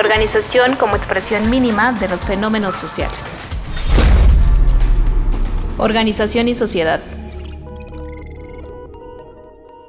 Organización 0.00 0.76
como 0.76 0.96
expresión 0.96 1.50
mínima 1.50 1.92
de 1.92 2.08
los 2.08 2.22
fenómenos 2.22 2.74
sociales. 2.74 3.34
Organización 5.76 6.48
y 6.48 6.54
sociedad. 6.54 7.02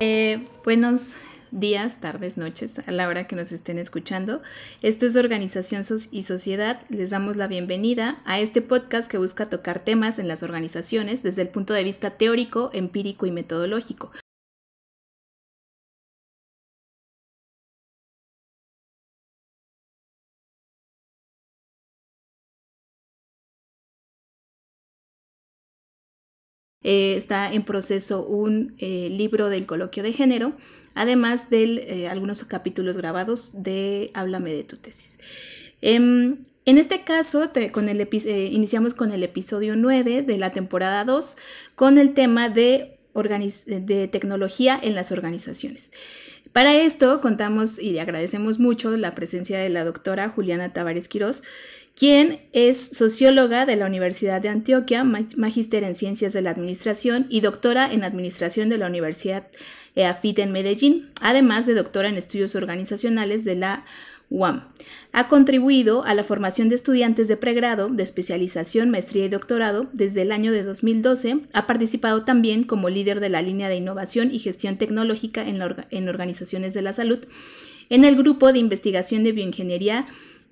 Eh, 0.02 0.46
buenos 0.66 1.16
días, 1.52 2.02
tardes, 2.02 2.36
noches, 2.36 2.80
a 2.86 2.92
la 2.92 3.08
hora 3.08 3.26
que 3.26 3.38
nos 3.38 3.54
estén 3.54 3.78
escuchando. 3.80 4.42
Esto 4.82 5.06
es 5.06 5.16
Organización 5.16 5.84
y 6.12 6.24
Sociedad. 6.24 6.82
Les 6.90 7.12
damos 7.12 7.38
la 7.38 7.48
bienvenida 7.48 8.22
a 8.26 8.42
este 8.42 8.62
podcast 8.62 9.10
que 9.10 9.18
busca 9.18 9.50
tocar 9.50 9.80
temas 9.80 10.20
en 10.20 10.28
las 10.28 10.44
organizaciones 10.44 11.24
desde 11.24 11.44
el 11.44 11.48
punto 11.48 11.74
de 11.74 11.86
vista 11.86 12.10
teórico, 12.10 12.70
empírico 12.74 13.28
y 13.28 13.32
metodológico. 13.32 14.12
Eh, 26.84 27.16
está 27.16 27.54
en 27.54 27.64
proceso 27.64 28.26
un 28.26 28.74
eh, 28.80 29.10
libro 29.12 29.50
del 29.50 29.68
coloquio 29.68 30.02
de 30.02 30.14
género, 30.14 30.54
además 30.96 31.50
de 31.52 31.64
eh, 31.64 32.08
algunos 32.10 32.44
capítulos 32.44 32.98
grabados 32.98 33.62
de 33.62 34.10
Háblame 34.16 34.52
de 34.54 34.64
tu 34.64 34.78
tesis. 34.78 35.20
Em, 35.82 36.38
en 36.66 36.78
este 36.78 37.04
caso, 37.04 37.52
iniciamos 38.26 38.94
con 38.94 39.12
el 39.12 39.24
episodio 39.24 39.76
9 39.76 40.22
de 40.22 40.38
la 40.38 40.52
temporada 40.52 41.06
2 41.06 41.38
con 41.76 41.98
el 41.98 42.14
tema 42.14 42.50
de, 42.50 43.00
de 43.66 44.08
tecnología 44.08 44.80
en 44.82 44.94
las 44.94 45.12
organizaciones. 45.12 45.92
Para 46.52 46.76
esto 46.76 47.22
contamos 47.22 47.80
y 47.80 47.98
agradecemos 47.98 48.60
mucho 48.60 48.96
la 48.98 49.16
presencia 49.16 49.58
de 49.58 49.70
la 49.70 49.86
doctora 49.86 50.30
Juliana 50.30 50.74
Tavares 50.74 51.08
Quirós, 51.08 51.44
quien 51.96 52.40
es 52.54 52.78
socióloga 52.78 53.66
de 53.66 53.76
la 53.76 53.86
Universidad 53.86 54.42
de 54.42 54.50
Antioquia, 54.50 55.04
magíster 55.04 55.84
en 55.84 55.96
Ciencias 55.96 56.34
de 56.34 56.42
la 56.42 56.52
Administración 56.52 57.28
y 57.30 57.42
doctora 57.42 57.92
en 57.92 58.04
Administración 58.04 58.70
de 58.70 58.78
la 58.78 58.88
Universidad 58.88 59.48
EAFIT 59.96 60.40
en 60.40 60.52
Medellín, 60.52 61.10
además 61.22 61.66
de 61.66 61.74
doctora 61.74 62.10
en 62.10 62.16
Estudios 62.16 62.56
Organizacionales 62.56 63.44
de 63.44 63.56
la 63.56 63.86
UAM. 64.30 64.70
Ha 65.12 65.28
contribuido 65.28 66.06
a 66.06 66.14
la 66.14 66.24
formación 66.24 66.70
de 66.70 66.76
estudiantes 66.76 67.28
de 67.28 67.36
pregrado, 67.36 67.90
de 67.90 68.02
especialización, 68.02 68.90
maestría 68.90 69.26
y 69.26 69.30
doctorado 69.30 69.90
desde 69.92 70.22
el 70.22 70.32
año 70.32 70.54
de 70.54 70.64
2012. 70.64 71.42
Ha 71.52 71.68
participado 71.68 72.24
también 72.24 72.64
como 72.64 72.90
líder 72.90 73.20
de 73.20 73.28
la 73.28 73.42
línea 73.42 73.68
de 73.68 73.76
innovación 73.76 74.32
y 74.32 74.40
gestión 74.40 74.78
tecnológica 74.78 75.46
en, 75.48 75.62
en 75.92 76.10
organizaciones 76.10 76.74
de 76.74 76.82
la 76.82 76.94
salud 76.94 77.20
en 77.90 78.06
el 78.06 78.16
grupo 78.16 78.54
de 78.54 78.60
investigación 78.60 79.26
de 79.26 79.34
bioingeniería 79.34 80.08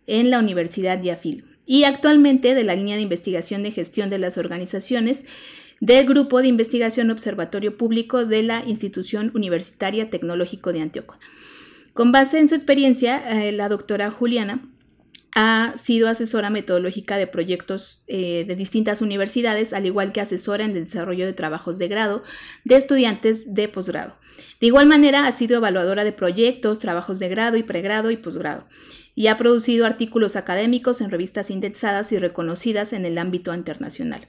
en 0.08 0.30
la 0.30 0.40
Universidad 0.40 0.98
de 0.98 1.12
y 1.66 1.84
actualmente 1.84 2.56
de 2.56 2.64
la 2.64 2.76
línea 2.76 2.96
de 2.96 3.04
investigación 3.04 3.62
de 3.62 3.72
gestión 3.72 4.10
de 4.10 4.18
las 4.18 4.40
organizaciones 4.40 5.28
del 5.80 6.08
Grupo 6.08 6.42
de 6.42 6.48
Investigación 6.48 7.12
Observatorio 7.12 7.78
Público 7.78 8.26
de 8.26 8.42
la 8.42 8.64
Institución 8.66 9.32
Universitaria 9.36 10.10
Tecnológico 10.10 10.74
de 10.74 10.82
Antioquia. 10.82 11.20
Con 11.94 12.12
base 12.12 12.40
en 12.40 12.50
su 12.50 12.56
experiencia, 12.56 13.22
eh, 13.46 13.52
la 13.52 13.70
doctora 13.70 14.10
Juliana 14.10 14.68
ha 15.36 15.74
sido 15.78 16.10
asesora 16.10 16.50
metodológica 16.50 17.18
de 17.18 17.28
proyectos 17.28 18.04
eh, 18.08 18.46
de 18.48 18.56
distintas 18.56 19.02
universidades, 19.02 19.74
al 19.74 19.86
igual 19.86 20.12
que 20.12 20.22
asesora 20.22 20.66
en 20.66 20.72
el 20.72 20.86
desarrollo 20.86 21.26
de 21.28 21.34
trabajos 21.34 21.78
de 21.78 21.88
grado 21.88 22.24
de 22.64 22.78
estudiantes 22.78 23.54
de 23.54 23.68
posgrado. 23.68 24.18
De 24.60 24.68
igual 24.68 24.88
manera, 24.88 25.28
ha 25.28 25.32
sido 25.32 25.58
evaluadora 25.58 26.04
de 26.04 26.14
proyectos, 26.14 26.80
trabajos 26.80 27.20
de 27.20 27.30
grado 27.30 27.58
y 27.58 27.64
pregrado 27.64 28.10
y 28.10 28.18
posgrado 28.18 28.68
y 29.20 29.28
ha 29.28 29.36
producido 29.36 29.86
artículos 29.86 30.38
académicos 30.38 31.02
en 31.02 31.10
revistas 31.10 31.50
indexadas 31.50 32.14
y 32.14 32.20
reconocidas 32.20 32.94
en 32.94 33.04
el 33.04 33.18
ámbito 33.18 33.54
internacional. 33.54 34.22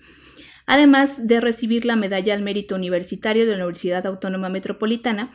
Además 0.67 1.29
de 1.29 1.39
recibir 1.41 1.85
la 1.85 1.95
medalla 1.95 2.35
al 2.35 2.43
mérito 2.43 2.75
universitario 2.75 3.47
de 3.47 3.57
la 3.57 3.67
Universidad 3.67 4.05
Autónoma 4.05 4.49
Metropolitana, 4.49 5.33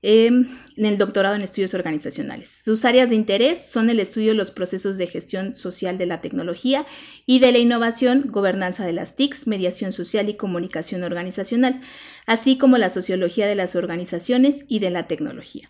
em, 0.00 0.48
en 0.78 0.86
el 0.86 0.96
doctorado 0.96 1.34
en 1.34 1.42
estudios 1.42 1.74
organizacionales. 1.74 2.62
Sus 2.64 2.86
áreas 2.86 3.10
de 3.10 3.16
interés 3.16 3.70
son 3.70 3.90
el 3.90 4.00
estudio 4.00 4.28
de 4.30 4.38
los 4.38 4.50
procesos 4.50 4.96
de 4.96 5.06
gestión 5.06 5.54
social 5.54 5.98
de 5.98 6.06
la 6.06 6.22
tecnología 6.22 6.86
y 7.26 7.40
de 7.40 7.52
la 7.52 7.58
innovación, 7.58 8.24
gobernanza 8.28 8.86
de 8.86 8.94
las 8.94 9.16
TICs, 9.16 9.46
mediación 9.46 9.92
social 9.92 10.30
y 10.30 10.38
comunicación 10.38 11.04
organizacional, 11.04 11.82
así 12.24 12.56
como 12.56 12.78
la 12.78 12.88
sociología 12.88 13.46
de 13.46 13.54
las 13.54 13.76
organizaciones 13.76 14.64
y 14.66 14.78
de 14.78 14.88
la 14.88 15.08
tecnología. 15.08 15.68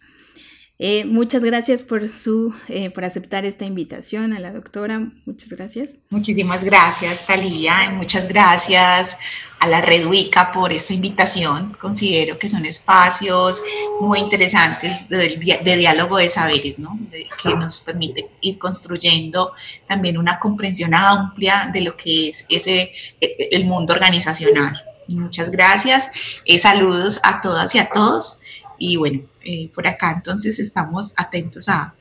Eh, 0.79 1.05
muchas 1.05 1.45
gracias 1.45 1.85
por, 1.85 2.09
su, 2.09 2.53
eh, 2.69 2.91
por 2.91 3.05
aceptar 3.05 3.45
esta 3.45 3.65
invitación 3.65 4.33
a 4.33 4.41
la 4.41 4.53
doctora. 4.53 5.13
Muchas 5.25 5.51
gracias. 5.51 5.99
Muchísimas 6.11 6.65
gracias, 6.65 7.27
Talía, 7.27 7.73
muchas 7.93 8.29
gracias 8.29 9.19
a 9.61 9.69
la 9.69 9.81
Red 9.81 10.07
Wicca 10.07 10.51
por 10.53 10.73
esta 10.73 10.93
invitación. 10.93 11.75
Considero 11.81 12.39
que 12.39 12.49
son 12.49 12.67
espacios 12.67 13.63
muy 14.01 14.19
interesantes 14.19 15.09
de, 15.09 15.61
de 15.65 15.77
diálogo 15.77 16.19
de 16.19 16.29
saberes, 16.29 16.79
¿no? 16.79 16.99
que 17.43 17.55
nos 17.55 17.81
permite 17.81 18.29
ir 18.41 18.59
construyendo 18.59 19.53
también 19.87 20.19
una 20.19 20.39
comprensión 20.39 20.93
amplia 20.95 21.71
de 21.73 21.83
lo 21.83 21.97
que 21.97 22.29
es 22.29 22.47
ese, 22.49 22.93
e, 23.21 23.49
el 23.53 23.65
mundo 23.65 23.95
organizacional. 23.95 24.83
Muchas 25.09 25.51
gracias. 25.51 26.11
Eh, 26.45 26.59
saludos 26.59 27.21
a 27.23 27.41
todas 27.41 27.75
y 27.75 27.79
a 27.79 27.89
todos. 27.91 28.41
Y 28.79 28.97
bueno, 28.97 29.21
eh, 29.45 29.71
por 29.75 29.87
acá 29.87 30.13
entonces 30.13 30.59
estamos 30.59 31.15
atentos 31.17 31.69
a, 31.69 31.95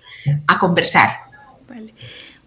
conversar. 0.59 1.23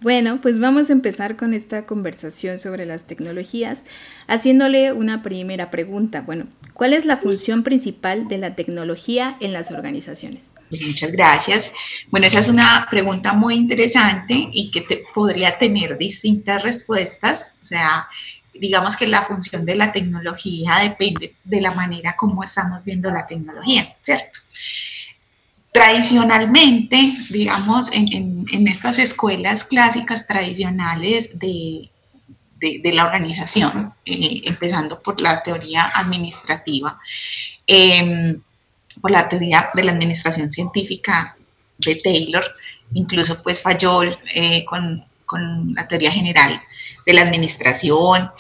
Bueno, 0.01 0.41
pues 0.41 0.61
vamos 0.61 0.91
a 0.91 0.93
empezar 0.93 1.37
con 1.37 1.55
esta 1.55 1.87
conversación 1.87 2.59
sobre 2.59 2.87
las 2.87 3.07
tecnologías, 3.07 3.85
haciéndole 4.29 4.93
una 4.93 5.23
primera 5.23 5.71
pregunta. 5.71 6.21
Bueno, 6.21 6.47
¿cuál 6.75 6.93
es 6.93 7.07
la 7.07 7.17
función 7.17 7.63
principal 7.63 8.29
de 8.29 8.39
la 8.39 8.55
tecnología 8.55 9.37
en 9.41 9.53
las 9.53 9.73
organizaciones? 9.73 10.53
Muchas 10.71 11.13
gracias. 11.13 11.73
Bueno, 12.11 12.27
esa 12.27 12.41
es 12.41 12.49
una 12.49 12.87
pregunta 12.91 13.33
muy 13.33 13.55
interesante 13.55 14.49
y 14.53 14.71
que 14.71 14.85
podría 15.15 15.59
tener 15.59 15.97
distintas 15.97 16.63
respuestas. 16.63 17.57
O 17.63 17.67
sea, 17.67 18.07
digamos 18.61 18.97
que 18.97 19.07
la 19.07 19.23
función 19.23 19.65
de 19.65 19.77
la 19.77 19.93
tecnología 19.93 20.73
depende 20.83 21.35
de 21.45 21.61
la 21.61 21.71
manera 21.73 22.17
como 22.17 22.45
estamos 22.45 22.85
viendo 22.85 23.11
la 23.11 23.27
tecnología, 23.27 23.97
¿cierto? 24.03 24.41
Tradicionalmente, 25.77 27.13
digamos, 27.29 27.93
en, 27.93 28.67
estas 28.67 28.99
escuelas 28.99 29.63
clásicas 29.63 30.27
tradicionales 30.27 31.39
de, 31.39 31.91
la 32.95 33.05
organización, 33.05 33.93
eh, 34.07 34.41
empezando 34.47 35.03
por 35.03 35.21
la 35.21 35.43
teoría 35.43 35.85
administrativa, 35.95 36.99
em, 37.67 38.41
por 39.03 39.11
la 39.11 39.29
teoría 39.29 39.69
de 39.75 39.85
la 39.85 39.93
administración 39.93 40.51
científica 40.51 41.37
de 41.77 41.97
Taylor, 41.97 42.45
incluso 42.95 43.43
pues 43.43 43.61
Fayol 43.61 44.19
eh, 44.35 44.65
con, 44.65 45.05
la 45.75 45.87
teoría 45.89 46.11
general 46.11 46.59
de 47.05 47.13
la 47.13 47.21
administración. 47.21 48.31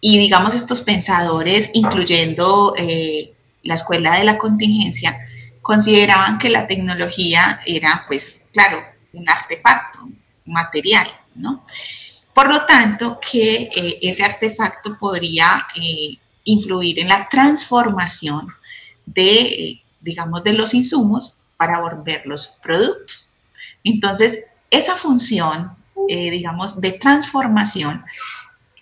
Y 0.00 0.18
digamos 0.18 0.54
estos 0.54 0.80
pensadores, 0.80 1.68
incluyendo 1.74 2.72
eh, 2.78 3.34
la 3.64 3.74
escuela 3.74 4.16
de 4.16 4.24
la 4.24 4.38
contingencia, 4.38 5.14
consideraban 5.66 6.38
que 6.38 6.48
la 6.48 6.68
tecnología 6.68 7.58
era, 7.66 8.04
pues, 8.06 8.46
claro, 8.52 8.78
un 9.12 9.28
artefacto 9.28 10.08
material, 10.44 11.08
¿no? 11.34 11.64
Por 12.32 12.48
lo 12.48 12.64
tanto, 12.66 13.18
que 13.18 13.62
eh, 13.74 13.98
ese 14.00 14.22
artefacto 14.22 14.96
podría 14.96 15.66
eh, 15.74 16.16
influir 16.44 17.00
en 17.00 17.08
la 17.08 17.28
transformación 17.28 18.46
de, 19.06 19.82
digamos, 20.00 20.44
de 20.44 20.52
los 20.52 20.72
insumos 20.72 21.48
para 21.56 21.80
volverlos 21.80 22.60
productos. 22.62 23.38
Entonces, 23.82 24.44
esa 24.70 24.96
función 24.96 25.76
eh, 26.08 26.30
digamos, 26.30 26.80
de 26.80 26.92
transformación 26.92 28.04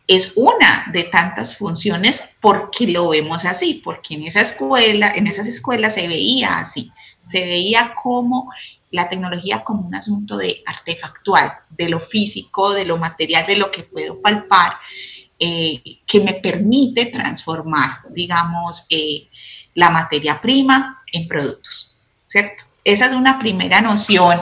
es 0.07 0.35
una 0.37 0.91
de 0.93 1.05
tantas 1.05 1.57
funciones 1.57 2.37
porque 2.41 2.87
lo 2.87 3.09
vemos 3.09 3.45
así, 3.45 3.81
porque 3.83 4.15
en 4.15 4.25
esa 4.25 4.43
escuela, 4.43 5.13
en 5.15 5.27
esas 5.27 5.47
escuelas 5.47 5.95
se 5.95 6.09
veía 6.09 6.59
así, 6.59 6.93
se 7.23 7.45
veía 7.47 7.95
como 7.95 8.51
la 8.91 9.09
tecnología 9.09 9.65
como 9.65 9.87
un 9.87 9.95
asunto 9.95 10.37
de 10.37 10.63
artefactual, 10.67 11.51
de 11.71 11.89
lo 11.89 11.99
físico, 11.99 12.73
de 12.75 12.85
lo 12.85 12.99
material, 12.99 13.47
de 13.47 13.57
lo 13.57 13.71
que 13.71 13.83
puedo 13.83 14.21
palpar, 14.21 14.75
eh, 15.39 15.83
que 16.07 16.21
me 16.21 16.35
permite 16.35 17.07
transformar, 17.07 18.03
digamos, 18.11 18.87
eh, 18.91 19.29
la 19.75 19.91
materia 19.91 20.41
prima 20.41 21.03
en 21.13 21.27
productos, 21.27 21.97
¿cierto? 22.27 22.65
Esa 22.85 23.07
es 23.07 23.13
una 23.13 23.39
primera 23.39 23.81
noción 23.81 24.41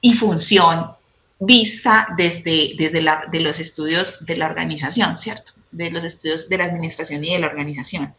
y 0.00 0.12
función 0.12 0.97
vista 1.38 2.08
desde, 2.16 2.74
desde 2.76 3.04
de 3.30 3.40
los 3.40 3.60
estudios 3.60 4.26
de 4.26 4.36
la 4.36 4.46
organización, 4.46 5.16
¿cierto? 5.16 5.52
De 5.70 5.90
los 5.90 6.04
estudios 6.04 6.48
de 6.48 6.58
la 6.58 6.64
administración 6.64 7.22
y 7.22 7.32
de 7.32 7.38
la 7.38 7.46
organización. 7.46 8.14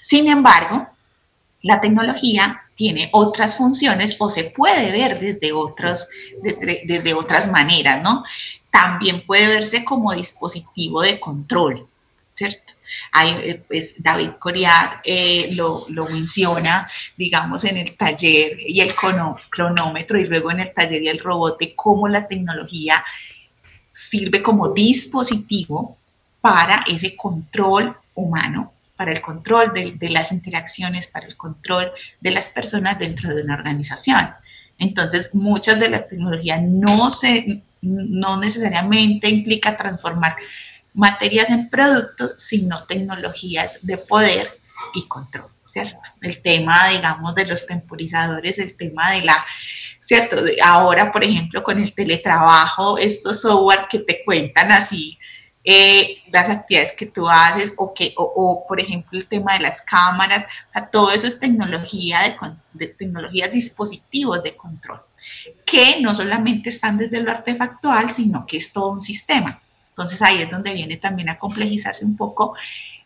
Sin 0.00 0.28
embargo, 0.28 0.88
la 1.62 1.80
tecnología 1.80 2.62
tiene 2.74 3.08
otras 3.12 3.56
funciones 3.56 4.16
o 4.18 4.30
se 4.30 4.44
puede 4.44 4.92
ver 4.92 5.18
desde, 5.18 5.52
otros, 5.52 6.08
desde, 6.42 7.14
otras 7.14 7.50
maneras, 7.50 8.02
¿no? 8.02 8.24
También 8.70 9.24
puede 9.26 9.48
verse 9.48 9.84
como 9.84 10.12
dispositivo 10.12 11.02
de 11.02 11.18
control, 11.18 11.86
¿cierto? 12.38 12.74
Eh, 13.24 13.62
pues, 13.68 14.02
David 14.02 14.30
Coriat 14.38 15.00
eh, 15.04 15.50
lo, 15.52 15.86
menciona, 16.10 16.88
digamos, 17.16 17.64
en 17.64 17.76
el 17.76 17.96
taller 17.96 18.58
y 18.66 18.80
el 18.80 18.94
cronómetro 18.94 20.18
y 20.18 20.26
luego 20.26 20.50
en 20.50 20.60
el 20.60 20.72
taller 20.72 21.02
y 21.02 21.08
el 21.08 21.18
robot 21.18 21.58
de 21.58 21.74
cómo 21.74 22.08
la 22.08 22.26
tecnología 22.26 23.04
sirve 23.90 24.42
como 24.42 24.68
dispositivo 24.68 25.96
para 26.40 26.84
ese 26.86 27.16
control 27.16 27.96
humano 28.14 28.72
para 28.96 29.12
el 29.12 29.20
control 29.20 29.72
de, 29.72 30.10
las 30.10 30.32
interacciones, 30.32 31.06
para 31.06 31.24
el 31.24 31.36
control 31.36 31.92
de 32.20 32.32
las 32.32 32.48
personas 32.48 32.98
dentro 32.98 33.32
de 33.32 33.42
una 33.42 33.54
organización. 33.54 34.28
Entonces, 34.76 35.36
muchas 35.36 35.78
de 35.78 35.88
las 35.88 36.08
tecnologías 36.08 36.60
no, 36.62 37.08
no 37.82 38.40
necesariamente 38.40 39.28
implica 39.28 39.76
transformar 39.76 40.34
materias 40.94 41.50
en 41.50 41.68
productos, 41.68 42.34
sino 42.38 42.82
tecnologías 42.84 43.86
de 43.86 43.98
poder 43.98 44.60
y 44.94 45.06
control, 45.06 45.50
¿cierto? 45.66 45.98
El 46.22 46.40
tema, 46.42 46.88
digamos, 46.88 47.34
de 47.34 47.46
los 47.46 47.66
temporizadores, 47.66 48.58
el 48.58 48.76
tema 48.76 49.12
de 49.12 49.22
la, 49.22 49.44
¿cierto? 50.00 50.36
ahora, 50.64 51.12
por 51.12 51.24
ejemplo, 51.24 51.62
con 51.62 51.80
el 51.80 51.94
teletrabajo, 51.94 52.98
estos 52.98 53.42
software 53.42 53.86
que 53.90 54.00
te 54.00 54.24
cuentan 54.24 54.72
así 54.72 55.18
eh, 55.70 56.22
las 56.32 56.48
actividades 56.48 56.94
que 56.94 57.04
tú 57.04 57.28
haces 57.28 57.74
o, 57.76 57.92
que, 57.92 58.14
o, 58.16 58.64
por 58.66 58.80
ejemplo 58.80 59.18
el 59.18 59.26
tema 59.26 59.52
de 59.52 59.60
las 59.60 59.82
cámaras, 59.82 60.46
todo 60.90 61.12
eso 61.12 61.26
es 61.26 61.40
tecnología 61.40 62.20
de, 62.72 62.86
tecnologías 62.86 63.52
dispositivos 63.52 64.42
de 64.42 64.56
control, 64.56 65.02
que 65.66 66.00
no 66.00 66.14
solamente 66.14 66.70
están 66.70 66.96
desde 66.96 67.20
lo 67.20 67.32
artefactual, 67.32 68.14
sino 68.14 68.46
que 68.46 68.56
es 68.56 68.72
todo 68.72 68.92
un 68.92 69.00
sistema. 69.00 69.60
Entonces 69.98 70.22
ahí 70.22 70.40
es 70.40 70.48
donde 70.48 70.74
viene 70.74 70.96
también 70.96 71.28
a 71.28 71.40
complejizarse 71.40 72.04
un 72.04 72.16
poco 72.16 72.54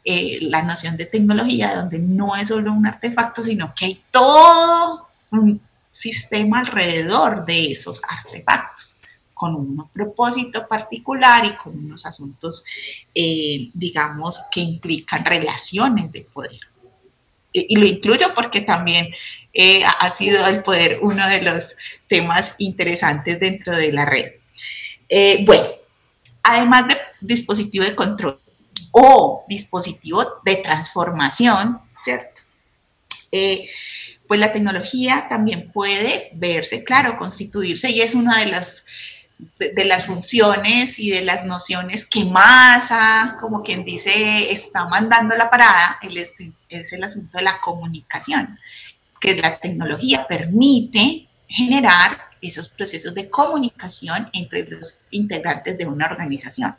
eh, 0.04 0.40
la 0.42 0.62
noción 0.62 0.98
de 0.98 1.06
tecnología, 1.06 1.74
donde 1.74 1.98
no 1.98 2.36
es 2.36 2.48
solo 2.48 2.70
un 2.70 2.86
artefacto, 2.86 3.42
sino 3.42 3.72
que 3.74 3.86
hay 3.86 4.02
todo 4.10 5.08
un 5.30 5.58
sistema 5.90 6.58
alrededor 6.58 7.46
de 7.46 7.72
esos 7.72 8.02
artefactos 8.06 8.98
con 9.32 9.54
un 9.54 9.88
propósito 9.88 10.68
particular 10.68 11.46
y 11.46 11.56
con 11.56 11.78
unos 11.78 12.04
asuntos, 12.04 12.62
eh, 13.14 13.70
digamos, 13.72 14.42
que 14.52 14.60
implican 14.60 15.24
relaciones 15.24 16.12
de 16.12 16.26
poder. 16.30 16.60
Y, 17.54 17.74
lo 17.76 17.86
incluyo 17.86 18.34
porque 18.34 18.60
también 18.60 19.08
eh, 19.54 19.82
ha 19.84 20.10
sido 20.10 20.46
el 20.46 20.62
poder 20.62 20.98
uno 21.00 21.26
de 21.26 21.40
los 21.40 21.74
temas 22.06 22.56
interesantes 22.58 23.40
dentro 23.40 23.74
de 23.74 23.92
la 23.92 24.04
red. 24.04 24.32
Eh, 25.08 25.42
bueno, 25.44 25.68
además 26.42 26.88
de 26.88 26.96
dispositivo 27.20 27.84
de 27.84 27.94
control 27.94 28.40
o 28.92 29.44
dispositivo 29.48 30.24
de 30.44 30.56
transformación, 30.56 31.80
¿cierto? 32.02 32.42
pues 34.28 34.40
la 34.40 34.52
tecnología 34.52 35.26
también 35.28 35.70
puede 35.72 36.30
verse, 36.34 36.84
claro, 36.84 37.16
constituirse 37.16 37.90
y 37.90 38.00
es 38.00 38.14
una 38.14 38.38
de 38.38 38.46
las 38.46 38.86
de, 39.58 39.84
las 39.84 40.06
funciones 40.06 40.98
y 40.98 41.10
de 41.10 41.22
las 41.22 41.44
nociones 41.44 42.06
que 42.06 42.24
más, 42.24 42.90
como 43.40 43.62
quien 43.62 43.84
dice, 43.84 44.52
está 44.52 44.86
mandando 44.86 45.36
la 45.36 45.50
parada, 45.50 45.98
es, 46.02 46.34
es 46.68 46.92
el 46.92 47.04
asunto 47.04 47.38
de 47.38 47.44
la 47.44 47.60
comunicación, 47.60 48.58
que 49.20 49.36
la 49.36 49.58
tecnología 49.58 50.26
permite 50.26 51.26
generar 51.48 52.31
esos 52.42 52.68
procesos 52.68 53.14
de 53.14 53.30
comunicación 53.30 54.28
entre 54.32 54.68
los 54.68 55.02
integrantes 55.10 55.78
de 55.78 55.86
una 55.86 56.06
organización. 56.06 56.74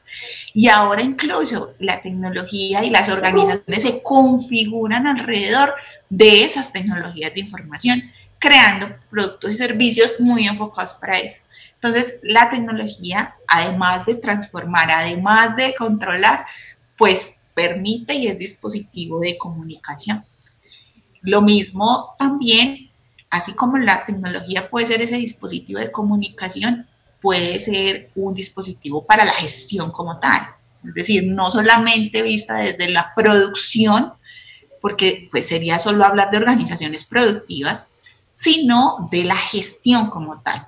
Y 0.54 0.68
ahora 0.68 1.01
incluso 1.01 1.74
la 1.80 2.01
tecnología 2.01 2.83
y 2.83 2.89
las 2.89 3.10
organizaciones 3.10 3.81
se 3.81 4.04
configuran 4.04 5.07
alrededor 5.07 5.74
de 6.10 6.44
esas 6.44 6.71
tecnologías 6.71 7.33
de 7.33 7.39
información, 7.39 8.04
creando 8.38 8.88
productos 9.10 9.54
y 9.54 9.57
servicios 9.57 10.19
muy 10.19 10.45
enfocados 10.45 10.95
para 10.95 11.18
eso. 11.18 11.42
Entonces, 11.75 12.19
la 12.24 12.50
tecnología, 12.50 13.36
además 13.48 14.06
de 14.06 14.15
transformar, 14.15 14.89
además 14.92 15.56
de 15.56 15.75
controlar, 15.75 16.45
pues 16.98 17.36
permite 17.54 18.13
y 18.13 18.27
es 18.27 18.38
dispositivo 18.38 19.19
de 19.19 19.38
comunicación. 19.38 20.24
Lo 21.21 21.42
mismo 21.42 22.15
también, 22.18 22.82
así 23.33 23.53
como 23.53 23.80
la 23.80 24.06
tecnología 24.06 24.69
puede 24.69 24.85
ser 24.85 25.01
ese 25.01 25.15
dispositivo 25.18 25.80
de 25.80 25.91
comunicación, 25.91 26.88
puede 27.19 27.59
ser 27.59 28.12
un 28.13 28.35
dispositivo 28.35 29.06
para 29.07 29.25
la 29.25 29.33
gestión 29.33 29.89
como 29.89 30.19
tal. 30.19 30.41
Es 30.85 30.94
decir, 30.94 31.24
no 31.31 31.50
solamente 31.50 32.21
vista 32.21 32.57
desde 32.57 32.89
la 32.89 33.12
producción, 33.15 34.13
porque 34.81 35.30
pues 35.31 35.47
sería 35.47 35.80
solo 35.80 36.06
hablar 36.06 36.30
de 36.30 36.38
organizaciones 36.38 37.06
productivas, 37.06 37.88
sino 38.33 39.09
de 39.12 39.24
la 39.24 39.36
gestión 39.36 40.12
como 40.12 40.39
tal. 40.41 40.68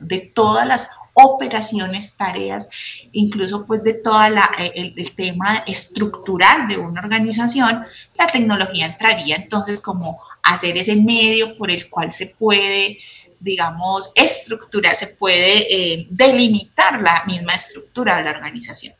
De 0.00 0.32
todas 0.34 0.66
las 0.66 0.88
operaciones, 1.12 2.16
tareas, 2.16 2.68
incluso 3.12 3.66
pues 3.66 3.84
de 3.84 3.94
todo 3.94 4.20
eh, 4.58 4.72
el, 4.74 5.14
tema 5.14 5.58
estructural 5.66 6.66
de 6.66 6.76
una 6.76 7.00
organización, 7.00 7.84
la 8.18 8.26
tecnología 8.26 8.86
entraría 8.86 9.36
entonces 9.36 9.80
como 9.80 10.20
hacer 10.44 10.76
ese 10.76 10.96
medio 10.96 11.56
por 11.56 11.70
el 11.70 11.88
cual 11.88 12.12
se 12.12 12.26
puede, 12.26 12.98
digamos, 13.40 14.12
estructurar, 14.14 14.94
se 14.94 15.08
puede 15.08 15.66
eh, 15.68 16.06
delimitar 16.10 17.00
la 17.00 17.22
misma 17.26 17.54
estructura 17.54 18.16
de 18.16 18.24
la 18.24 18.30
organización. 18.30 18.94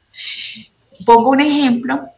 Pongo 1.04 1.30
un 1.30 1.40
ejemplo 1.40 2.08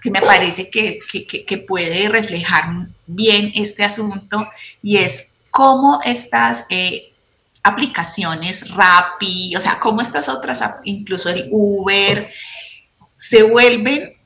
que 0.00 0.10
me 0.10 0.20
parece 0.20 0.70
que, 0.70 0.98
que 1.46 1.58
puede 1.58 2.08
reflejar 2.08 2.64
bien 3.06 3.52
este 3.54 3.84
asunto 3.84 4.44
y 4.82 4.96
es 4.96 5.28
cómo 5.50 6.00
estas 6.04 6.66
eh, 6.70 7.12
aplicaciones, 7.62 8.70
Rappi, 8.70 9.54
o 9.54 9.60
sea, 9.60 9.78
como 9.78 10.00
estas 10.00 10.28
otras, 10.28 10.62
incluso 10.84 11.28
el 11.28 11.48
Uber, 11.50 12.32
se 13.16 13.44
vuelven, 13.44 14.16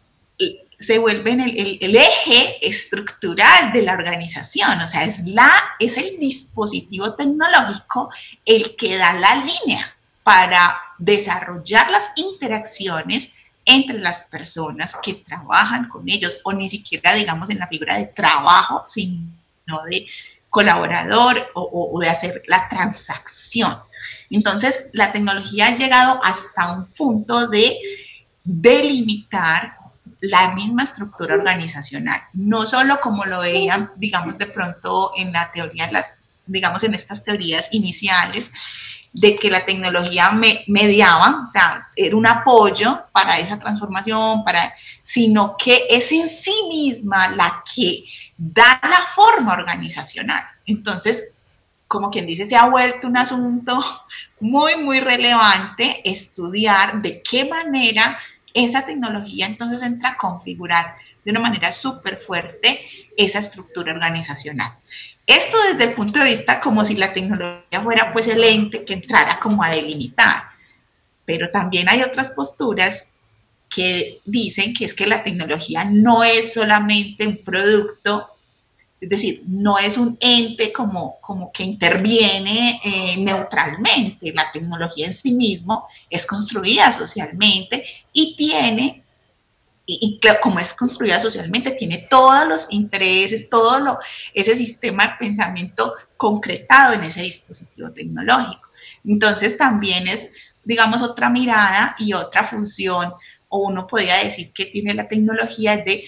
se 0.78 0.98
vuelven 0.98 1.40
el, 1.40 1.96
eje 1.96 2.66
estructural 2.66 3.72
de 3.72 3.82
la 3.82 3.94
organización, 3.94 4.80
o 4.80 4.86
sea, 4.86 5.04
es, 5.04 5.24
la, 5.24 5.50
es 5.78 5.96
el 5.96 6.18
dispositivo 6.18 7.14
tecnológico 7.14 8.10
el 8.44 8.76
que 8.76 8.96
da 8.96 9.14
la 9.14 9.36
línea 9.36 9.96
para 10.22 10.80
desarrollar 10.98 11.90
las 11.90 12.10
interacciones 12.16 13.32
entre 13.64 13.98
las 13.98 14.22
personas 14.22 14.96
que 15.02 15.14
trabajan 15.14 15.88
con 15.88 16.08
ellos, 16.08 16.38
o 16.44 16.52
ni 16.52 16.68
siquiera, 16.68 17.14
digamos, 17.14 17.50
en 17.50 17.58
la 17.58 17.66
figura 17.66 17.96
de 17.96 18.06
trabajo, 18.06 18.82
sino 18.86 19.82
de 19.90 20.06
colaborador 20.50 21.50
o, 21.54 21.98
de 22.00 22.08
hacer 22.08 22.42
la 22.46 22.68
transacción. 22.68 23.76
Entonces, 24.30 24.86
la 24.92 25.10
tecnología 25.10 25.66
ha 25.66 25.76
llegado 25.76 26.20
hasta 26.22 26.72
un 26.72 26.86
punto 26.86 27.48
de 27.48 27.78
delimitar 28.44 29.76
la 30.28 30.54
misma 30.54 30.82
estructura 30.82 31.34
organizacional, 31.34 32.20
no 32.32 32.66
solo 32.66 33.00
como 33.00 33.24
lo 33.24 33.40
veían, 33.40 33.90
digamos, 33.96 34.38
de 34.38 34.46
pronto 34.46 35.12
en 35.16 35.32
la 35.32 35.50
teoría, 35.52 35.88
digamos, 36.46 36.82
en 36.84 36.94
estas 36.94 37.24
teorías 37.24 37.68
iniciales, 37.72 38.52
de 39.12 39.36
que 39.36 39.50
la 39.50 39.64
tecnología 39.64 40.30
me, 40.32 40.64
mediaba, 40.66 41.40
o 41.42 41.46
sea, 41.46 41.88
era 41.96 42.16
un 42.16 42.26
apoyo 42.26 43.06
para 43.12 43.38
esa 43.38 43.58
transformación, 43.58 44.44
para, 44.44 44.74
sino 45.02 45.56
que 45.56 45.86
es 45.88 46.12
en 46.12 46.28
sí 46.28 46.54
misma 46.68 47.28
la 47.28 47.62
que 47.74 48.04
da 48.36 48.78
la 48.82 49.00
forma 49.14 49.54
organizacional. 49.54 50.44
Entonces, 50.66 51.24
como 51.88 52.10
quien 52.10 52.26
dice, 52.26 52.46
se 52.46 52.56
ha 52.56 52.66
vuelto 52.66 53.06
un 53.06 53.16
asunto 53.16 53.82
muy, 54.40 54.76
muy 54.76 55.00
relevante 55.00 56.02
estudiar 56.04 57.00
de 57.00 57.22
qué 57.22 57.46
manera 57.46 58.18
esa 58.56 58.84
tecnología 58.84 59.46
entonces 59.46 59.82
entra 59.82 60.10
a 60.10 60.16
configurar 60.16 60.96
de 61.24 61.30
una 61.30 61.40
manera 61.40 61.70
súper 61.70 62.16
fuerte 62.16 62.80
esa 63.16 63.38
estructura 63.38 63.92
organizacional. 63.92 64.76
Esto 65.26 65.56
desde 65.72 65.90
el 65.90 65.96
punto 65.96 66.20
de 66.20 66.26
vista 66.26 66.60
como 66.60 66.84
si 66.84 66.96
la 66.96 67.12
tecnología 67.12 67.82
fuera 67.82 68.12
pues 68.12 68.28
el 68.28 68.42
ente 68.42 68.84
que 68.84 68.94
entrara 68.94 69.40
como 69.40 69.62
a 69.62 69.70
delimitar. 69.70 70.44
Pero 71.24 71.50
también 71.50 71.88
hay 71.88 72.02
otras 72.02 72.30
posturas 72.30 73.08
que 73.68 74.20
dicen 74.24 74.72
que 74.72 74.84
es 74.84 74.94
que 74.94 75.06
la 75.06 75.24
tecnología 75.24 75.84
no 75.84 76.22
es 76.22 76.54
solamente 76.54 77.26
un 77.26 77.38
producto, 77.38 78.35
es 79.00 79.08
decir, 79.08 79.42
no 79.46 79.78
es 79.78 79.98
un 79.98 80.16
ente 80.20 80.72
como, 80.72 81.20
como 81.20 81.52
que 81.52 81.62
interviene 81.62 82.80
eh, 82.82 83.16
neutralmente. 83.18 84.32
La 84.32 84.50
tecnología 84.52 85.06
en 85.06 85.12
sí 85.12 85.32
mismo 85.32 85.86
es 86.08 86.26
construida 86.26 86.92
socialmente 86.92 87.84
y 88.12 88.34
tiene 88.36 89.02
y, 89.88 90.18
claro, 90.20 90.40
como 90.42 90.58
es 90.58 90.72
construida 90.72 91.20
socialmente, 91.20 91.70
tiene 91.70 92.08
todos 92.10 92.46
los 92.48 92.66
intereses, 92.70 93.48
todo 93.48 93.78
lo, 93.78 93.98
ese 94.34 94.56
sistema 94.56 95.06
de 95.06 95.14
pensamiento 95.20 95.92
concretado 96.16 96.94
en 96.94 97.04
ese 97.04 97.22
dispositivo 97.22 97.92
tecnológico. 97.92 98.68
Entonces 99.04 99.56
también 99.56 100.08
es, 100.08 100.30
digamos, 100.64 101.02
otra 101.02 101.30
mirada 101.30 101.94
y 102.00 102.14
otra 102.14 102.42
función, 102.42 103.12
o 103.48 103.58
uno 103.58 103.86
podría 103.86 104.18
decir 104.18 104.52
que 104.52 104.66
tiene 104.66 104.92
la 104.92 105.06
tecnología 105.06 105.76
de, 105.76 106.04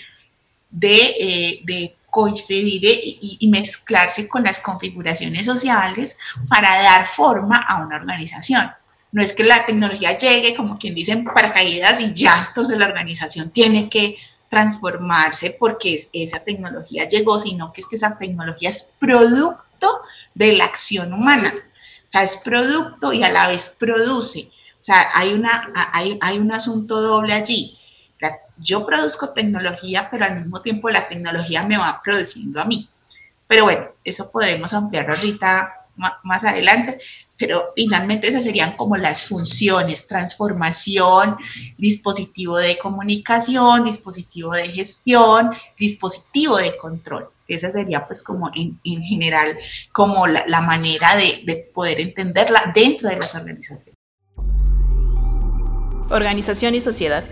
de, 0.70 1.14
eh, 1.20 1.60
de 1.62 1.96
coincidir 2.10 2.82
y, 3.20 3.48
mezclarse 3.48 4.28
con 4.28 4.44
las 4.44 4.60
configuraciones 4.60 5.46
sociales 5.46 6.16
para 6.48 6.82
dar 6.82 7.06
forma 7.06 7.56
a 7.56 7.82
una 7.82 7.96
organización. 7.96 8.70
No 9.12 9.22
es 9.22 9.32
que 9.32 9.44
la 9.44 9.64
tecnología 9.64 10.16
llegue, 10.16 10.54
como 10.54 10.78
quien 10.78 10.94
dice, 10.94 11.12
en 11.12 11.24
paracaídas 11.24 12.00
y 12.00 12.12
ya, 12.14 12.46
entonces 12.48 12.78
la 12.78 12.86
organización 12.86 13.50
tiene 13.50 13.88
que 13.88 14.16
transformarse 14.50 15.56
porque 15.58 16.02
esa 16.12 16.40
tecnología 16.40 17.06
llegó, 17.06 17.38
sino 17.38 17.72
que 17.72 17.82
es 17.82 17.86
que 17.86 17.96
esa 17.96 18.16
tecnología 18.16 18.70
es 18.70 18.94
producto 18.98 20.00
de 20.34 20.52
la 20.54 20.64
acción 20.64 21.12
humana. 21.12 21.54
O 21.54 22.10
sea, 22.10 22.22
es 22.22 22.36
producto 22.36 23.12
y 23.12 23.22
a 23.22 23.30
la 23.30 23.48
vez 23.48 23.76
produce. 23.78 24.50
O 24.78 24.82
sea, 24.82 25.10
hay, 25.14 25.34
una, 25.34 25.70
hay, 25.92 26.18
hay 26.22 26.38
un 26.38 26.52
asunto 26.52 27.00
doble 27.00 27.34
allí. 27.34 27.77
Yo 28.60 28.84
produzco 28.86 29.30
tecnología, 29.30 30.08
pero 30.10 30.24
al 30.24 30.36
mismo 30.36 30.60
tiempo 30.62 30.90
la 30.90 31.08
tecnología 31.08 31.62
me 31.62 31.78
va 31.78 32.00
produciendo 32.02 32.60
a 32.60 32.64
mí. 32.64 32.88
Pero 33.46 33.64
bueno, 33.64 33.86
eso 34.04 34.30
podremos 34.30 34.72
ampliar 34.72 35.10
ahorita 35.10 35.86
más 36.22 36.44
adelante 36.44 37.00
pero 37.38 37.72
finalmente 37.76 38.28
esas 38.28 38.42
serían 38.42 38.76
como 38.76 38.96
las 38.96 39.26
funciones, 39.28 40.08
transformación, 40.08 41.36
dispositivo 41.78 42.58
de 42.58 42.76
comunicación, 42.78 43.84
dispositivo 43.84 44.52
de 44.52 44.68
gestión, 44.68 45.52
dispositivo 45.78 46.58
de 46.58 46.76
control. 46.76 47.30
Esa 47.46 47.70
sería 47.70 48.06
pues 48.06 48.22
como 48.22 48.50
en, 48.54 49.02
general 49.02 49.56
como 49.92 50.26
la, 50.26 50.60
manera 50.60 51.16
de, 51.16 51.42
de 51.44 51.56
poder 51.72 52.00
entenderla 52.00 52.72
dentro 52.74 53.08
de 53.08 53.16
las 53.16 53.34
organizaciones. 53.34 53.94
Organización 56.10 56.74
y 56.74 56.80
sociedad. 56.80 57.24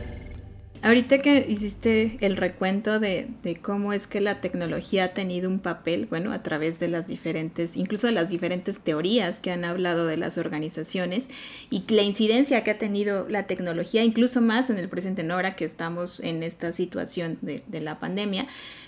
Ahorita 0.86 1.18
que 1.18 1.44
hiciste 1.48 2.16
el 2.20 2.36
recuento 2.36 3.00
de, 3.00 3.28
cómo 3.60 3.92
es 3.92 4.06
que 4.06 4.20
la 4.20 4.40
tecnología 4.40 5.06
ha 5.06 5.08
tenido 5.14 5.50
un 5.50 5.58
papel, 5.58 6.06
bueno, 6.06 6.30
a 6.30 6.44
través 6.44 6.78
de 6.78 6.86
las 6.86 7.08
diferentes, 7.08 7.76
incluso 7.76 8.06
de 8.06 8.12
las 8.12 8.28
diferentes 8.28 8.78
teorías 8.78 9.40
que 9.40 9.50
han 9.50 9.64
hablado 9.64 10.06
de 10.06 10.16
las 10.16 10.38
organizaciones 10.38 11.28
y 11.70 11.82
la 11.92 12.02
incidencia 12.02 12.62
que 12.62 12.70
ha 12.70 12.78
tenido 12.78 13.28
la 13.28 13.48
tecnología, 13.48 14.04
incluso 14.04 14.40
más 14.40 14.70
en 14.70 14.78
el 14.78 14.88
presente, 14.88 15.24
¿no? 15.24 15.34
ahora 15.34 15.56
que 15.56 15.64
estamos 15.64 16.20
en 16.20 16.44
esta 16.44 16.70
situación 16.70 17.38
de, 17.42 17.80
la 17.80 17.98
pandemia, 17.98 18.46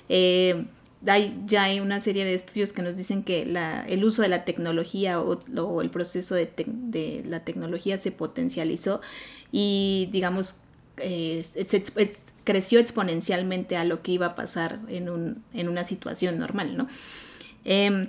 eh, 0.08 0.66
hay, 1.04 1.36
ya 1.46 1.64
hay 1.64 1.80
una 1.80 1.98
serie 1.98 2.24
de 2.24 2.34
estudios 2.34 2.72
que 2.72 2.82
nos 2.82 2.96
dicen 2.96 3.24
que 3.24 3.42
el 3.88 4.04
uso 4.04 4.22
de 4.22 4.28
la 4.28 4.44
tecnología 4.44 5.20
o, 5.20 5.82
el 5.82 5.90
proceso 5.90 6.36
de, 6.36 6.48
de 6.64 7.24
la 7.26 7.40
tecnología 7.40 7.96
se 7.96 8.12
potencializó 8.12 9.00
y 9.50 10.08
digamos 10.12 10.60
creció 12.44 12.80
exponencialmente 12.80 13.76
a 13.76 13.84
lo 13.84 14.02
que 14.02 14.12
iba 14.12 14.26
a 14.26 14.34
pasar 14.34 14.80
en, 14.88 15.10
un, 15.10 15.44
en 15.52 15.68
una 15.68 15.84
situación 15.84 16.38
normal, 16.38 16.76
¿no? 16.76 16.88
Em, 17.64 18.08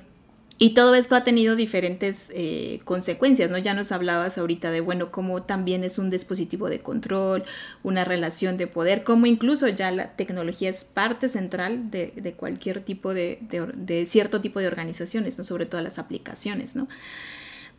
y 0.62 0.74
todo 0.74 0.94
esto 0.96 1.16
ha 1.16 1.24
tenido 1.24 1.56
diferentes 1.56 2.32
eh, 2.36 2.82
consecuencias, 2.84 3.50
¿no? 3.50 3.58
Ya 3.58 3.74
nos 3.74 3.94
hablabas 3.94 4.38
ahorita 4.38 4.72
de, 4.72 4.82
bueno, 4.82 5.10
cómo 5.10 5.42
también 5.44 5.86
es 5.86 5.98
un 5.98 6.10
dispositivo 6.10 6.68
de 6.68 6.80
control, 6.80 7.46
una 7.82 8.04
relación 8.04 8.58
de 8.58 8.68
poder, 8.68 9.06
cómo 9.06 9.26
incluso 9.26 9.70
ya 9.70 9.90
la 9.92 10.18
tecnología 10.18 10.70
es 10.70 10.84
parte 10.84 11.30
central 11.30 11.90
de, 11.92 12.34
cualquier 12.38 12.82
tipo 12.82 13.14
de, 13.14 13.40
de, 13.42 13.68
de, 13.74 14.06
cierto 14.06 14.42
tipo 14.42 14.60
de 14.60 14.68
organizaciones, 14.68 15.38
¿no? 15.38 15.46
Sobre 15.46 15.66
todo 15.66 15.80
las 15.80 15.98
aplicaciones, 15.98 16.76
¿no? 16.76 16.90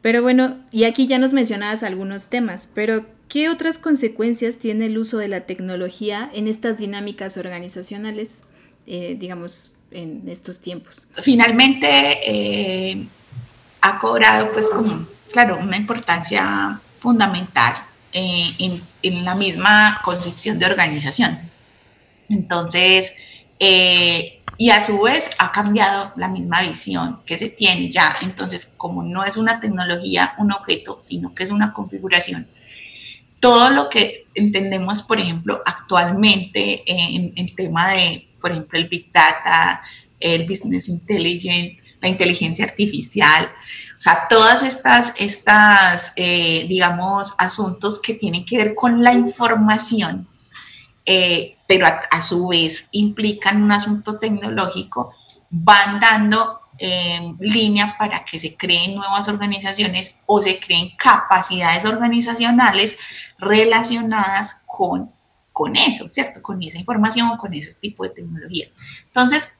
Pero 0.01 0.23
bueno, 0.23 0.57
y 0.71 0.85
aquí 0.85 1.07
ya 1.07 1.19
nos 1.19 1.35
mencionabas 1.35 1.83
algunos 1.83 2.29
temas, 2.29 2.71
pero 2.75 3.05
¿qué 3.31 3.49
otras 3.49 3.79
consecuencias 3.79 4.59
tiene 4.59 4.87
el 4.87 4.99
uso 4.99 5.17
de 5.17 5.29
la 5.29 5.43
tecnología 5.43 6.29
en 6.35 6.49
estas 6.49 6.79
dinámicas 6.79 7.37
organizacionales, 7.39 8.43
eh, 8.87 9.17
digamos, 9.19 9.71
en 9.93 10.29
estos 10.29 10.61
tiempos? 10.61 11.09
Finalmente, 11.15 11.89
eh, 12.27 13.07
ha 13.81 13.99
cobrado, 14.01 14.51
pues, 14.53 14.69
claro, 15.33 15.59
una 15.59 15.77
importancia 15.77 16.81
fundamental 16.99 17.75
eh, 18.13 18.81
en, 19.03 19.25
la 19.25 19.37
misma 19.37 20.01
concepción 20.05 20.59
de 20.59 20.67
organización. 20.67 21.39
Entonces, 22.29 23.13
y 23.61 24.71
a 24.71 24.81
su 24.81 25.01
vez 25.03 25.31
ha 25.39 25.53
cambiado 25.53 26.13
la 26.17 26.29
misma 26.29 26.63
visión 26.63 27.21
que 27.25 27.39
se 27.39 27.49
tiene 27.49 27.89
ya. 27.91 28.15
Entonces, 28.23 28.75
como 28.77 29.03
no 29.05 29.25
es 29.25 29.37
una 29.37 29.61
tecnología, 29.61 30.35
un 30.39 30.53
objeto, 30.53 30.99
sino 31.01 31.33
que 31.33 31.45
es 31.45 31.51
una 31.51 31.73
configuración, 31.73 32.49
todo 33.41 33.71
lo 33.71 33.89
que 33.89 34.27
entendemos, 34.35 35.03
por 35.03 35.19
ejemplo, 35.19 35.63
actualmente 35.67 36.83
en 36.87 37.33
el 37.37 37.55
tema 37.57 37.91
de, 37.91 38.29
por 38.41 38.53
ejemplo, 38.53 38.79
el 38.79 38.89
Big 38.89 39.11
Data, 39.13 39.83
el 40.21 40.47
Business 40.47 40.89
Intelligence, 40.89 41.79
la 42.01 42.09
inteligencia 42.09 42.65
artificial, 42.65 43.51
o 44.01 44.03
sea, 44.03 44.29
todas 44.31 44.63
estas, 44.63 45.13
estas 45.19 46.15
eh, 46.17 46.65
digamos, 46.69 47.35
asuntos 47.37 48.01
que 48.01 48.15
tienen 48.15 48.47
que 48.47 48.57
ver 48.57 48.75
con 48.75 49.03
la 49.03 49.13
información, 49.13 50.27
eh, 51.05 51.59
pero 51.69 51.87
a, 51.87 52.23
su 52.23 52.49
vez 52.49 52.89
implican 52.93 53.63
un 53.63 53.73
asunto 53.73 54.19
tecnológico, 54.19 55.13
van 55.51 56.01
dando 56.01 56.60
eh, 56.83 57.35
línea 57.41 57.95
para 57.99 58.25
que 58.25 58.39
se 58.39 58.57
creen 58.57 58.95
nuevas 58.95 59.29
organizaciones 59.29 60.21
o 60.25 60.41
se 60.41 60.59
creen 60.59 60.91
capacidades 60.97 61.85
organizacionales 61.85 62.97
relacionadas 63.39 64.63
con, 64.65 65.13
con 65.53 65.77
eso, 65.77 66.09
¿cierto? 66.09 66.41
Con 66.41 66.63
esa 66.63 66.79
información, 66.79 67.37
con 67.37 67.53
ese 67.53 67.75
tipo 67.75 68.05
de 68.05 68.11
tecnología. 68.11 68.69
Entonces, 69.05 69.53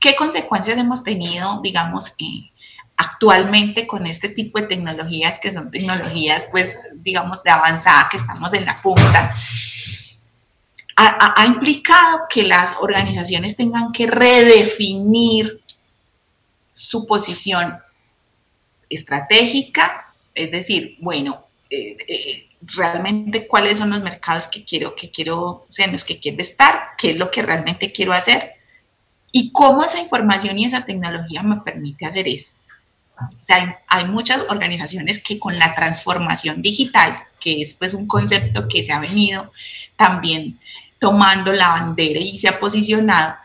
¿qué 0.00 0.16
consecuencias 0.16 0.76
hemos 0.76 1.04
tenido, 1.04 1.60
digamos, 1.62 2.14
eh, 2.18 2.50
actualmente 2.96 3.86
con 3.86 4.08
este 4.08 4.28
tipo 4.28 4.58
de 4.58 4.66
tecnologías 4.66 5.38
que 5.38 5.52
son 5.52 5.70
tecnologías, 5.70 6.48
pues, 6.50 6.78
digamos, 6.94 7.44
de 7.44 7.50
avanzada, 7.52 8.08
que 8.10 8.16
estamos 8.16 8.52
en 8.54 8.64
la 8.64 8.82
punta? 8.82 9.36
ha, 10.96 11.46
implicado 11.46 12.26
que 12.28 12.42
las 12.42 12.74
organizaciones 12.80 13.56
tengan 13.56 13.90
que 13.92 14.06
redefinir 14.06 15.59
su 16.72 17.06
posición 17.06 17.78
estratégica, 18.88 20.12
es 20.34 20.50
decir, 20.50 20.96
bueno, 21.00 21.46
eh, 21.70 21.96
eh, 22.08 22.48
realmente 22.62 23.46
cuáles 23.46 23.78
son 23.78 23.90
los 23.90 24.02
mercados 24.02 24.48
que 24.48 24.64
quiero, 24.64 24.94
que 24.94 25.10
quiero, 25.10 25.40
o 25.40 25.66
sea, 25.70 25.86
en 25.86 25.92
los 25.92 26.04
que 26.04 26.18
quiero 26.18 26.42
estar, 26.42 26.90
qué 26.98 27.12
es 27.12 27.16
lo 27.16 27.30
que 27.30 27.42
realmente 27.42 27.92
quiero 27.92 28.12
hacer 28.12 28.54
y 29.32 29.52
cómo 29.52 29.84
esa 29.84 30.00
información 30.00 30.58
y 30.58 30.64
esa 30.64 30.84
tecnología 30.84 31.42
me 31.42 31.60
permite 31.60 32.06
hacer 32.06 32.26
eso. 32.28 32.54
O 33.20 33.42
sea, 33.42 33.80
hay, 33.86 34.06
muchas 34.06 34.46
organizaciones 34.48 35.22
que 35.22 35.38
con 35.38 35.58
la 35.58 35.74
transformación 35.74 36.62
digital, 36.62 37.22
que 37.38 37.60
es 37.60 37.74
pues 37.74 37.92
un 37.92 38.06
concepto 38.06 38.66
que 38.66 38.82
se 38.82 38.92
ha 38.92 39.00
venido 39.00 39.52
también 39.96 40.58
tomando 40.98 41.52
la 41.52 41.68
bandera 41.68 42.20
y 42.20 42.38
se 42.38 42.48
ha 42.48 42.58
posicionado. 42.58 43.36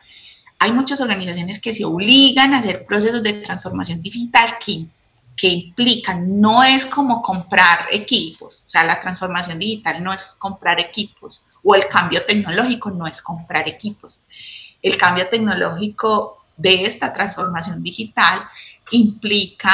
Hay 0.66 0.72
muchas 0.72 1.00
organizaciones 1.00 1.60
que 1.60 1.74
se 1.74 1.86
obligan 1.86 2.56
a 2.56 2.58
hacer 2.58 2.86
procesos 2.86 3.22
de 3.22 3.34
transformación 3.34 4.02
digital 4.02 4.50
que, 4.58 4.88
que 5.38 5.48
implican, 5.48 6.42
no 6.42 6.64
es 6.64 6.88
como 6.88 7.22
comprar 7.22 7.86
equipos, 7.92 8.64
o 8.66 8.70
sea, 8.72 8.84
la 8.84 9.00
transformación 9.00 9.60
digital 9.60 10.04
no 10.04 10.12
es 10.12 10.34
comprar 10.40 10.80
equipos, 10.80 11.46
o 11.64 11.76
el 11.76 11.88
cambio 11.88 12.26
tecnológico 12.26 12.90
no 12.90 13.06
es 13.06 13.22
comprar 13.22 13.70
equipos. 13.70 14.24
El 14.82 14.98
cambio 14.98 15.30
tecnológico 15.30 16.44
de 16.58 16.86
esta 16.86 17.14
transformación 17.14 17.84
digital 17.84 18.50
implica 18.90 19.72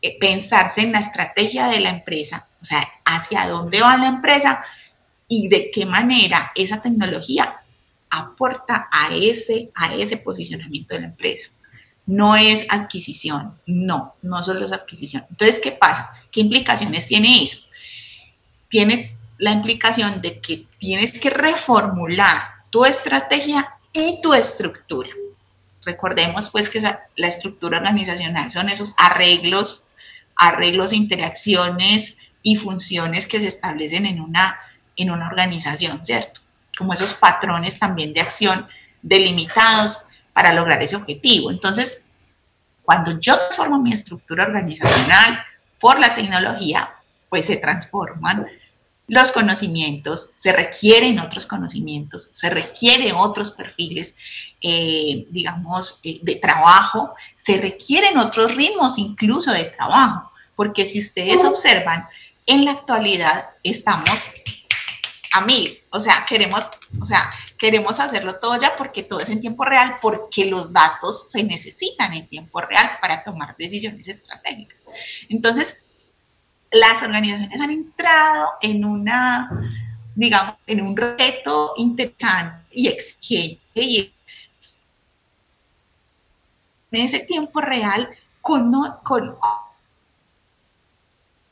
eh, 0.00 0.18
pensarse 0.18 0.80
en 0.80 0.92
la 0.92 1.00
estrategia 1.00 1.66
de 1.66 1.80
la 1.80 1.90
empresa, 1.90 2.48
o 2.62 2.64
sea, 2.64 2.82
hacia 3.04 3.46
dónde 3.46 3.82
va 3.82 3.98
la 3.98 4.08
empresa, 4.08 4.64
y 5.28 5.48
de 5.48 5.70
qué 5.70 5.84
manera 5.84 6.50
esa 6.54 6.80
tecnología 6.80 7.60
aporta 8.10 8.88
a 8.90 9.14
ese, 9.14 9.70
a 9.74 9.94
ese 9.94 10.16
posicionamiento 10.18 10.94
de 10.94 11.00
la 11.00 11.06
empresa. 11.06 11.46
No 12.06 12.36
es 12.36 12.66
adquisición, 12.70 13.58
no, 13.66 14.14
no 14.22 14.42
solo 14.42 14.64
es 14.64 14.72
adquisición. 14.72 15.24
Entonces, 15.30 15.60
¿qué 15.62 15.72
pasa? 15.72 16.10
¿Qué 16.30 16.40
implicaciones 16.40 17.06
tiene 17.06 17.42
eso? 17.42 17.60
Tiene 18.68 19.14
la 19.38 19.52
implicación 19.52 20.20
de 20.20 20.40
que 20.40 20.64
tienes 20.78 21.18
que 21.18 21.30
reformular 21.30 22.40
tu 22.70 22.84
estrategia 22.84 23.74
y 23.92 24.20
tu 24.22 24.34
estructura. 24.34 25.10
Recordemos 25.84 26.50
pues 26.50 26.68
que 26.68 26.80
la 26.80 27.28
estructura 27.28 27.78
organizacional 27.78 28.50
son 28.50 28.68
esos 28.68 28.94
arreglos, 28.98 29.88
arreglos, 30.36 30.92
interacciones 30.92 32.16
y 32.42 32.56
funciones 32.56 33.26
que 33.26 33.40
se 33.40 33.48
establecen 33.48 34.06
en 34.06 34.20
una 34.20 34.58
en 34.98 35.10
una 35.10 35.28
organización, 35.28 36.04
¿cierto? 36.04 36.40
Como 36.78 36.94
esos 36.94 37.14
patrones 37.14 37.78
también 37.78 38.14
de 38.14 38.20
acción 38.20 38.66
delimitados 39.02 40.04
para 40.32 40.52
lograr 40.52 40.80
ese 40.82 40.96
objetivo. 40.96 41.50
Entonces, 41.50 42.04
cuando 42.84 43.20
yo 43.20 43.36
transformo 43.36 43.82
mi 43.82 43.92
estructura 43.92 44.44
organizacional 44.44 45.44
por 45.80 45.98
la 45.98 46.14
tecnología, 46.14 46.94
pues 47.28 47.46
se 47.46 47.56
transforman 47.56 48.46
los 49.08 49.32
conocimientos, 49.32 50.32
se 50.36 50.52
requieren 50.52 51.18
otros 51.18 51.46
conocimientos, 51.46 52.28
se 52.32 52.50
requieren 52.50 53.14
otros 53.16 53.52
perfiles, 53.52 54.16
eh, 54.60 55.26
digamos, 55.30 56.00
eh, 56.04 56.20
de 56.22 56.36
trabajo, 56.36 57.14
se 57.34 57.58
requieren 57.58 58.18
otros 58.18 58.54
ritmos 58.54 58.98
incluso 58.98 59.52
de 59.52 59.64
trabajo, 59.64 60.30
porque 60.54 60.84
si 60.84 60.98
ustedes 60.98 61.44
observan, 61.44 62.06
en 62.46 62.64
la 62.64 62.72
actualidad 62.72 63.50
estamos 63.62 64.30
a 65.32 65.42
mil, 65.42 65.77
o 65.90 66.00
sea, 66.00 66.26
queremos, 66.28 66.68
o 67.00 67.06
sea, 67.06 67.30
queremos 67.56 67.98
hacerlo 68.00 68.38
todo 68.40 68.58
ya 68.60 68.76
porque 68.76 69.02
todo 69.02 69.20
es 69.20 69.30
en 69.30 69.40
tiempo 69.40 69.64
real, 69.64 69.96
porque 70.02 70.44
los 70.46 70.72
datos 70.72 71.30
se 71.30 71.42
necesitan 71.44 72.12
en 72.14 72.28
tiempo 72.28 72.60
real 72.60 72.88
para 73.00 73.24
tomar 73.24 73.56
decisiones 73.56 74.06
estratégicas. 74.08 74.78
Entonces, 75.28 75.80
las 76.70 77.02
organizaciones 77.02 77.60
han 77.60 77.70
entrado 77.70 78.50
en 78.60 78.84
una, 78.84 79.50
digamos, 80.14 80.54
en 80.66 80.82
un 80.82 80.96
reto 80.96 81.72
interesante 81.76 82.66
y 82.70 82.88
exigente 82.88 83.60
y 83.74 84.14
en 86.90 87.04
ese 87.04 87.20
tiempo 87.20 87.60
real 87.60 88.10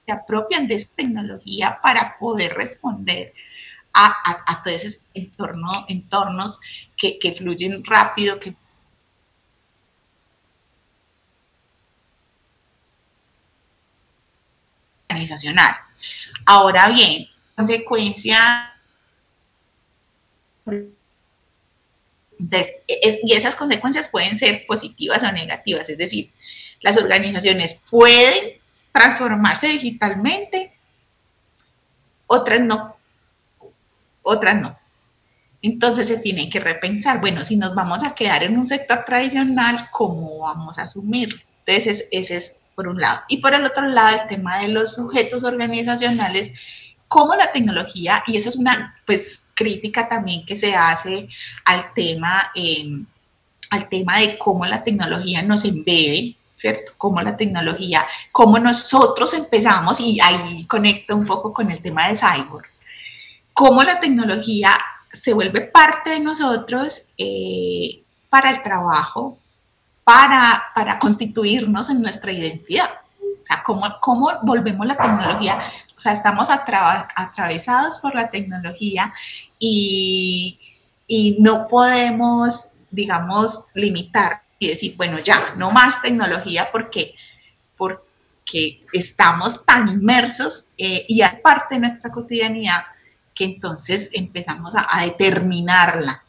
se 0.06 0.12
apropian 0.12 0.66
de 0.66 0.74
esta 0.76 0.94
tecnología 0.96 1.78
para 1.82 2.16
poder 2.18 2.54
responder 2.54 3.34
a, 3.96 4.62
todos 4.62 4.84
esos 4.84 5.06
entornos 5.14 6.60
que, 6.96 7.18
que 7.18 7.32
fluyen 7.32 7.82
rápido, 7.84 8.38
que 8.38 8.54
organizacional. 15.08 15.74
Ahora 16.44 16.88
bien, 16.88 17.26
consecuencia 17.54 18.72
y 22.38 23.32
esas 23.32 23.56
consecuencias 23.56 24.08
pueden 24.08 24.36
ser 24.38 24.66
positivas 24.66 25.22
o 25.22 25.32
negativas, 25.32 25.88
es 25.88 25.96
decir, 25.96 26.32
las 26.80 26.98
organizaciones 26.98 27.82
pueden 27.90 28.60
transformarse 28.92 29.68
digitalmente, 29.68 30.72
otras 32.26 32.60
no, 32.60 32.95
otras 34.26 34.60
no. 34.60 34.78
Entonces 35.62 36.08
se 36.08 36.18
tienen 36.18 36.50
que 36.50 36.60
repensar, 36.60 37.20
bueno, 37.20 37.42
si 37.42 37.56
nos 37.56 37.74
vamos 37.74 38.04
a 38.04 38.14
quedar 38.14 38.42
en 38.42 38.58
un 38.58 38.66
sector 38.66 39.04
tradicional, 39.04 39.88
¿cómo 39.90 40.40
vamos 40.40 40.78
a 40.78 40.82
asumirlo? 40.82 41.38
Entonces 41.64 42.08
ese 42.12 42.36
es 42.36 42.56
por 42.74 42.88
un 42.88 43.00
lado. 43.00 43.22
Y 43.28 43.38
por 43.38 43.54
el 43.54 43.64
otro 43.64 43.88
lado, 43.88 44.16
el 44.20 44.28
tema 44.28 44.58
de 44.58 44.68
los 44.68 44.94
sujetos 44.94 45.42
organizacionales, 45.42 46.52
cómo 47.08 47.34
la 47.34 47.50
tecnología, 47.50 48.22
y 48.26 48.36
eso 48.36 48.50
es 48.50 48.56
una 48.56 48.94
pues, 49.06 49.48
crítica 49.54 50.08
también 50.08 50.44
que 50.44 50.56
se 50.56 50.74
hace 50.74 51.28
al 51.64 51.92
tema, 51.94 52.52
em, 52.54 53.06
al 53.70 53.88
tema 53.88 54.18
de 54.18 54.38
cómo 54.38 54.66
la 54.66 54.84
tecnología 54.84 55.42
nos 55.42 55.64
embebe, 55.64 56.36
¿cierto? 56.54 56.92
Cómo 56.98 57.20
la 57.22 57.36
tecnología, 57.36 58.06
cómo 58.32 58.58
nosotros 58.58 59.32
empezamos, 59.34 60.00
y 60.00 60.18
ahí 60.20 60.66
conecto 60.66 61.16
un 61.16 61.26
poco 61.26 61.52
con 61.52 61.70
el 61.70 61.82
tema 61.82 62.08
de 62.08 62.16
cyborg, 62.16 62.66
cómo 63.56 63.82
la 63.82 63.98
tecnología 64.00 64.68
se 65.10 65.32
vuelve 65.32 65.62
parte 65.62 66.10
de 66.10 66.20
nosotros 66.20 67.14
eh, 67.16 68.02
para 68.28 68.50
el 68.50 68.62
trabajo, 68.62 69.38
para, 70.04 70.62
para 70.74 70.98
constituirnos 70.98 71.88
en 71.88 72.02
nuestra 72.02 72.32
identidad. 72.32 72.90
O 73.18 73.46
sea, 73.46 73.62
¿cómo, 73.64 73.86
cómo 74.02 74.30
volvemos 74.42 74.86
la 74.86 74.98
tecnología? 74.98 75.72
O 75.96 75.98
sea, 75.98 76.12
estamos 76.12 76.50
atravesados 76.50 77.98
por 77.98 78.14
la 78.14 78.28
tecnología 78.28 79.14
y, 79.58 80.60
y 81.06 81.38
no 81.40 81.66
podemos, 81.66 82.74
digamos, 82.90 83.68
limitar 83.72 84.42
y 84.58 84.68
decir, 84.68 84.98
bueno, 84.98 85.18
ya, 85.20 85.54
no 85.56 85.70
más 85.70 86.02
tecnología 86.02 86.68
porque, 86.70 87.14
porque 87.78 88.82
estamos 88.92 89.64
tan 89.64 89.88
inmersos 89.88 90.72
eh, 90.76 91.06
y 91.08 91.22
es 91.22 91.40
parte 91.40 91.76
de 91.76 91.80
nuestra 91.80 92.10
cotidianidad 92.10 92.84
que 93.36 93.44
entonces 93.44 94.10
empezamos 94.14 94.74
a, 94.74 94.86
a 94.90 95.04
determinarla 95.04 96.24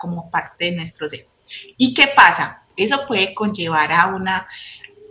como 0.00 0.30
parte 0.30 0.66
de 0.66 0.72
nuestro 0.72 1.08
ser. 1.08 1.26
¿Y 1.76 1.94
qué 1.94 2.08
pasa? 2.14 2.62
Eso 2.76 3.06
puede 3.06 3.34
conllevar 3.34 3.92
a 3.92 4.06
una 4.06 4.48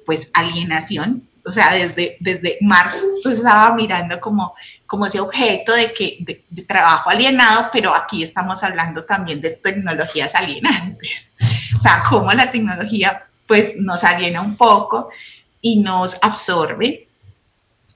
pues 0.05 0.29
alienación, 0.33 1.27
o 1.45 1.51
sea, 1.51 1.73
desde, 1.73 2.17
desde 2.19 2.57
Marx 2.61 3.05
pues, 3.23 3.37
estaba 3.37 3.73
mirando 3.75 4.19
como, 4.19 4.53
como 4.85 5.05
ese 5.05 5.19
objeto 5.19 5.73
de, 5.73 5.93
que, 5.93 6.17
de, 6.19 6.63
trabajo 6.63 7.09
alienado, 7.09 7.69
pero 7.71 7.95
aquí 7.95 8.23
estamos 8.23 8.63
hablando 8.63 9.05
también 9.05 9.41
de 9.41 9.51
tecnologías 9.51 10.35
alienantes, 10.35 11.31
o 11.77 11.81
sea, 11.81 12.03
cómo 12.09 12.31
la 12.33 12.51
tecnología 12.51 13.25
pues 13.47 13.75
nos 13.77 14.03
aliena 14.03 14.41
un 14.41 14.55
poco 14.55 15.09
y 15.61 15.79
nos 15.79 16.23
absorbe, 16.23 17.07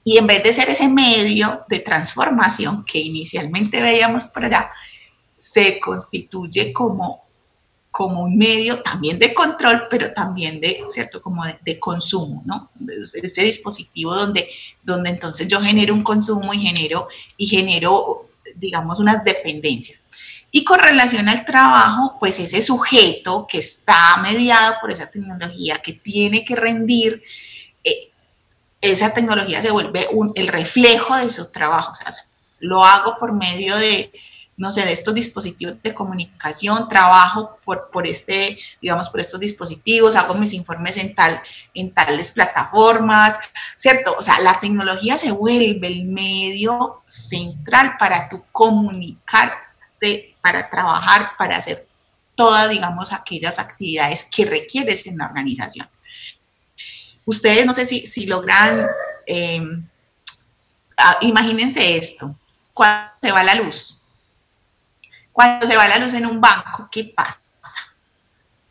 y 0.06 0.18
en 0.18 0.26
vez 0.28 0.40
de 0.44 0.52
ser 0.52 0.70
ese 0.70 0.86
medio 0.86 1.64
de 1.68 1.80
transformación 1.80 2.84
que 2.84 3.00
inicialmente 3.00 3.82
veíamos 3.82 4.28
por 4.28 4.44
allá, 4.44 4.70
se 5.36 5.80
constituye 5.80 6.72
como 6.72 7.26
como 7.90 8.24
un 8.24 8.36
medio 8.36 8.82
también 8.82 9.18
de 9.18 9.32
control, 9.32 9.86
pero 9.88 10.12
también 10.12 10.60
de, 10.60 10.84
¿cierto? 10.88 11.22
Como 11.22 11.42
de, 11.64 11.80
consumo, 11.80 12.42
¿no? 12.44 12.70
Ese 13.14 13.40
dispositivo 13.40 14.14
donde, 14.14 14.50
donde 14.82 15.08
entonces 15.08 15.48
yo 15.48 15.62
genero 15.62 15.94
un 15.94 16.02
consumo 16.02 16.52
y 16.52 16.60
genero, 16.60 17.08
y 17.38 17.46
genero, 17.46 18.28
digamos, 18.54 19.00
unas 19.00 19.24
dependencias. 19.24 20.04
Y 20.50 20.62
con 20.62 20.78
relación 20.78 21.26
al 21.30 21.46
trabajo, 21.46 22.16
pues 22.20 22.38
ese 22.38 22.60
sujeto 22.60 23.46
que 23.48 23.58
está 23.58 24.18
mediado 24.18 24.74
por 24.78 24.92
esa 24.92 25.10
tecnología, 25.10 25.80
que 25.82 25.94
tiene 25.94 26.44
que 26.44 26.54
rendir, 26.54 27.22
esa 28.80 29.12
tecnología 29.12 29.62
se 29.62 29.70
vuelve 29.70 30.08
un, 30.12 30.32
el 30.34 30.48
reflejo 30.48 31.16
de 31.16 31.30
su 31.30 31.50
trabajo. 31.50 31.92
O 31.92 31.94
sea, 31.94 32.10
lo 32.60 32.84
hago 32.84 33.16
por 33.18 33.32
medio 33.32 33.76
de, 33.76 34.12
no 34.56 34.70
sé, 34.70 34.84
de 34.84 34.92
estos 34.92 35.14
dispositivos 35.14 35.82
de 35.82 35.94
comunicación, 35.94 36.88
trabajo 36.88 37.58
por, 37.64 37.90
por 37.90 38.06
este, 38.06 38.58
digamos, 38.80 39.10
por 39.10 39.20
estos 39.20 39.40
dispositivos, 39.40 40.16
hago 40.16 40.34
mis 40.34 40.52
informes 40.52 40.96
en, 40.96 41.14
tal, 41.14 41.40
en 41.74 41.92
tales 41.92 42.30
plataformas, 42.32 43.38
¿cierto? 43.76 44.14
O 44.18 44.22
sea, 44.22 44.40
la 44.40 44.58
tecnología 44.60 45.18
se 45.18 45.32
vuelve 45.32 45.86
el 45.86 46.04
medio 46.06 47.02
central 47.06 47.96
para 47.98 48.28
tu 48.28 48.42
comunicarte, 48.52 50.36
para 50.40 50.68
trabajar, 50.70 51.32
para 51.36 51.56
hacer 51.56 51.86
todas, 52.34 52.70
digamos, 52.70 53.12
aquellas 53.12 53.58
actividades 53.58 54.26
que 54.26 54.44
requieres 54.44 55.06
en 55.06 55.18
la 55.18 55.26
organización. 55.26 55.88
Ustedes 57.26 57.66
no 57.66 57.74
sé 57.74 57.84
si, 57.84 58.06
si 58.06 58.26
logran, 58.26 58.86
eh, 59.26 59.60
ah, 60.96 61.18
imagínense 61.20 61.96
esto, 61.96 62.34
cuando 62.72 63.12
se 63.20 63.32
va 63.32 63.44
la 63.44 63.54
luz, 63.56 64.00
cuando 65.32 65.66
se 65.66 65.76
va 65.76 65.88
la 65.88 65.98
luz 65.98 66.14
en 66.14 66.24
un 66.24 66.40
banco, 66.40 66.88
¿qué 66.90 67.12
pasa? 67.14 67.38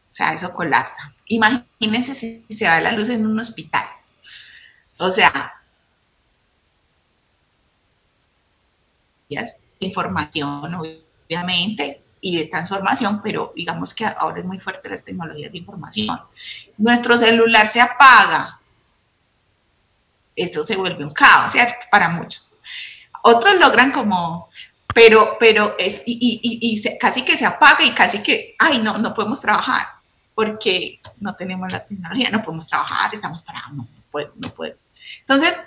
O 0.09 0.13
sea, 0.17 0.33
eso 0.33 0.53
colapsa. 0.53 1.13
Imagínense 1.27 2.15
si 2.15 2.45
se 2.49 2.65
va 2.65 2.81
la 2.81 2.93
luz 2.93 3.09
en 3.09 3.25
un 3.25 3.37
hospital. 3.37 3.85
O 4.97 5.11
sea, 5.11 5.55
información, 9.79 10.73
obviamente, 10.75 12.01
y 12.25 12.37
de 12.37 12.45
transformación, 12.45 13.21
pero 13.21 13.53
digamos 13.55 13.93
que 13.93 14.03
ahora 14.03 14.39
es 14.39 14.45
muy 14.45 14.59
fuerte 14.59 14.89
las 14.89 15.03
tecnologías 15.03 15.51
de 15.51 15.59
información. 15.59 16.19
Nuestro 16.75 17.19
celular 17.19 17.67
se 17.67 17.79
apaga. 17.79 18.59
Eso 20.35 20.63
se 20.63 20.75
vuelve 20.75 21.05
un 21.05 21.13
caos, 21.13 21.51
¿cierto? 21.51 21.85
Para 21.91 22.09
muchos. 22.09 22.53
Otros 23.21 23.59
logran 23.59 23.91
como 23.91 24.49
pero, 24.91 25.37
pero 25.39 25.75
es, 25.77 26.01
y, 26.07 26.17
y, 26.41 26.97
casi 26.97 27.23
que 27.23 27.37
se 27.37 27.45
apaga 27.45 27.85
y 27.85 27.91
casi 27.91 28.23
que, 28.23 28.55
ay, 28.57 28.79
no, 28.79 28.97
no 28.97 29.13
podemos 29.13 29.39
trabajar 29.39 29.87
porque 30.33 30.99
no 31.19 31.35
tenemos 31.35 31.71
la 31.71 31.85
tecnología, 31.85 32.31
no 32.31 32.41
podemos 32.41 32.67
trabajar, 32.67 33.13
estamos 33.13 33.43
parados, 33.43 33.73
no, 33.73 33.83
no 33.83 34.01
puedo, 34.09 34.33
no. 34.37 34.51
Entonces, 35.19 35.57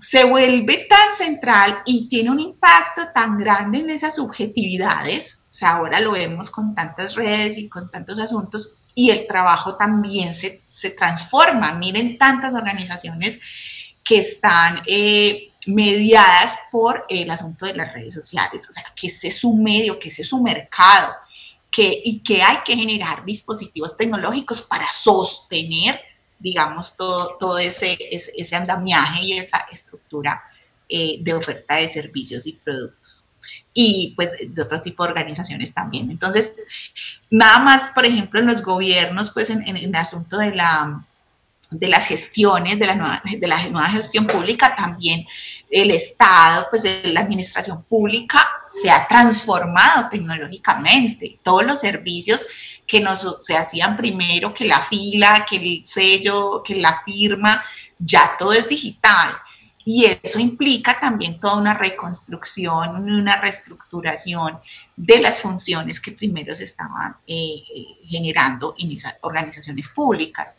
se 0.00 0.24
vuelve 0.24 0.86
tan 0.88 1.14
central 1.14 1.82
y 1.86 2.08
tiene 2.08 2.30
un 2.30 2.40
impacto 2.40 3.02
tan 3.14 3.36
grande 3.38 3.78
en 3.78 3.90
esas 3.90 4.16
subjetividades, 4.16 5.40
o 5.42 5.52
sea, 5.52 5.76
ahora 5.76 6.00
lo 6.00 6.12
vemos 6.12 6.50
con 6.50 6.74
tantas 6.74 7.14
redes 7.14 7.58
y 7.58 7.68
con 7.68 7.90
tantos 7.90 8.18
asuntos, 8.18 8.78
y 8.94 9.10
el 9.10 9.26
trabajo 9.26 9.76
también 9.76 10.34
se, 10.34 10.62
se 10.70 10.90
transforma. 10.90 11.74
Miren 11.74 12.18
tantas 12.18 12.54
organizaciones 12.54 13.40
que 14.02 14.18
están... 14.18 14.82
Eh, 14.86 15.46
mediadas 15.66 16.58
por 16.70 17.04
el 17.08 17.30
asunto 17.30 17.66
de 17.66 17.74
las 17.74 17.92
redes 17.92 18.14
sociales, 18.14 18.66
o 18.68 18.72
sea, 18.72 18.84
que 18.96 19.08
ese 19.08 19.28
es 19.28 19.38
su 19.38 19.54
medio, 19.54 19.98
que 19.98 20.08
ese 20.08 20.22
es 20.22 20.28
su 20.28 20.42
mercado, 20.42 21.14
que, 21.70 22.00
y 22.04 22.20
que 22.20 22.42
hay 22.42 22.58
que 22.64 22.76
generar 22.76 23.24
dispositivos 23.24 23.96
tecnológicos 23.96 24.62
para 24.62 24.90
sostener, 24.90 26.00
digamos, 26.40 26.96
todo, 26.96 27.36
todo 27.38 27.58
ese, 27.58 27.96
ese, 28.10 28.56
andamiaje 28.56 29.24
y 29.24 29.32
esa 29.34 29.66
estructura 29.70 30.42
eh, 30.88 31.18
de 31.20 31.34
oferta 31.34 31.76
de 31.76 31.88
servicios 31.88 32.46
y 32.46 32.54
productos. 32.54 33.28
Y 33.72 34.14
pues 34.16 34.30
de 34.48 34.62
otro 34.62 34.82
tipo 34.82 35.04
de 35.04 35.10
organizaciones 35.10 35.72
también. 35.72 36.10
Entonces, 36.10 36.56
nada 37.30 37.60
más, 37.60 37.90
por 37.90 38.04
ejemplo, 38.04 38.40
en 38.40 38.46
los 38.46 38.62
gobiernos, 38.62 39.30
pues 39.30 39.50
en, 39.50 39.66
en 39.68 39.76
el 39.76 39.94
asunto 39.94 40.38
de 40.38 40.54
la 40.54 41.04
de 41.70 41.88
las 41.88 42.06
gestiones, 42.06 42.78
de 42.78 42.86
la, 42.86 42.94
nueva, 42.94 43.22
de 43.24 43.46
la 43.46 43.62
nueva 43.68 43.88
gestión 43.88 44.26
pública, 44.26 44.74
también 44.74 45.24
el 45.70 45.92
Estado, 45.92 46.66
pues 46.70 46.84
la 47.04 47.20
administración 47.20 47.84
pública 47.84 48.44
se 48.68 48.90
ha 48.90 49.06
transformado 49.06 50.08
tecnológicamente. 50.08 51.38
Todos 51.42 51.64
los 51.64 51.80
servicios 51.80 52.46
que 52.90 53.06
se 53.38 53.56
hacían 53.56 53.96
primero, 53.96 54.52
que 54.52 54.64
la 54.64 54.82
fila, 54.82 55.46
que 55.48 55.56
el 55.56 55.82
sello, 55.86 56.60
que 56.60 56.74
la 56.74 57.00
firma, 57.04 57.62
ya 57.96 58.32
todo 58.36 58.52
es 58.52 58.68
digital. 58.68 59.30
Y 59.84 60.06
eso 60.06 60.40
implica 60.40 60.98
también 60.98 61.38
toda 61.38 61.54
una 61.56 61.74
reconstrucción, 61.74 62.96
una 62.96 63.40
reestructuración 63.40 64.58
de 64.96 65.20
las 65.20 65.40
funciones 65.40 66.00
que 66.00 66.10
primero 66.10 66.52
se 66.52 66.64
estaban 66.64 67.14
eh, 67.28 67.62
eh, 67.76 67.84
generando 68.06 68.74
en 68.76 68.90
esas 68.90 69.14
organizaciones 69.20 69.88
públicas. 69.88 70.58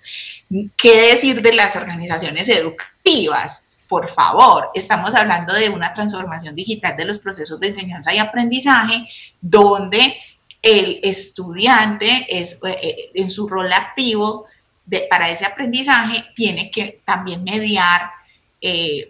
¿Qué 0.78 1.02
decir 1.12 1.41
de 1.41 1.54
las 1.54 1.76
organizaciones 1.76 2.48
educativas? 2.48 3.65
Por 3.89 4.08
favor, 4.10 4.70
estamos 4.74 5.15
hablando 5.15 5.54
de 5.54 5.67
una 5.67 5.94
transformación 5.94 6.56
digital 6.56 6.96
de 6.96 7.04
los 7.04 7.20
procesos 7.20 7.60
de 7.60 7.67
enseñanza 7.67 8.13
y 8.13 8.20
aprendizaje, 8.20 9.06
donde 9.41 10.15
el 10.62 11.00
estudiante 11.04 12.28
es, 12.30 12.62
eh, 12.63 13.12
en 13.15 13.30
su 13.30 13.47
rol 13.47 13.71
activo 13.74 14.45
para 15.10 15.30
ese 15.30 15.45
aprendizaje 15.45 16.26
tiene 16.36 16.69
que 16.69 17.02
también 17.06 17.43
mediar 17.43 18.12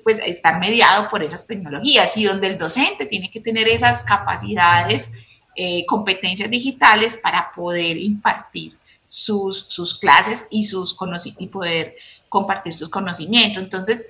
pues 0.03 0.19
estar 0.19 0.61
mediado 0.61 1.09
por 1.09 1.23
esas 1.23 1.45
tecnologías 1.45 2.15
y 2.15 2.23
donde 2.23 2.47
el 2.47 2.57
docente 2.57 3.05
tiene 3.05 3.29
que 3.29 3.41
tener 3.41 3.67
esas 3.67 4.03
capacidades 4.03 5.09
eh, 5.55 5.85
competencias 5.85 6.49
digitales 6.49 7.17
para 7.17 7.51
poder 7.51 7.97
impartir 7.97 8.73
sus, 9.05 9.65
sus 9.67 9.99
clases 9.99 10.45
y, 10.49 10.63
sus 10.63 10.97
y 11.37 11.47
poder 11.47 11.97
compartir 12.29 12.73
sus 12.73 12.87
conocimientos. 12.87 13.61
Entonces, 13.61 14.07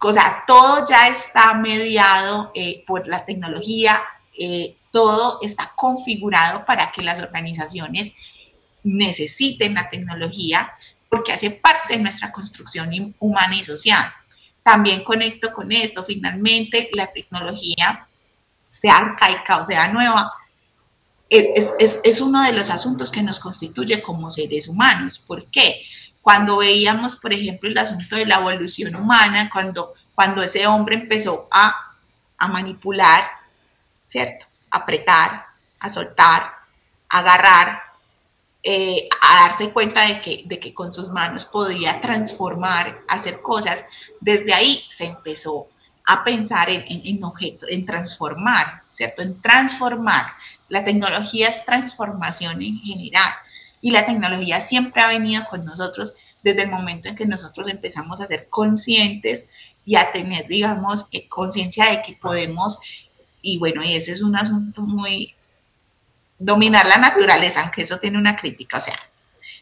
o 0.00 0.12
sea, 0.12 0.44
todo 0.46 0.86
ya 0.88 1.08
está 1.08 1.54
mediado 1.54 2.52
eh, 2.54 2.84
por 2.86 3.08
la 3.08 3.24
tecnología, 3.24 3.98
eh, 4.38 4.75
todo 4.96 5.40
está 5.42 5.74
configurado 5.76 6.64
para 6.64 6.90
que 6.90 7.02
las 7.02 7.18
organizaciones 7.18 8.12
necesiten 8.82 9.74
la 9.74 9.90
tecnología 9.90 10.72
porque 11.10 11.34
hace 11.34 11.50
parte 11.50 11.98
de 11.98 12.02
nuestra 12.02 12.32
construcción 12.32 13.14
humana 13.18 13.54
y 13.54 13.62
social. 13.62 14.10
También 14.62 15.04
conecto 15.04 15.52
con 15.52 15.70
esto, 15.70 16.02
finalmente 16.02 16.88
la 16.94 17.12
tecnología, 17.12 18.08
sea 18.70 18.96
arcaica 18.96 19.58
o 19.58 19.66
sea 19.66 19.88
nueva, 19.88 20.32
es, 21.28 22.20
uno 22.22 22.42
de 22.44 22.54
los 22.54 22.70
asuntos 22.70 23.12
que 23.12 23.22
nos 23.22 23.38
constituye 23.38 24.00
como 24.00 24.30
seres 24.30 24.66
humanos. 24.66 25.18
¿Por 25.18 25.50
qué? 25.50 25.84
Cuando 26.22 26.56
veíamos, 26.56 27.16
por 27.16 27.34
ejemplo, 27.34 27.68
el 27.68 27.76
asunto 27.76 28.16
de 28.16 28.24
la 28.24 28.36
evolución 28.36 28.96
humana, 28.96 29.50
cuando, 29.52 29.92
cuando 30.14 30.42
ese 30.42 30.66
hombre 30.66 30.94
empezó 30.94 31.48
a, 31.50 31.94
a 32.38 32.48
manipular, 32.48 33.24
¿cierto? 34.04 34.46
Apretar, 34.76 35.46
a 35.80 35.88
soltar, 35.88 36.52
agarrar, 37.08 37.82
eh, 38.62 39.08
a 39.22 39.42
darse 39.42 39.72
cuenta 39.72 40.06
de 40.06 40.20
que, 40.20 40.42
de 40.46 40.58
que 40.58 40.74
con 40.74 40.90
sus 40.90 41.10
manos 41.10 41.44
podía 41.44 42.00
transformar, 42.00 43.00
hacer 43.08 43.40
cosas, 43.40 43.84
desde 44.20 44.52
ahí 44.54 44.84
se 44.88 45.04
empezó 45.04 45.68
a 46.06 46.24
pensar 46.24 46.68
en, 46.70 46.82
en, 46.88 47.02
en 47.04 47.24
objetos, 47.24 47.68
en 47.70 47.86
transformar, 47.86 48.82
¿cierto? 48.88 49.22
En 49.22 49.40
transformar. 49.40 50.32
La 50.68 50.84
tecnología 50.84 51.48
es 51.48 51.64
transformación 51.64 52.60
en 52.62 52.78
general 52.78 53.32
y 53.80 53.90
la 53.90 54.04
tecnología 54.04 54.60
siempre 54.60 55.02
ha 55.02 55.08
venido 55.08 55.44
con 55.48 55.64
nosotros 55.64 56.14
desde 56.42 56.62
el 56.62 56.70
momento 56.70 57.08
en 57.08 57.14
que 57.14 57.26
nosotros 57.26 57.68
empezamos 57.68 58.20
a 58.20 58.26
ser 58.26 58.48
conscientes 58.48 59.48
y 59.84 59.96
a 59.96 60.10
tener, 60.12 60.48
digamos, 60.48 61.08
eh, 61.12 61.28
conciencia 61.28 61.90
de 61.90 62.02
que 62.02 62.14
podemos, 62.14 62.80
y 63.46 63.58
bueno, 63.58 63.82
y 63.84 63.94
ese 63.94 64.12
es 64.12 64.22
un 64.22 64.36
asunto 64.36 64.82
muy, 64.82 65.34
dominar 66.38 66.86
la 66.86 66.98
naturaleza, 66.98 67.62
aunque 67.62 67.82
eso 67.82 67.98
tiene 67.98 68.18
una 68.18 68.36
crítica, 68.36 68.78
o 68.78 68.80
sea, 68.80 68.98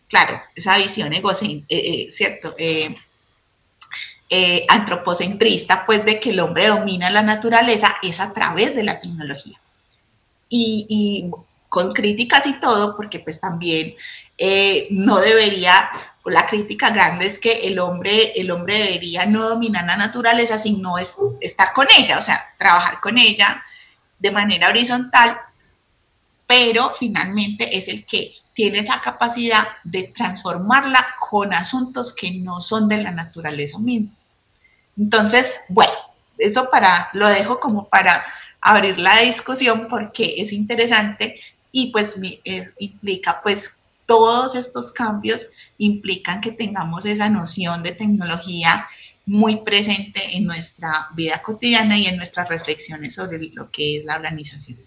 claro, 0.08 0.40
esa 0.54 0.76
visión 0.76 1.12
egocéntrica, 1.12 1.66
eh, 1.68 2.06
eh, 2.06 2.10
¿cierto? 2.10 2.54
antropocentrista, 4.68 5.86
pues 5.86 6.04
de 6.04 6.18
que 6.18 6.30
el 6.30 6.40
hombre 6.40 6.66
domina 6.66 7.08
la 7.10 7.22
naturaleza 7.22 7.96
es 8.02 8.18
a 8.18 8.32
través 8.32 8.74
de 8.74 8.82
la 8.82 9.00
tecnología 9.00 9.60
y, 10.48 11.30
con 11.68 11.92
críticas 11.92 12.46
y 12.46 12.54
todo, 12.60 12.96
porque 12.96 13.18
pues 13.18 13.40
también 13.40 13.96
eh, 14.38 14.86
no 14.90 15.18
debería, 15.18 15.72
la 16.24 16.46
crítica 16.46 16.90
grande 16.90 17.26
es 17.26 17.38
que 17.38 17.66
el 17.66 17.80
hombre, 17.80 18.32
el 18.36 18.50
hombre 18.52 18.78
debería 18.78 19.26
no 19.26 19.48
dominar 19.48 19.84
la 19.84 19.96
naturaleza, 19.96 20.56
sino 20.56 20.98
es, 20.98 21.16
estar 21.40 21.72
con 21.72 21.88
ella, 21.98 22.18
o 22.18 22.22
sea, 22.22 22.54
trabajar 22.58 23.00
con 23.00 23.18
ella 23.18 23.64
de 24.18 24.30
manera 24.30 24.68
horizontal, 24.68 25.38
pero 26.46 26.92
finalmente 26.94 27.76
es 27.76 27.88
el 27.88 28.04
que 28.04 28.34
tiene 28.52 28.78
esa 28.78 29.00
capacidad 29.00 29.66
de 29.82 30.04
transformarla 30.04 31.04
con 31.18 31.52
asuntos 31.52 32.12
que 32.12 32.30
no 32.32 32.60
son 32.60 32.88
de 32.88 33.02
la 33.02 33.10
naturaleza 33.10 33.78
misma. 33.78 34.10
Entonces, 34.96 35.60
bueno, 35.68 35.92
eso 36.38 36.68
para, 36.70 37.10
lo 37.12 37.28
dejo 37.28 37.58
como 37.58 37.88
para 37.88 38.24
abrir 38.60 38.98
la 38.98 39.18
discusión 39.20 39.88
porque 39.88 40.34
es 40.38 40.52
interesante 40.52 41.40
y 41.72 41.90
pues 41.90 42.16
implica 42.78 43.40
pues 43.42 43.76
todos 44.06 44.54
estos 44.54 44.92
cambios 44.92 45.48
implican 45.78 46.40
que 46.40 46.52
tengamos 46.52 47.04
esa 47.04 47.28
noción 47.28 47.82
de 47.82 47.92
tecnología 47.92 48.88
muy 49.26 49.56
presente 49.56 50.20
en 50.32 50.44
nuestra 50.44 51.08
vida 51.14 51.40
cotidiana 51.42 51.98
y 51.98 52.06
en 52.06 52.16
nuestras 52.16 52.48
reflexiones 52.48 53.14
sobre 53.14 53.38
lo 53.54 53.70
que 53.70 53.98
es 53.98 54.04
la 54.04 54.16
organización. 54.16 54.78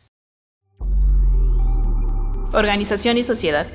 Organización 2.54 3.18
y 3.18 3.24
sociedad. 3.24 3.68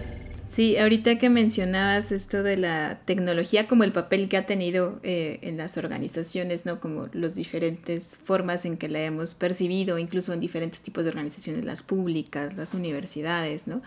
Sí, 0.51 0.77
ahorita 0.77 1.17
que 1.17 1.31
mencionabas 1.31 2.13
esto 2.13 2.43
de 2.43 2.59
la 2.59 3.01
tecnología 3.07 3.67
como 3.67 3.85
el 3.85 3.93
papel 3.93 4.29
que 4.29 4.37
ha 4.37 4.45
tenido 4.45 5.01
eh, 5.03 5.39
en 5.41 5.57
las 5.57 5.79
organizaciones, 5.79 6.67
¿no? 6.67 6.79
Como 6.79 7.09
las 7.15 7.35
diferentes 7.35 8.19
formas 8.23 8.67
en 8.67 8.77
que 8.77 8.91
la 8.91 9.01
hemos 9.01 9.35
percibido, 9.35 9.99
incluso 9.99 10.35
en 10.35 10.41
diferentes 10.41 10.83
tipos 10.83 11.05
de 11.05 11.11
organizaciones, 11.11 11.65
las 11.65 11.83
públicas, 11.83 12.55
las 12.55 12.75
universidades, 12.75 13.67
¿no? 13.67 13.81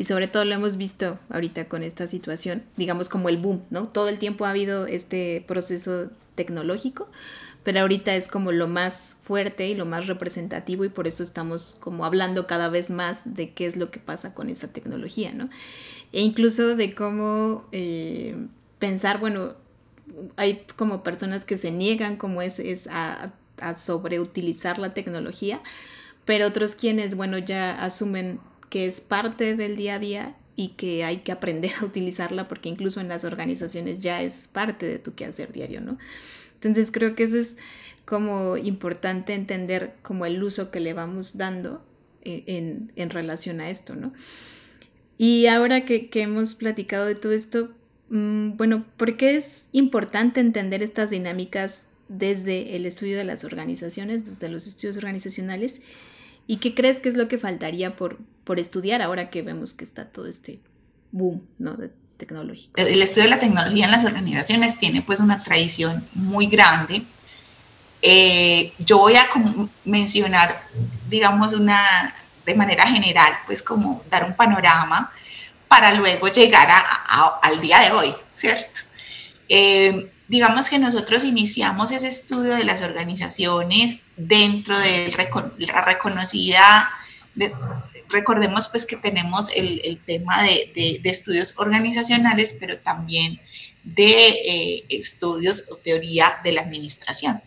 Y 0.00 0.04
sobre 0.04 0.28
todo 0.28 0.46
lo 0.46 0.54
hemos 0.54 0.78
visto 0.78 1.18
ahorita 1.28 1.68
con 1.68 1.82
esta 1.82 2.06
situación, 2.06 2.62
digamos 2.78 3.10
como 3.10 3.28
el 3.28 3.36
boom, 3.36 3.62
¿no? 3.68 3.86
Todo 3.86 4.08
el 4.08 4.18
tiempo 4.18 4.46
ha 4.46 4.50
habido 4.50 4.86
este 4.86 5.44
proceso 5.46 6.08
tecnológico, 6.36 7.10
pero 7.64 7.80
ahorita 7.80 8.16
es 8.16 8.26
como 8.26 8.50
lo 8.50 8.66
más 8.66 9.16
fuerte 9.24 9.68
y 9.68 9.74
lo 9.74 9.84
más 9.84 10.06
representativo 10.06 10.86
y 10.86 10.88
por 10.88 11.06
eso 11.06 11.22
estamos 11.22 11.76
como 11.82 12.06
hablando 12.06 12.46
cada 12.46 12.70
vez 12.70 12.88
más 12.88 13.34
de 13.34 13.50
qué 13.50 13.66
es 13.66 13.76
lo 13.76 13.90
que 13.90 13.98
pasa 13.98 14.32
con 14.32 14.48
esa 14.48 14.68
tecnología, 14.68 15.34
¿no? 15.34 15.50
E 16.14 16.22
incluso 16.22 16.76
de 16.76 16.94
cómo 16.94 17.68
eh, 17.70 18.36
pensar, 18.78 19.20
bueno, 19.20 19.52
hay 20.36 20.64
como 20.76 21.02
personas 21.02 21.44
que 21.44 21.58
se 21.58 21.72
niegan 21.72 22.16
como 22.16 22.40
es, 22.40 22.58
es 22.58 22.86
a, 22.86 23.34
a 23.58 23.74
sobreutilizar 23.74 24.78
la 24.78 24.94
tecnología, 24.94 25.60
pero 26.24 26.46
otros 26.46 26.74
quienes, 26.74 27.16
bueno, 27.16 27.36
ya 27.36 27.84
asumen 27.84 28.40
que 28.70 28.86
es 28.86 29.00
parte 29.00 29.54
del 29.56 29.76
día 29.76 29.96
a 29.96 29.98
día 29.98 30.36
y 30.56 30.68
que 30.68 31.04
hay 31.04 31.18
que 31.18 31.32
aprender 31.32 31.72
a 31.80 31.84
utilizarla 31.84 32.48
porque 32.48 32.68
incluso 32.68 33.00
en 33.00 33.08
las 33.08 33.24
organizaciones 33.24 34.00
ya 34.00 34.22
es 34.22 34.48
parte 34.48 34.86
de 34.86 34.98
tu 34.98 35.14
quehacer 35.14 35.52
diario, 35.52 35.80
¿no? 35.80 35.98
Entonces 36.54 36.90
creo 36.90 37.14
que 37.14 37.24
eso 37.24 37.38
es 37.38 37.58
como 38.04 38.56
importante 38.56 39.34
entender 39.34 39.94
como 40.02 40.26
el 40.26 40.42
uso 40.42 40.70
que 40.70 40.80
le 40.80 40.92
vamos 40.92 41.36
dando 41.36 41.84
en, 42.22 42.92
en, 42.96 43.10
relación 43.10 43.60
a 43.60 43.70
esto, 43.70 43.94
¿no? 43.94 44.12
Y 45.16 45.46
ahora 45.46 45.84
que, 45.84 46.10
que, 46.10 46.22
hemos 46.22 46.54
platicado 46.54 47.06
de 47.06 47.14
todo 47.14 47.32
esto, 47.32 47.70
mm, 48.10 48.56
bueno, 48.56 48.84
¿por 48.96 49.16
qué 49.16 49.36
es 49.36 49.68
importante 49.72 50.40
entender 50.40 50.82
estas 50.82 51.10
dinámicas 51.10 51.88
desde 52.08 52.76
el 52.76 52.84
estudio 52.84 53.16
de 53.16 53.24
las 53.24 53.44
organizaciones, 53.44 54.26
desde 54.26 54.48
los 54.48 54.66
estudios 54.66 54.96
organizacionales? 54.96 55.82
¿Y 56.46 56.56
qué 56.56 56.74
crees 56.74 57.00
que 57.00 57.08
es 57.08 57.16
lo 57.16 57.28
que 57.28 57.38
faltaría 57.38 57.96
por, 57.96 58.18
por 58.44 58.58
estudiar 58.58 59.02
ahora 59.02 59.30
que 59.30 59.42
vemos 59.42 59.74
que 59.74 59.84
está 59.84 60.06
todo 60.06 60.26
este 60.26 60.60
boom 61.12 61.46
¿no? 61.58 61.76
El 62.76 63.00
estudio 63.00 63.24
de 63.24 63.30
la 63.30 63.40
tecnología 63.40 63.86
en 63.86 63.92
las 63.92 64.04
organizaciones 64.04 64.78
tiene 64.78 65.00
pues 65.00 65.20
una 65.20 65.42
tradición 65.42 66.04
muy 66.14 66.46
grande 66.46 67.02
Eh, 68.02 68.72
yo 68.78 68.98
voy 68.98 69.14
a 69.14 69.26
mencionar, 69.84 70.62
digamos, 71.10 71.52
una, 71.52 72.14
de 72.46 72.54
manera 72.54 72.86
general, 72.86 73.32
pues 73.46 73.62
como 73.62 74.02
dar 74.10 74.24
un 74.24 74.34
panorama 74.34 75.12
para 75.68 75.92
luego 75.92 76.28
llegar 76.28 76.68
al 77.42 77.60
día 77.60 77.78
de 77.80 77.92
hoy, 77.92 78.14
¿cierto? 78.30 78.80
Eh, 79.48 80.10
digamos 80.30 80.70
que 80.70 80.78
nosotros 80.78 81.24
iniciamos 81.24 81.90
ese 81.90 82.06
estudio 82.06 82.54
de 82.54 82.62
las 82.62 82.82
organizaciones 82.82 83.98
dentro 84.16 84.78
de 84.78 85.12
la 85.58 85.84
reconocida, 85.84 86.88
recordemos 88.08 88.68
pues 88.68 88.86
que 88.86 88.96
tenemos 88.96 89.50
el, 89.56 90.00
tema 90.06 90.40
de, 90.44 91.00
estudios 91.02 91.58
organizacionales, 91.58 92.56
pero 92.60 92.78
también 92.78 93.40
de 93.82 94.28
eh, 94.28 94.84
estudios 94.88 95.64
o 95.72 95.76
teoría 95.78 96.38
de 96.44 96.52
la 96.52 96.60
administración. 96.60 97.42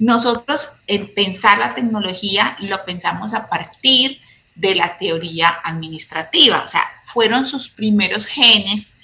Nosotros 0.00 0.70
en 0.88 1.14
pensar 1.14 1.58
la 1.58 1.76
tecnología 1.76 2.56
lo 2.58 2.84
pensamos 2.84 3.32
a 3.32 3.48
partir 3.48 4.20
de 4.56 4.74
la 4.74 4.98
teoría 4.98 5.50
administrativa, 5.62 6.64
o 6.64 6.68
sea, 6.68 6.82
fueron 7.04 7.46
sus 7.46 7.68
primeros 7.68 8.26
genes, 8.26 8.94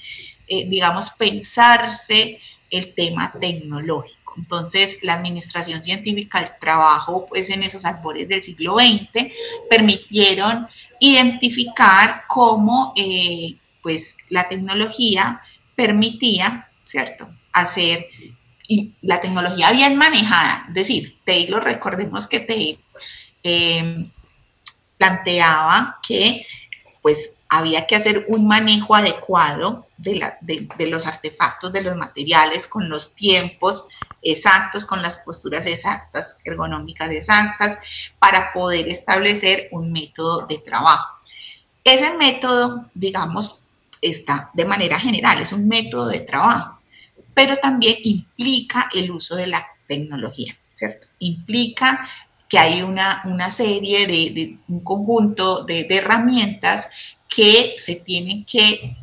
eh, 0.49 0.69
digamos, 0.69 1.11
pensarse 1.11 2.41
el 2.79 2.95
tema 2.95 3.33
tecnológico. 3.41 4.35
Entonces, 4.37 4.99
la 5.03 5.15
administración 5.15 5.81
científica, 5.83 6.41
el 6.41 6.51
trabajo 6.61 7.27
pues, 7.27 7.51
en 7.51 7.63
esos 7.63 7.85
albores 7.85 8.29
del 8.29 8.43
siglo 8.43 8.77
XX, 8.77 9.33
permitieron 9.71 10.67
identificar 11.01 12.25
cómo 12.29 12.93
eh, 12.97 13.57
pues, 13.83 14.17
la 14.29 14.49
tecnología 14.49 15.41
permitía, 15.77 16.69
¿cierto?, 16.83 17.29
hacer 17.53 18.09
y 18.67 18.95
la 19.03 19.21
tecnología 19.21 19.71
bien 19.73 19.97
manejada. 19.97 20.65
Es 20.69 20.75
decir, 20.75 21.19
Taylor, 21.25 21.63
recordemos 21.63 22.27
que 22.27 22.41
Taylor 22.41 22.81
eh, 23.43 24.11
planteaba 24.99 26.01
que 26.07 26.47
pues 27.03 27.37
había 27.57 27.87
que 27.87 27.97
hacer 27.97 28.27
un 28.29 28.47
manejo 28.47 28.95
adecuado 28.95 29.87
de, 29.97 30.89
los 30.89 31.07
artefactos, 31.07 31.73
de 31.73 31.83
los 31.83 31.97
materiales, 31.97 32.67
con 32.67 32.89
los 32.89 33.15
tiempos 33.15 33.89
exactos, 34.23 34.87
con 34.87 35.03
las 35.03 35.19
posturas 35.19 35.67
exactas, 35.67 36.39
ergonómicas 36.45 37.11
exactas, 37.11 37.79
para 38.19 38.53
poder 38.53 38.89
establecer 38.89 39.69
un 39.71 39.93
método 39.93 40.47
de 40.47 40.59
trabajo. 40.59 41.15
Ese 41.85 42.17
método, 42.17 42.87
digamos, 42.95 43.63
está 44.01 44.51
de 44.55 44.65
manera 44.65 44.99
general, 44.99 45.41
es 45.41 45.53
un 45.53 45.69
método 45.69 46.09
de 46.09 46.21
trabajo, 46.21 46.79
pero 47.35 47.57
también 47.59 47.97
implica 48.03 48.89
el 48.95 49.11
uso 49.11 49.37
de 49.37 49.47
la 49.47 49.65
tecnología, 49.87 50.57
¿cierto? 50.73 51.07
Implica 51.19 52.09
que 52.49 52.59
hay 52.59 52.83
una, 52.83 53.51
serie 53.51 54.07
de, 54.07 54.59
un 54.69 54.81
conjunto 54.81 55.65
de, 55.65 55.85
de 55.85 55.97
herramientas 55.97 56.91
que 57.29 57.75
se 57.79 57.97
tienen 57.97 58.45
que 58.45 58.97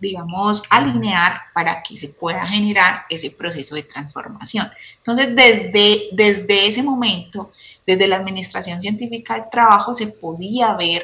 digamos, 0.00 0.62
alinear 0.70 1.42
para 1.52 1.82
que 1.82 1.96
se 1.96 2.08
pueda 2.08 2.44
generar 2.46 3.04
ese 3.10 3.30
proceso 3.30 3.74
de 3.74 3.82
transformación. 3.82 4.68
Entonces, 4.96 5.36
desde, 5.36 6.08
desde 6.12 6.66
ese 6.66 6.82
momento, 6.82 7.52
desde 7.86 8.08
la 8.08 8.16
Administración 8.16 8.80
Científica 8.80 9.34
del 9.34 9.50
Trabajo, 9.50 9.92
se 9.92 10.06
podía 10.06 10.74
ver 10.74 11.02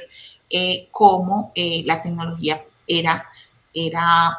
eh, 0.49 0.89
cómo 0.91 1.53
eh, 1.55 1.83
la 1.85 2.03
tecnología 2.03 2.65
era, 2.87 3.29
era 3.75 4.39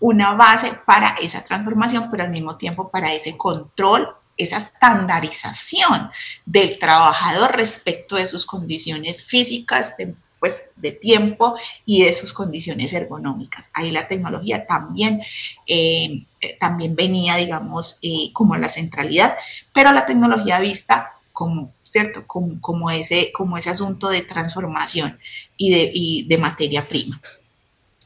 una 0.00 0.34
base 0.34 0.72
para 0.84 1.14
esa 1.22 1.44
transformación, 1.44 2.10
pero 2.10 2.24
al 2.24 2.30
mismo 2.30 2.56
tiempo 2.56 2.90
para 2.90 3.14
ese 3.14 3.36
control, 3.36 4.08
esa 4.36 4.56
estandarización 4.56 6.10
del 6.44 6.78
trabajador 6.78 7.54
respecto 7.54 8.16
de 8.16 8.26
sus 8.26 8.46
condiciones 8.46 9.22
físicas, 9.22 9.94
pues, 10.40 10.70
de 10.76 10.92
tiempo 10.92 11.54
y 11.84 12.04
de 12.04 12.12
sus 12.12 12.32
condiciones 12.32 12.92
ergonómicas. 12.92 13.70
Ahí 13.74 13.90
la 13.90 14.08
tecnología 14.08 14.66
también, 14.66 15.22
eh, 15.66 16.24
también 16.58 16.96
venía, 16.96 17.36
digamos, 17.36 17.98
eh, 18.02 18.32
como 18.32 18.56
la 18.56 18.68
centralidad, 18.68 19.36
pero 19.72 19.92
la 19.92 20.06
tecnología 20.06 20.58
vista 20.58 21.12
como, 21.32 21.72
¿cierto? 21.84 22.26
Como, 22.26 22.90
ese, 22.90 23.32
como 23.32 23.56
ese 23.56 23.70
asunto 23.70 24.08
de 24.08 24.22
transformación 24.22 25.18
y 25.56 25.70
de, 25.70 25.90
y 25.94 26.24
de 26.24 26.38
materia 26.38 26.86
prima. 26.86 27.20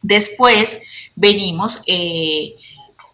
Después 0.02 0.82
venimos 1.16 1.82
eh, 1.86 2.54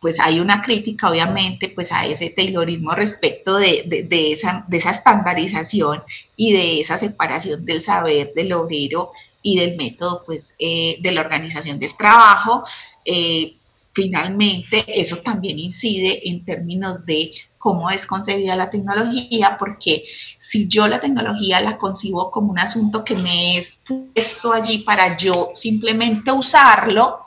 pues 0.01 0.19
hay 0.19 0.41
una 0.41 0.63
crítica 0.63 1.11
obviamente 1.11 1.69
pues 1.69 1.93
a 1.93 2.07
ese 2.07 2.31
taylorismo 2.31 2.93
respecto 2.93 3.59
de, 3.59 3.85
esa, 4.33 4.65
de 4.67 4.77
esa 4.79 4.91
estandarización 4.91 6.03
y 6.37 6.53
de 6.53 6.81
esa 6.81 6.97
separación 6.97 7.65
del 7.65 7.83
saber 7.83 8.33
del 8.35 8.53
obrero 8.55 9.13
y 9.43 9.59
del 9.59 9.77
método 9.77 10.23
pues 10.25 10.55
eh, 10.59 10.97
de 11.01 11.13
la 11.13 11.21
organización 11.21 11.79
del 11.79 11.97
trabajo. 11.97 12.63
Eh, 13.05 13.57
finalmente 13.93 14.85
eso 14.89 15.17
también 15.19 15.59
incide 15.59 16.29
en 16.29 16.45
términos 16.45 17.05
de 17.05 17.33
cómo 17.59 17.91
es 17.91 18.07
concebida 18.07 18.57
la 18.57 18.71
tecnología, 18.71 19.57
porque 19.59 20.07
si 20.39 20.67
yo 20.67 20.89
la 20.89 20.99
tecnología 20.99 21.61
la 21.61 21.77
concibo 21.77 22.31
como 22.31 22.53
un 22.53 22.59
asunto 22.59 23.05
que 23.05 23.15
me 23.17 23.59
es 23.59 23.83
puesto 23.87 24.55
allí 24.55 24.79
para 24.79 25.15
yo 25.15 25.51
simplemente 25.55 26.33
usarlo, 26.33 27.19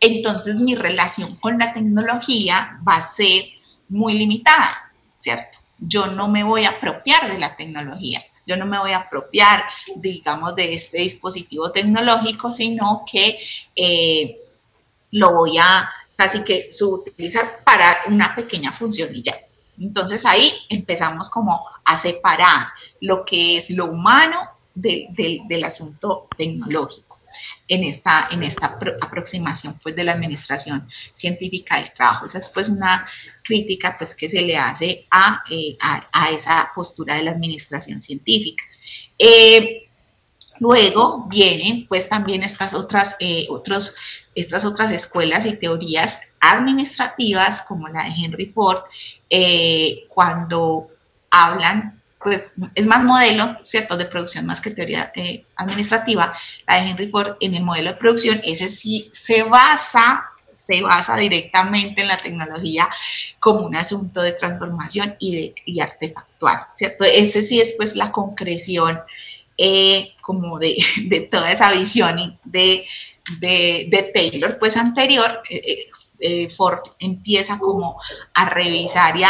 entonces 0.00 0.56
mi 0.56 0.74
relación 0.74 1.36
con 1.36 1.58
la 1.58 1.72
tecnología 1.72 2.80
va 2.86 2.96
a 2.96 3.06
ser 3.06 3.44
muy 3.88 4.14
limitada, 4.14 4.92
¿cierto? 5.18 5.58
Yo 5.78 6.06
no 6.06 6.28
me 6.28 6.42
voy 6.42 6.64
a 6.64 6.70
apropiar 6.70 7.30
de 7.30 7.38
la 7.38 7.54
tecnología, 7.54 8.24
yo 8.46 8.56
no 8.56 8.66
me 8.66 8.78
voy 8.78 8.92
a 8.92 8.98
apropiar, 8.98 9.62
digamos, 9.96 10.56
de 10.56 10.74
este 10.74 10.98
dispositivo 10.98 11.70
tecnológico, 11.70 12.50
sino 12.50 13.04
que 13.10 13.38
eh, 13.76 14.38
lo 15.12 15.34
voy 15.34 15.58
a 15.58 15.90
casi 16.16 16.42
que 16.44 16.68
utilizar 16.82 17.46
para 17.64 17.98
una 18.06 18.34
pequeña 18.34 18.72
función 18.72 19.14
y 19.14 19.22
ya. 19.22 19.38
Entonces 19.78 20.26
ahí 20.26 20.50
empezamos 20.68 21.30
como 21.30 21.64
a 21.84 21.96
separar 21.96 22.68
lo 23.00 23.24
que 23.24 23.58
es 23.58 23.70
lo 23.70 23.86
humano 23.86 24.48
del 24.74 25.64
asunto 25.64 26.28
tecnológico 26.36 27.09
en 27.70 27.84
esta, 27.84 28.28
en 28.32 28.42
esta 28.42 28.78
aproximación 29.00 29.78
pues, 29.80 29.94
de 29.94 30.02
la 30.02 30.12
administración 30.12 30.88
científica 31.14 31.76
del 31.76 31.90
trabajo. 31.92 32.26
Esa 32.26 32.38
es 32.38 32.48
pues 32.50 32.68
una 32.68 33.08
crítica 33.42 33.96
pues, 33.96 34.16
que 34.16 34.28
se 34.28 34.42
le 34.42 34.56
hace 34.58 35.06
a, 35.10 35.44
eh, 35.48 35.78
esa 36.32 36.70
postura 36.74 37.14
de 37.14 37.22
la 37.22 37.30
administración 37.30 38.02
científica. 38.02 38.64
Eh, 39.16 39.88
luego 40.58 41.26
vienen 41.28 41.86
pues 41.86 42.08
también 42.08 42.42
estas 42.42 42.74
otras, 42.74 43.16
eh, 43.20 43.46
otros, 43.48 43.94
estas 44.34 44.64
otras 44.64 44.90
escuelas 44.90 45.46
y 45.46 45.56
teorías 45.56 46.32
administrativas 46.40 47.62
como 47.62 47.86
la 47.88 48.02
de 48.02 48.14
Henry 48.18 48.46
Ford, 48.46 48.82
cuando 50.08 50.88
hablan 51.30 51.99
pues 52.22 52.56
es 52.74 52.86
más 52.86 53.02
modelo, 53.02 53.56
¿cierto?, 53.64 53.96
de 53.96 54.04
producción 54.04 54.44
más 54.46 54.60
que 54.60 54.70
teoría 54.70 55.10
eh, 55.14 55.44
administrativa. 55.56 56.32
La 56.66 56.82
de 56.82 56.90
Henry 56.90 57.08
Ford 57.08 57.36
en 57.40 57.54
el 57.54 57.62
modelo 57.62 57.92
de 57.92 57.96
producción, 57.96 58.40
ese 58.44 58.68
sí 58.68 59.08
se 59.12 59.42
basa, 59.44 60.30
se 60.52 60.82
basa 60.82 61.16
directamente 61.16 62.02
en 62.02 62.08
la 62.08 62.18
tecnología 62.18 62.88
como 63.38 63.60
un 63.60 63.74
asunto 63.74 64.20
de 64.20 64.32
transformación 64.32 65.16
y, 65.18 65.34
de, 65.34 65.54
y 65.64 65.80
artefactual, 65.80 66.64
¿cierto? 66.68 67.04
Ese 67.04 67.40
sí 67.40 67.58
es 67.58 67.74
pues 67.78 67.96
la 67.96 68.12
concreción 68.12 69.00
eh, 69.56 70.12
como 70.20 70.58
de, 70.58 70.76
de, 71.06 71.20
toda 71.20 71.50
esa 71.50 71.72
visión 71.72 72.38
de, 72.44 72.86
de 73.40 74.10
Taylor, 74.14 74.58
pues 74.58 74.76
anterior. 74.76 75.42
Eh, 75.48 75.86
Ford 76.54 76.80
empieza 76.98 77.58
como 77.58 77.98
a 78.34 78.50
revisar 78.50 79.16
y 79.16 79.22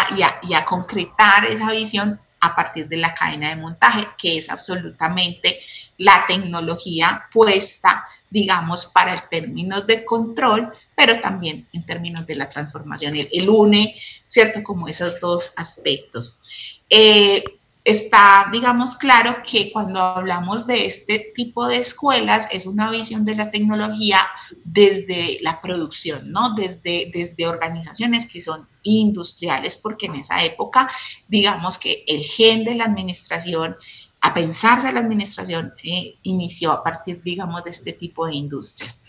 y 0.49 0.55
a 0.55 0.65
concretar 0.65 1.45
esa 1.45 1.71
visión 1.71 2.19
a 2.41 2.57
partir 2.57 2.89
de 2.89 2.97
la 2.97 3.15
cadena 3.15 3.51
de 3.51 3.57
montaje, 3.57 4.07
que 4.19 4.39
es 4.39 4.51
absolutamente 4.51 5.61
la 5.99 6.25
tecnología 6.27 7.29
puesta, 7.33 8.07
digamos, 8.31 8.87
para 8.87 9.15
el 9.15 9.29
términos 9.29 9.87
de 9.87 10.05
control, 10.05 10.73
pero 10.97 11.21
también 11.21 11.67
en 11.73 11.85
términos 11.85 12.27
de 12.27 12.37
la 12.37 12.49
transformación. 12.49 13.17
Él, 13.17 13.49
une, 13.49 13.97
¿cierto?, 14.27 14.63
como 14.63 14.89
esos 14.89 15.21
dos 15.21 15.53
aspectos. 15.57 16.41
Eh, 16.89 17.45
está, 17.91 18.49
digamos, 18.53 18.97
claro 18.97 19.37
que 19.47 19.71
cuando 19.73 20.01
hablamos 20.01 20.67
de 20.67 20.87
este 20.87 21.33
tipo 21.35 21.67
de 21.67 21.77
escuelas 21.77 22.49
es 22.53 22.67
una 22.67 22.91
visión 22.91 23.25
de 23.25 23.37
la 23.37 23.51
tecnología 23.51 24.19
desde 24.65 25.39
la 25.43 25.61
producción, 25.61 26.31
¿no? 26.31 26.55
Desde, 26.55 27.11
desde 27.13 27.47
organizaciones 27.47 28.27
que 28.27 28.41
son 28.41 28.67
industriales, 28.83 29.77
porque 29.77 30.07
en 30.07 30.17
esa 30.17 30.45
época, 30.45 30.91
digamos 31.29 31.79
que 31.79 32.05
el 32.07 32.23
gen 32.23 32.65
de 32.65 32.75
la 32.75 32.85
administración, 32.85 33.77
a 34.23 34.35
pensarse 34.35 34.93
la 34.93 35.01
administración, 35.01 35.73
eh, 35.83 36.17
inició 36.23 36.73
a 36.73 36.83
partir, 36.83 37.23
digamos, 37.23 37.65
de 37.65 37.71
este 37.71 37.93
tipo 37.93 38.27
de 38.27 38.35
industrias. 38.35 39.03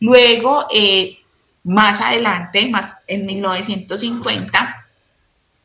Luego, 0.00 0.66
eh, 0.72 1.18
más 1.64 2.00
adelante, 2.00 2.68
más 2.68 3.02
en 3.06 3.26
1950, 3.26 4.79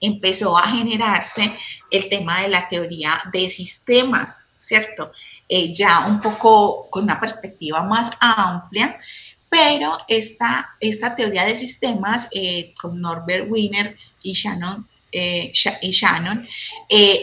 empezó 0.02 0.58
a 0.58 0.68
generarse 0.68 1.50
el 1.92 2.10
tema 2.10 2.42
de 2.42 2.50
la 2.50 2.68
teoría 2.68 3.12
de 3.32 3.50
sistemas, 3.50 4.46
¿cierto? 4.60 5.12
Eh, 5.48 5.74
ya 5.74 6.08
un 6.08 6.22
poco 6.22 6.90
con 6.90 7.04
una 7.04 7.20
perspectiva 7.20 7.84
más 7.84 8.12
amplia, 8.20 9.00
pero 9.50 9.98
esta, 10.08 10.76
esta 10.80 11.16
teoría 11.16 11.46
de 11.46 11.56
sistemas 11.56 12.28
eh, 12.32 12.74
con 12.82 13.00
Norbert 13.00 13.50
Wiener 13.50 13.96
y 14.24 14.34
Shannon, 14.34 14.88
eh, 15.12 15.52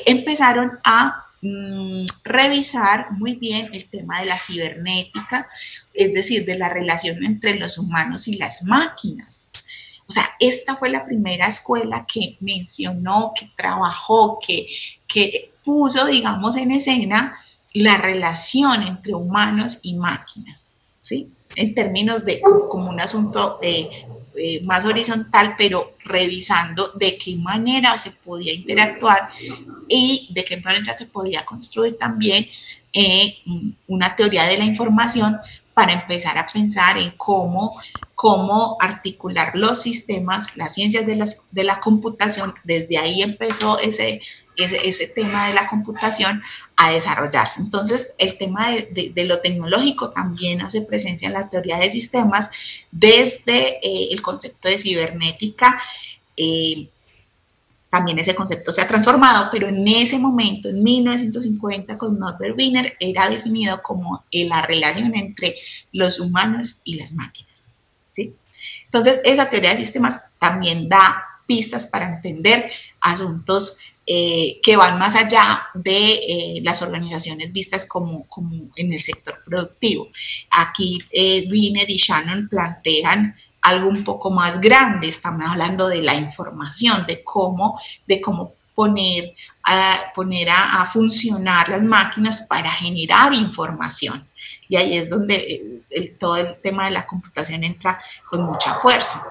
empezaron 0.07 0.79
a 0.85 1.27
mm, 1.43 2.07
revisar 2.25 3.11
muy 3.11 3.35
bien 3.35 3.69
el 3.73 3.91
tema 3.91 4.21
de 4.21 4.27
la 4.27 4.39
cibernética, 4.39 5.49
es 5.93 6.15
decir, 6.15 6.47
de 6.47 6.57
la 6.57 6.69
relación 6.69 7.25
entre 7.25 7.57
los 7.57 7.77
humanos 7.77 8.29
y 8.29 8.37
las 8.37 8.63
máquinas. 8.63 9.51
O 10.07 10.13
sea, 10.13 10.29
esta 10.41 10.77
fue 10.77 10.91
la 10.91 11.05
primera 11.05 11.47
escuela 11.47 12.07
que 12.07 12.37
mencionó, 12.41 13.33
que 13.39 13.51
trabajó, 13.57 14.39
que, 14.47 14.67
que 15.07 15.53
puso, 15.65 16.07
digamos, 16.07 16.57
en 16.57 16.73
escena 16.73 17.39
la 17.75 17.97
relación 17.99 18.83
entre 18.83 19.15
humanos 19.15 19.81
y 19.83 19.95
máquinas, 19.95 20.73
¿sí? 20.99 21.31
En 21.57 21.75
términos 21.75 22.25
de 22.25 22.41
como 22.41 22.91
un 22.91 23.01
asunto 23.01 23.59
eh, 23.63 23.89
eh, 24.35 24.63
más 24.63 24.85
horizontal, 24.85 25.55
pero 25.57 25.95
revisando 26.05 26.89
de 26.95 27.19
qué 27.19 27.37
manera 27.37 27.97
se 27.99 28.13
podía 28.13 28.53
interactuar 28.53 29.31
y 29.89 30.29
de 30.33 30.45
qué 30.45 30.57
manera 30.59 30.97
se 30.97 31.07
podía 31.07 31.45
construir 31.45 31.99
también 31.99 32.49
eh, 32.95 33.39
una 33.87 34.17
teoría 34.17 34.45
de 34.45 34.57
la 34.57 34.65
información 34.65 35.39
para 35.75 35.93
empezar 35.93 36.37
a 36.39 36.47
pensar 36.47 36.99
en 36.99 37.11
cómo, 37.13 37.73
cómo 38.23 38.77
articular 38.79 39.57
los 39.57 39.83
sistemas, 39.83 40.57
las 40.57 40.75
ciencias 40.75 41.05
de, 41.09 41.17
las, 41.17 41.49
de 41.51 41.65
la 41.65 41.81
computación. 41.81 42.55
Desde 42.63 42.97
ahí 42.97 43.21
empezó 43.21 43.81
ese, 43.81 44.21
ese, 44.57 45.09
tema 45.09 45.49
de 45.49 45.55
la 45.55 45.67
computación 45.67 46.41
a 46.77 46.93
desarrollarse. 46.93 47.61
Entonces, 47.61 48.15
el 48.19 48.39
tema 48.39 48.71
de, 48.71 49.11
de, 49.13 49.25
lo 49.25 49.41
tecnológico 49.41 50.13
también 50.13 50.63
hace 50.63 50.83
presencia 50.83 51.27
en 51.27 51.35
la 51.35 51.51
teoría 51.51 51.79
de 51.79 51.91
sistemas 51.91 52.51
desde 52.93 53.85
eh, 53.85 54.11
el 54.13 54.23
concepto 54.23 54.69
de 54.69 54.79
cibernética. 54.79 55.83
Eh, 56.37 56.91
también 57.91 58.21
ese 58.21 58.37
concepto 58.37 58.71
se 58.71 58.83
ha 58.83 58.87
transformado, 58.87 59.49
pero 59.51 59.67
en 59.67 59.89
ese 59.89 60.21
momento, 60.21 60.69
en 60.69 60.81
1950, 60.81 61.99
con 61.99 62.21
Norbert 62.21 62.57
Wiener, 62.57 62.97
era 63.01 63.29
definido 63.29 63.83
como 63.83 64.25
la 64.31 64.63
relación 64.63 65.13
entre 65.19 65.57
los 65.91 66.21
humanos 66.21 66.83
y 66.85 66.95
las 66.95 67.15
máquinas. 67.15 67.72
¿Sí? 68.13 68.37
Entonces, 68.85 69.21
esa 69.25 69.51
teoría 69.51 69.71
de 69.71 69.79
sistemas 69.79 70.21
también 70.39 70.89
da 70.89 71.27
pistas 71.47 71.87
para 71.87 72.09
entender 72.09 72.71
asuntos 73.01 73.79
eh, 74.07 74.61
que 74.63 74.77
van 74.77 74.99
más 74.99 75.15
allá 75.15 75.69
de 75.75 76.13
eh, 76.15 76.61
las 76.65 76.83
organizaciones 76.83 77.53
vistas 77.53 77.87
como, 77.87 78.27
como, 78.27 78.69
en 78.77 78.93
el 78.93 79.01
sector 79.01 79.41
productivo. 79.45 80.09
Aquí 80.51 80.99
eh, 81.13 81.47
Wiener 81.51 81.89
y 81.89 81.97
Shannon 81.97 82.49
plantean 82.49 83.35
algo 83.63 83.89
un 83.89 84.03
poco 84.03 84.31
más 84.31 84.61
grande, 84.61 85.07
estamos 85.07 85.49
hablando 85.49 85.89
de 85.89 86.03
la 86.03 86.17
información, 86.17 87.07
de 87.07 87.23
cómo, 87.23 87.81
de 88.07 88.21
cómo 88.21 88.55
poner, 88.75 89.35
a, 89.63 90.13
poner 90.15 90.49
a, 90.51 90.85
funcionar 90.93 91.69
las 91.69 91.83
máquinas 91.83 92.43
para 92.49 92.73
generar 92.73 93.33
información. 93.33 94.27
Y 94.69 94.77
ahí 94.77 94.97
es 94.97 95.09
donde 95.09 95.72
todo 96.19 96.37
el 96.37 96.61
tema 96.61 96.85
de 96.87 96.93
la 96.93 97.07
computación 97.07 97.65
entra 97.65 98.01
con 98.29 98.45
mucha 98.45 98.75
fuerza. 98.77 99.27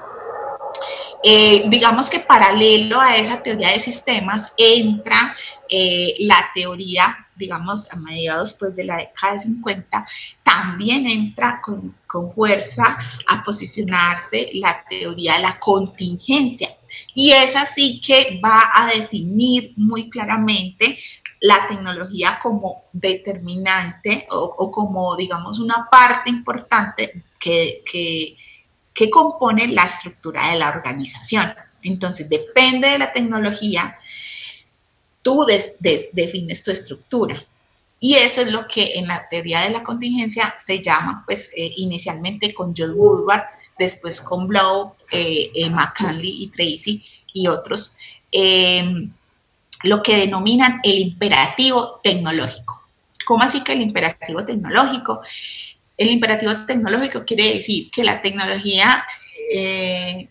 Eh, 1.24 1.66
digamos 1.68 2.10
que 2.10 2.20
paralelo 2.20 3.00
a 3.00 3.16
esa 3.16 3.44
teoría 3.44 3.70
de 3.70 3.80
sistemas 3.80 4.54
entra 4.58 5.36
eh, 5.70 6.16
la 6.20 6.50
teoría, 6.56 7.28
digamos, 7.36 7.92
a 7.92 7.96
mediados 7.98 8.54
pues, 8.54 8.76
de 8.76 8.86
la 8.86 8.98
década 8.98 9.34
de 9.34 9.40
50, 9.40 10.08
también 10.44 11.10
entra 11.10 11.62
con, 11.62 11.96
con 12.08 12.34
fuerza 12.34 12.98
a 13.28 13.44
posicionarse 13.44 14.50
la 14.56 14.84
teoría 14.90 15.36
de 15.36 15.42
la 15.42 15.60
contingencia. 15.60 16.76
Y 17.14 17.32
es 17.32 17.56
así 17.56 18.02
que 18.02 18.42
va 18.44 18.60
a 18.74 18.88
definir 18.88 19.74
muy 19.78 20.10
claramente 20.10 20.98
la 21.42 21.68
tecnología 21.68 22.40
como 22.42 22.86
determinante 22.94 24.28
o, 24.30 24.72
como, 24.72 25.16
digamos, 25.16 25.60
una 25.60 25.88
parte 25.92 26.30
importante 26.30 27.24
que, 27.40 27.84
que 27.86 28.38
que 28.94 29.10
compone 29.10 29.68
la 29.68 29.84
estructura 29.84 30.52
de 30.52 30.60
la 30.60 30.70
organización. 30.70 31.46
Entonces, 31.84 32.30
depende 32.30 32.90
de 32.90 33.00
la 33.00 33.14
tecnología, 33.14 33.98
tú 35.22 35.46
defines 36.12 36.64
tu 36.64 36.72
estructura. 36.72 37.44
Y 38.00 38.16
eso 38.16 38.42
es 38.42 38.52
lo 38.52 38.68
que 38.68 38.94
en 38.96 39.08
la 39.08 39.28
teoría 39.30 39.62
de 39.62 39.70
la 39.70 39.84
contingencia 39.84 40.56
se 40.58 40.82
llama, 40.82 41.24
pues 41.26 41.52
eh, 41.56 41.72
inicialmente 41.78 42.54
con 42.54 42.74
John 42.76 42.94
Woodward, 42.96 43.44
después 43.78 44.22
con 44.22 44.48
Blow, 44.48 44.96
eh, 45.12 45.52
eh, 45.54 45.72
y 46.24 46.48
Tracy 46.48 47.06
y 47.34 47.48
otros, 47.48 47.98
em, 48.32 49.12
lo 49.84 50.02
que 50.04 50.18
denominan 50.18 50.80
el 50.84 51.00
imperativo 51.00 52.00
tecnológico. 52.04 52.82
¿Cómo 53.26 53.44
así 53.44 53.64
que 53.64 53.74
el 53.74 53.82
imperativo 53.82 54.44
tecnológico? 54.46 55.22
El 55.98 56.10
imperativo 56.10 56.54
tecnológico 56.66 57.24
quiere 57.26 57.54
decir 57.54 57.92
que 57.92 58.04
la 58.04 58.22
tecnología 58.22 59.06
eh, 59.54 60.28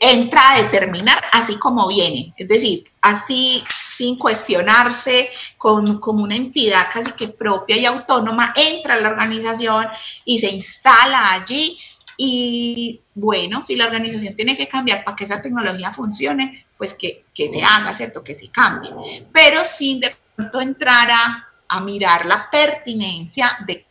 entra 0.00 0.52
a 0.52 0.62
determinar 0.62 1.22
así 1.32 1.56
como 1.56 1.88
viene, 1.88 2.34
es 2.36 2.48
decir, 2.48 2.84
así 3.00 3.62
sin 3.88 4.18
cuestionarse, 4.18 5.30
con, 5.58 5.98
como 5.98 6.24
una 6.24 6.36
entidad 6.36 6.86
casi 6.92 7.12
que 7.12 7.28
propia 7.28 7.76
y 7.76 7.86
autónoma, 7.86 8.52
entra 8.56 8.94
a 8.94 9.00
la 9.00 9.10
organización 9.10 9.86
y 10.24 10.38
se 10.38 10.50
instala 10.50 11.32
allí. 11.32 11.78
Y 12.24 13.00
bueno, 13.16 13.64
si 13.64 13.74
la 13.74 13.86
organización 13.86 14.36
tiene 14.36 14.56
que 14.56 14.68
cambiar 14.68 15.02
para 15.02 15.16
que 15.16 15.24
esa 15.24 15.42
tecnología 15.42 15.92
funcione, 15.92 16.66
pues 16.78 16.94
que, 16.94 17.24
se 17.34 17.64
haga, 17.64 17.92
¿cierto? 17.92 18.22
Que 18.22 18.32
se 18.32 18.46
cambie. 18.46 18.92
Pero 19.32 19.64
sin 19.64 19.98
de 19.98 20.14
pronto 20.36 20.60
entrar 20.60 21.10
a, 21.10 21.48
a 21.66 21.80
mirar 21.80 22.24
la 22.26 22.48
pertinencia 22.48 23.58
de 23.66 23.84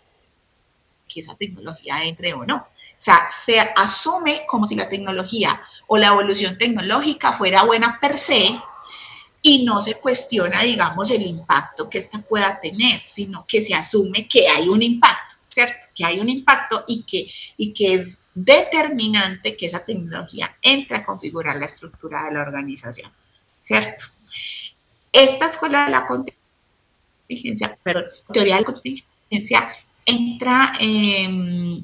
que 1.10 1.20
esa 1.20 1.36
tecnología 1.36 2.06
entre 2.06 2.34
o 2.34 2.46
no. 2.46 2.56
O 2.56 2.67
sea, 2.98 3.28
se 3.30 3.60
asume 3.60 4.44
como 4.48 4.65
si 4.65 4.76
la 4.76 4.88
tecnología 4.88 5.62
o 5.88 5.98
la 5.98 6.08
evolución 6.08 6.58
tecnológica 6.58 7.34
fuera 7.34 7.63
buena 7.63 8.00
per 8.00 8.17
se 8.17 8.58
y 9.41 9.65
no 9.65 9.82
se 9.82 9.96
cuestiona, 9.96 10.62
digamos, 10.62 11.12
el 11.12 11.24
impacto 11.24 11.89
que 11.89 11.98
ésta 11.98 12.20
pueda 12.22 12.62
tener, 12.62 13.02
sino 13.06 13.46
que 13.46 13.62
se 13.62 13.74
asume 13.74 14.26
que 14.30 14.48
hay 14.48 14.70
un 14.70 14.82
impacto, 14.82 15.31
¿cierto? 15.52 15.88
Que 15.94 16.06
hay 16.06 16.20
un 16.20 16.30
impacto 16.30 16.84
y 16.88 17.04
que, 17.04 17.30
y 17.58 17.74
que 17.74 17.94
es 17.96 18.20
determinante 18.34 19.56
que 19.58 19.66
esa 19.66 19.86
tecnología 19.86 20.56
entre 20.62 20.98
a 20.98 21.06
configurar 21.06 21.58
la 21.58 21.66
estructura 21.66 22.24
de 22.24 22.34
la 22.34 22.42
organización, 22.42 23.12
¿cierto? 23.60 24.06
Esta 25.12 25.48
escuela 25.48 25.86
de 25.86 25.92
la 25.92 26.06
contingencia, 26.06 27.78
perdón, 27.84 28.06
teoría 28.32 28.56
de 28.56 28.62
la 28.62 28.66
contingencia 28.66 29.74
entra 30.06 30.74
em, 30.80 31.80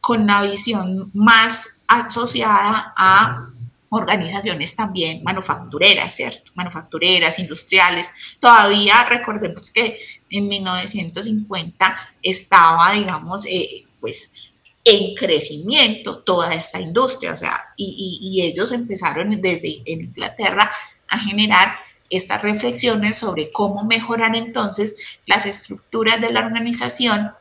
con 0.00 0.22
una 0.22 0.42
visión 0.42 1.10
más 1.14 1.80
asociada 1.88 2.92
a 2.96 3.48
organizaciones 3.92 4.74
también 4.74 5.22
manufactureras, 5.22 6.14
¿cierto? 6.16 6.50
Manufactureras, 6.54 7.38
industriales. 7.38 8.10
Todavía 8.40 9.04
recordemos 9.04 9.70
que 9.70 10.00
en 10.30 10.48
1950 10.48 12.14
estaba, 12.22 12.92
digamos, 12.92 13.44
eh, 13.44 13.84
pues 14.00 14.50
en 14.84 15.14
crecimiento 15.14 16.20
toda 16.20 16.54
esta 16.54 16.80
industria, 16.80 17.34
o 17.34 17.36
sea, 17.36 17.66
y, 17.76 18.18
y 18.22 18.42
ellos 18.42 18.72
empezaron 18.72 19.40
desde 19.42 19.82
Inglaterra 19.84 20.72
a 21.08 21.18
generar 21.18 21.68
estas 22.08 22.40
reflexiones 22.40 23.18
sobre 23.18 23.50
cómo 23.50 23.84
mejorar 23.84 24.34
entonces 24.36 24.96
las 25.26 25.44
estructuras 25.44 26.18
de 26.20 26.32
la 26.32 26.40
organización 26.40 27.32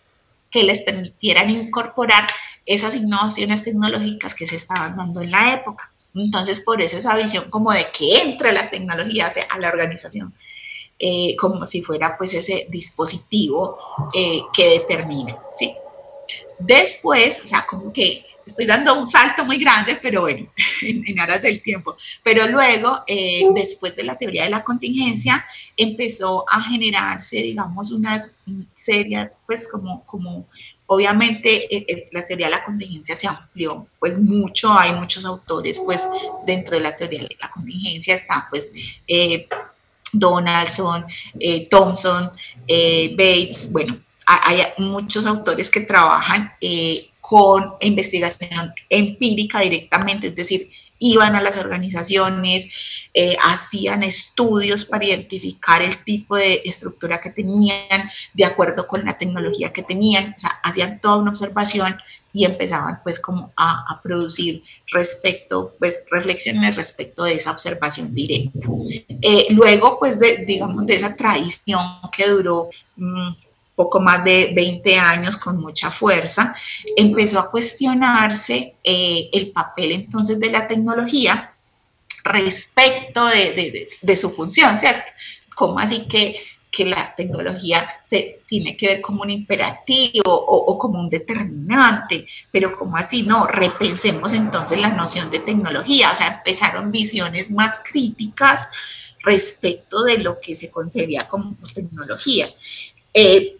que 0.49 0.63
les 0.63 0.81
permitieran 0.81 1.49
incorporar 1.49 2.27
esas 2.65 2.95
innovaciones 2.95 3.63
tecnológicas 3.63 4.35
que 4.35 4.47
se 4.47 4.57
estaban 4.57 4.97
dando 4.97 5.21
en 5.21 5.31
la 5.31 5.53
época. 5.53 5.91
Entonces, 6.13 6.61
por 6.61 6.81
eso 6.81 6.97
esa 6.97 7.15
visión 7.15 7.49
como 7.49 7.71
de 7.71 7.85
que 7.91 8.21
entre 8.21 8.51
la 8.51 8.69
tecnología 8.69 9.31
a 9.49 9.59
la 9.59 9.69
organización, 9.69 10.33
eh, 10.99 11.35
como 11.37 11.65
si 11.65 11.81
fuera 11.81 12.17
pues 12.17 12.33
ese 12.33 12.67
dispositivo 12.69 13.77
eh, 14.13 14.41
que 14.53 14.79
determina, 14.79 15.37
¿sí? 15.49 15.73
Después, 16.59 17.41
o 17.43 17.47
sea, 17.47 17.65
como 17.65 17.91
que 17.91 18.25
estoy 18.45 18.65
dando 18.65 18.97
un 18.99 19.07
salto 19.07 19.45
muy 19.45 19.57
grande, 19.57 19.97
pero 20.01 20.21
bueno, 20.21 20.47
en, 20.81 21.19
aras 21.19 21.41
del 21.41 21.61
tiempo. 21.61 21.95
Pero 22.23 22.47
luego, 22.47 23.03
eh, 23.07 23.43
después 23.55 23.95
de 23.95 24.03
la 24.03 24.17
teoría 24.17 24.43
de 24.43 24.49
la 24.49 24.63
contingencia, 24.63 25.45
empezó 25.77 26.45
a 26.49 26.61
generarse, 26.61 27.37
digamos, 27.37 27.91
unas 27.91 28.37
serias, 28.73 29.39
pues 29.45 29.67
como, 29.67 30.05
como 30.05 30.47
obviamente 30.93 31.69
es, 31.89 32.11
la 32.11 32.27
teoría 32.27 32.47
de 32.47 32.51
la 32.51 32.65
contingencia 32.65 33.15
se 33.15 33.25
amplió 33.25 33.87
pues 33.97 34.19
mucho, 34.19 34.69
hay 34.77 34.91
muchos 34.91 35.23
autores 35.23 35.81
pues 35.85 36.05
dentro 36.45 36.75
de 36.75 36.81
la 36.81 36.93
teoría 36.97 37.21
de 37.21 37.37
la 37.39 37.49
contingencia, 37.49 38.13
está 38.13 38.47
pues 38.49 38.73
eh, 39.07 39.47
Donaldson, 40.11 41.05
eh, 41.39 41.69
Thompson, 41.69 42.29
eh, 42.67 43.11
Bates, 43.11 43.71
bueno, 43.71 43.97
hay 44.25 44.63
muchos 44.79 45.25
autores 45.25 45.69
que 45.69 45.79
trabajan 45.79 46.51
con 47.21 47.75
investigación 47.79 48.73
empírica 48.89 49.61
directamente, 49.61 50.27
es 50.27 50.35
decir, 50.35 50.69
iban 51.01 51.35
a 51.35 51.41
las 51.41 51.57
organizaciones, 51.57 52.69
eh, 53.13 53.35
hacían 53.43 54.03
estudios 54.03 54.85
para 54.85 55.05
identificar 55.05 55.81
el 55.81 55.97
tipo 56.03 56.37
de 56.37 56.61
estructura 56.63 57.19
que 57.19 57.31
tenían 57.31 58.09
de 58.33 58.45
acuerdo 58.45 58.87
con 58.87 59.03
la 59.03 59.17
tecnología 59.17 59.73
que 59.73 59.83
tenían, 59.83 60.35
o 60.37 60.39
sea, 60.39 60.51
hacían 60.63 61.01
toda 61.01 61.17
una 61.17 61.31
observación 61.31 61.97
y 62.33 62.45
empezaban 62.45 62.99
pues 63.03 63.19
como 63.19 63.51
a, 63.57 63.99
producir 64.03 64.63
respecto, 64.91 65.75
pues 65.79 66.05
reflexiones 66.11 66.75
respecto 66.75 67.23
de 67.23 67.33
esa 67.33 67.51
observación 67.51 68.13
directa. 68.13 68.59
Eh, 69.21 69.47
luego 69.49 69.97
pues 69.99 70.19
de, 70.19 70.45
digamos, 70.45 70.85
de 70.85 70.95
esa 70.95 71.15
tradición 71.15 71.81
que 72.15 72.29
duró... 72.29 72.69
Mm, 72.95 73.31
poco 73.81 73.99
más 73.99 74.23
de 74.23 74.51
20 74.53 74.95
años 74.99 75.37
con 75.37 75.59
mucha 75.59 75.89
fuerza, 75.89 76.53
empezó 76.95 77.39
a 77.39 77.49
cuestionarse 77.49 78.75
eh, 78.83 79.29
el 79.33 79.49
papel 79.49 79.91
entonces 79.93 80.39
de 80.39 80.51
la 80.51 80.67
tecnología 80.67 81.51
respecto 82.23 83.25
de, 83.25 84.15
su 84.15 84.29
función, 84.29 84.77
¿cierto? 84.77 85.11
¿Cómo 85.55 85.79
así 85.79 86.07
que, 86.07 86.35
que, 86.69 86.85
la 86.85 87.15
tecnología 87.15 87.89
se 88.07 88.41
tiene 88.45 88.77
que 88.77 88.85
ver 88.85 89.01
como 89.01 89.23
un 89.23 89.31
imperativo 89.31 90.31
o, 90.31 90.57
o 90.71 90.77
como 90.77 90.99
un 90.99 91.09
determinante? 91.09 92.27
Pero 92.51 92.77
¿cómo 92.77 92.97
así? 92.97 93.23
No, 93.23 93.47
repensemos 93.47 94.33
entonces 94.33 94.79
la 94.79 94.91
noción 94.91 95.31
de 95.31 95.39
tecnología, 95.39 96.11
o 96.11 96.15
sea, 96.15 96.35
empezaron 96.37 96.91
visiones 96.91 97.49
más 97.49 97.81
críticas 97.83 98.67
respecto 99.23 100.03
de 100.03 100.19
lo 100.19 100.39
que 100.39 100.55
se 100.55 100.69
concebía 100.69 101.27
como 101.27 101.55
tecnología. 101.73 102.47
Eh, 103.13 103.57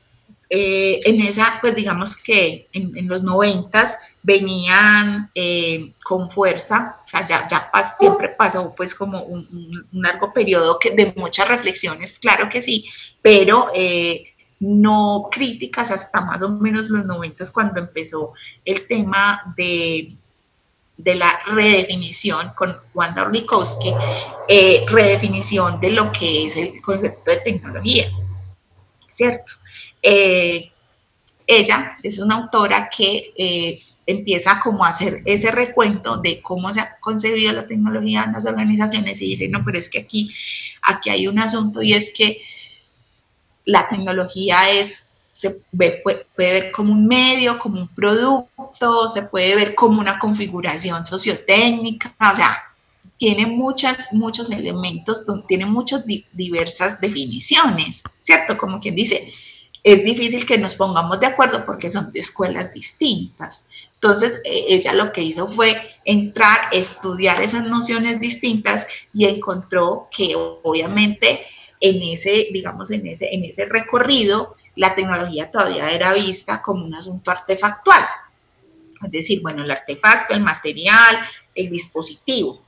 eh, 0.53 0.99
en 1.05 1.21
esa, 1.21 1.49
pues 1.61 1.73
digamos 1.75 2.17
que 2.17 2.67
en, 2.73 3.07
los 3.07 3.23
noventas 3.23 3.97
venían 4.21 5.31
eh, 5.33 5.93
con 6.03 6.29
fuerza, 6.29 6.97
o 7.05 7.07
sea, 7.07 7.25
ya, 7.25 7.47
ya 7.47 7.71
siempre 7.85 8.27
pasó 8.27 8.75
pues 8.75 8.93
como 8.93 9.21
un, 9.21 9.87
largo 9.93 10.33
periodo 10.33 10.77
de 10.93 11.13
muchas 11.15 11.47
reflexiones, 11.47 12.19
claro 12.19 12.49
que 12.49 12.61
sí, 12.61 12.85
pero 13.21 13.71
eh, 13.73 14.25
no 14.59 15.29
críticas 15.31 15.89
hasta 15.89 16.19
más 16.19 16.41
o 16.41 16.49
menos 16.49 16.89
los 16.89 17.05
noventas 17.05 17.49
cuando 17.49 17.79
empezó 17.79 18.33
el 18.65 18.85
tema 18.89 19.53
de, 19.55 20.17
de 20.97 21.15
la 21.15 21.31
redefinición 21.47 22.51
con 22.57 22.75
Wanda 22.93 23.23
Orlikowski, 23.23 23.93
redefinición 24.89 25.79
de 25.79 25.91
lo 25.91 26.11
que 26.11 26.47
es 26.47 26.57
el 26.57 26.81
concepto 26.81 27.31
de 27.31 27.37
tecnología, 27.37 28.11
¿cierto? 28.99 29.61
Eh, 30.01 30.71
ella 31.47 31.97
es 32.03 32.19
una 32.19 32.35
autora 32.35 32.89
que 32.89 33.33
eh, 33.37 33.79
empieza 34.05 34.59
como 34.59 34.85
a 34.85 34.89
hacer 34.89 35.21
ese 35.25 35.51
recuento 35.51 36.17
de 36.17 36.41
cómo 36.41 36.71
se 36.71 36.79
ha 36.79 36.97
concebido 36.99 37.51
la 37.53 37.67
tecnología 37.67 38.23
en 38.23 38.33
las 38.33 38.45
organizaciones 38.45 39.21
y 39.21 39.27
dice, 39.27 39.49
no, 39.49 39.63
pero 39.65 39.77
es 39.77 39.89
que 39.89 39.99
aquí, 39.99 40.33
aquí 40.83 41.09
hay 41.09 41.27
un 41.27 41.39
asunto 41.39 41.81
y 41.81 41.93
es 41.93 42.11
que 42.15 42.41
la 43.65 43.87
tecnología 43.89 44.57
es, 44.71 45.11
se 45.33 45.61
puede, 45.75 46.03
ver 46.37 46.71
como 46.71 46.93
un 46.93 47.07
medio, 47.07 47.59
como 47.59 47.81
un 47.81 47.87
producto, 47.87 49.07
se 49.07 49.23
puede 49.23 49.55
ver 49.55 49.75
como 49.75 49.99
una 49.99 50.19
configuración 50.19 51.05
sociotécnica, 51.05 52.15
o 52.19 52.35
sea, 52.35 52.57
tiene 53.17 53.45
muchas, 53.45 54.13
muchos 54.13 54.49
elementos, 54.49 55.25
tiene 55.47 55.65
muchas 55.65 56.05
diversas 56.33 56.99
definiciones, 56.99 58.03
¿cierto? 58.21 58.57
Como 58.57 58.79
quien 58.79 58.95
dice, 58.95 59.31
es 59.83 60.03
difícil 60.03 60.45
que 60.45 60.57
nos 60.57 60.75
pongamos 60.75 61.19
de 61.19 61.27
acuerdo 61.27 61.65
porque 61.65 61.89
son 61.89 62.11
escuelas 62.13 62.73
distintas. 62.73 63.65
Entonces, 63.95 64.41
e, 64.45 64.75
ella 64.75 64.93
lo 64.93 65.11
que 65.11 65.23
hizo 65.23 65.47
fue 65.47 65.75
entrar, 66.05 66.57
estudiar 66.71 67.41
esas 67.41 67.65
nociones 67.65 68.19
distintas 68.19 68.85
y 69.13 69.25
encontró 69.25 70.07
que 70.15 70.33
obviamente 70.35 71.45
en 71.79 72.01
ese, 72.03 72.47
digamos, 72.51 72.91
en 72.91 73.07
ese, 73.07 73.33
en 73.33 73.43
ese 73.43 73.65
recorrido, 73.65 74.55
la 74.75 74.93
tecnología 74.93 75.49
todavía 75.49 75.91
era 75.91 76.13
vista 76.13 76.61
como 76.61 76.85
un 76.85 76.93
asunto 76.93 77.31
artefactual. 77.31 78.05
Es 79.03 79.11
decir, 79.11 79.41
bueno, 79.41 79.63
el 79.63 79.71
artefacto, 79.71 80.35
el 80.35 80.41
material, 80.41 81.17
el 81.55 81.71
dispositivo. 81.71 82.61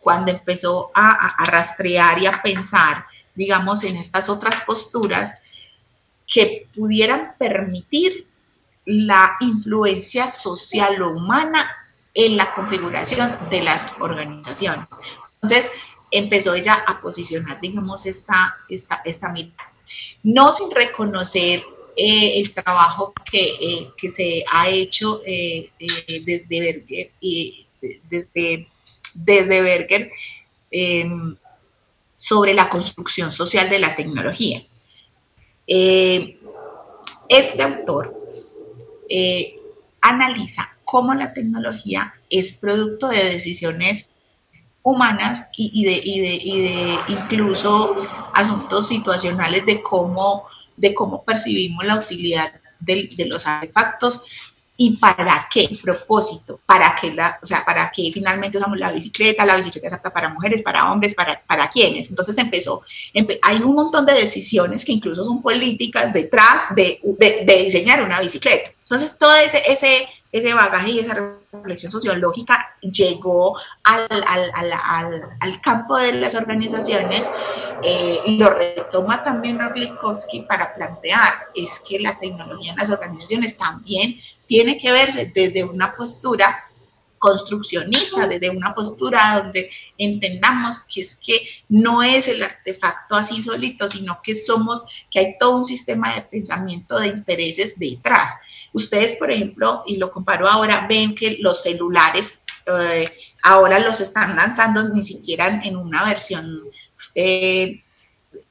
Cuando 0.00 0.30
empezó 0.30 0.90
a 0.94 1.46
rastrear 1.46 2.22
y 2.22 2.26
a 2.26 2.42
pensar, 2.42 3.04
digamos, 3.34 3.84
en 3.84 3.96
estas 3.96 4.28
otras 4.28 4.62
posturas, 4.62 5.34
que 6.26 6.66
pudieran 6.74 7.34
permitir 7.38 8.26
la 8.86 9.36
influencia 9.40 10.26
social 10.26 11.00
o 11.02 11.10
humana 11.10 11.70
en 12.12 12.36
la 12.36 12.54
configuración 12.54 13.36
de 13.50 13.62
las 13.62 13.92
organizaciones. 13.98 14.86
Entonces, 15.42 15.70
empezó 16.10 16.54
ella 16.54 16.84
a 16.86 17.00
posicionar, 17.00 17.60
digamos, 17.60 18.06
esta, 18.06 18.56
esta, 18.68 19.00
esta 19.04 19.32
mirada. 19.32 19.72
No 20.22 20.52
sin 20.52 20.70
reconocer 20.70 21.64
eh, 21.96 22.40
el 22.40 22.52
trabajo 22.52 23.12
que, 23.30 23.44
eh, 23.44 23.90
que, 23.96 24.10
se 24.10 24.44
ha 24.52 24.68
hecho 24.68 25.20
eh, 25.26 25.70
desde 26.24 27.12
desde, 28.08 28.68
desde 29.14 29.62
Berger 29.62 30.10
em, 30.70 31.36
sobre 32.16 32.54
la 32.54 32.68
construcción 32.68 33.30
social 33.30 33.68
de 33.68 33.78
la 33.78 33.94
tecnología. 33.94 34.64
Eh, 35.66 36.38
este 37.28 37.62
autor 37.62 38.14
eh, 39.08 39.56
analiza 40.02 40.76
cómo 40.84 41.14
la 41.14 41.32
tecnología 41.32 42.14
es 42.30 42.54
producto 42.54 43.08
de 43.08 43.24
decisiones 43.24 44.08
humanas 44.82 45.48
y, 45.56 45.84
de, 45.84 46.98
incluso 47.08 47.96
asuntos 48.34 48.88
situacionales 48.88 49.64
de 49.64 49.82
cómo, 49.82 50.46
percibimos 51.26 51.86
la 51.86 51.96
utilidad 51.96 52.52
de 52.80 53.26
los 53.26 53.46
artefactos 53.46 54.26
¿Y 54.76 54.96
para 54.96 55.48
qué 55.52 55.78
propósito? 55.80 56.60
¿Para 56.66 56.96
qué, 57.00 57.12
la, 57.12 57.38
o 57.40 57.46
sea, 57.46 57.64
para 57.64 57.92
qué 57.92 58.10
finalmente 58.12 58.58
usamos 58.58 58.78
la 58.78 58.90
bicicleta? 58.90 59.46
La 59.46 59.56
bicicleta 59.56 59.86
es 59.86 59.94
apta 59.94 60.12
para 60.12 60.28
mujeres, 60.30 60.62
para 60.62 60.90
hombres, 60.90 61.14
para, 61.14 61.40
para 61.46 61.68
quiénes. 61.68 62.10
Entonces 62.10 62.36
empezó, 62.38 62.82
hay 63.42 63.56
un 63.58 63.74
montón 63.74 64.04
de 64.04 64.14
decisiones 64.14 64.84
que 64.84 64.92
incluso 64.92 65.24
son 65.24 65.42
políticas 65.42 66.12
detrás 66.12 66.64
de, 66.74 67.00
de, 67.04 67.62
diseñar 67.62 68.02
una 68.02 68.20
bicicleta. 68.20 68.72
Entonces 68.82 69.16
todo 69.16 69.34
ese, 69.36 69.62
ese, 69.66 70.08
ese 70.32 70.54
bagaje 70.54 70.90
y 70.90 70.98
esa 70.98 71.14
reflexión 71.52 71.92
sociológica 71.92 72.74
llegó 72.80 73.56
al, 73.84 74.08
al, 74.10 74.50
al, 74.54 75.22
al 75.38 75.60
campo 75.60 75.96
de 75.98 76.14
las 76.14 76.34
organizaciones, 76.34 77.30
eh, 77.82 78.18
lo 78.26 78.50
retoma 78.50 79.22
también 79.22 79.60
Orlikowski 79.60 80.40
para 80.42 80.74
plantear, 80.74 81.48
es 81.54 81.80
que 81.86 82.00
la 82.00 82.18
tecnología 82.18 82.72
en 82.72 82.78
las 82.78 82.90
organizaciones 82.90 83.56
también 83.56 84.20
tiene 84.46 84.78
que 84.78 84.92
verse 84.92 85.32
desde 85.34 85.64
una 85.64 85.94
postura 85.94 86.70
construccionista, 87.18 88.26
desde 88.26 88.50
una 88.50 88.74
postura 88.74 89.40
donde 89.42 89.70
entendamos 89.96 90.82
que 90.92 91.00
es 91.00 91.14
que 91.14 91.40
no 91.70 92.02
es 92.02 92.28
el 92.28 92.42
artefacto 92.42 93.14
así 93.14 93.42
solito, 93.42 93.88
sino 93.88 94.20
que 94.22 94.34
somos, 94.34 94.84
que 95.10 95.20
hay 95.20 95.38
todo 95.40 95.56
un 95.56 95.64
sistema 95.64 96.14
de 96.14 96.20
pensamiento 96.20 96.98
de 96.98 97.08
intereses 97.08 97.78
detrás. 97.78 98.32
Ustedes, 98.74 99.14
por 99.14 99.30
ejemplo, 99.30 99.84
y 99.86 99.96
lo 99.96 100.10
comparo 100.10 100.46
ahora, 100.46 100.86
ven 100.86 101.14
que 101.14 101.38
los 101.40 101.62
celulares 101.62 102.44
eh, 102.66 103.10
ahora 103.44 103.78
los 103.78 104.00
están 104.00 104.36
lanzando 104.36 104.88
ni 104.90 105.02
siquiera 105.02 105.62
en 105.64 105.76
una 105.76 106.04
versión 106.04 106.64
eh, 107.14 107.83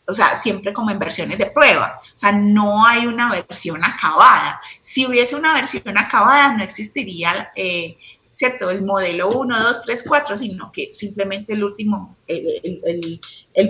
o 0.05 0.13
sea, 0.13 0.35
siempre 0.35 0.73
como 0.73 0.91
en 0.91 0.99
versiones 0.99 1.37
de 1.37 1.47
prueba. 1.47 2.01
O 2.03 2.17
sea, 2.17 2.31
no 2.31 2.85
hay 2.85 3.05
una 3.05 3.29
versión 3.29 3.83
acabada. 3.83 4.61
Si 4.81 5.05
hubiese 5.05 5.35
una 5.35 5.53
versión 5.53 5.97
acabada, 5.97 6.53
no 6.53 6.63
existiría, 6.63 7.51
eh, 7.55 7.97
¿cierto? 8.33 8.69
El 8.69 8.83
modelo 8.83 9.29
1, 9.29 9.59
2, 9.59 9.81
3, 9.85 10.05
4, 10.07 10.37
sino 10.37 10.71
que 10.71 10.91
simplemente 10.93 11.53
el 11.53 11.63
último, 11.63 12.17
el, 12.27 13.19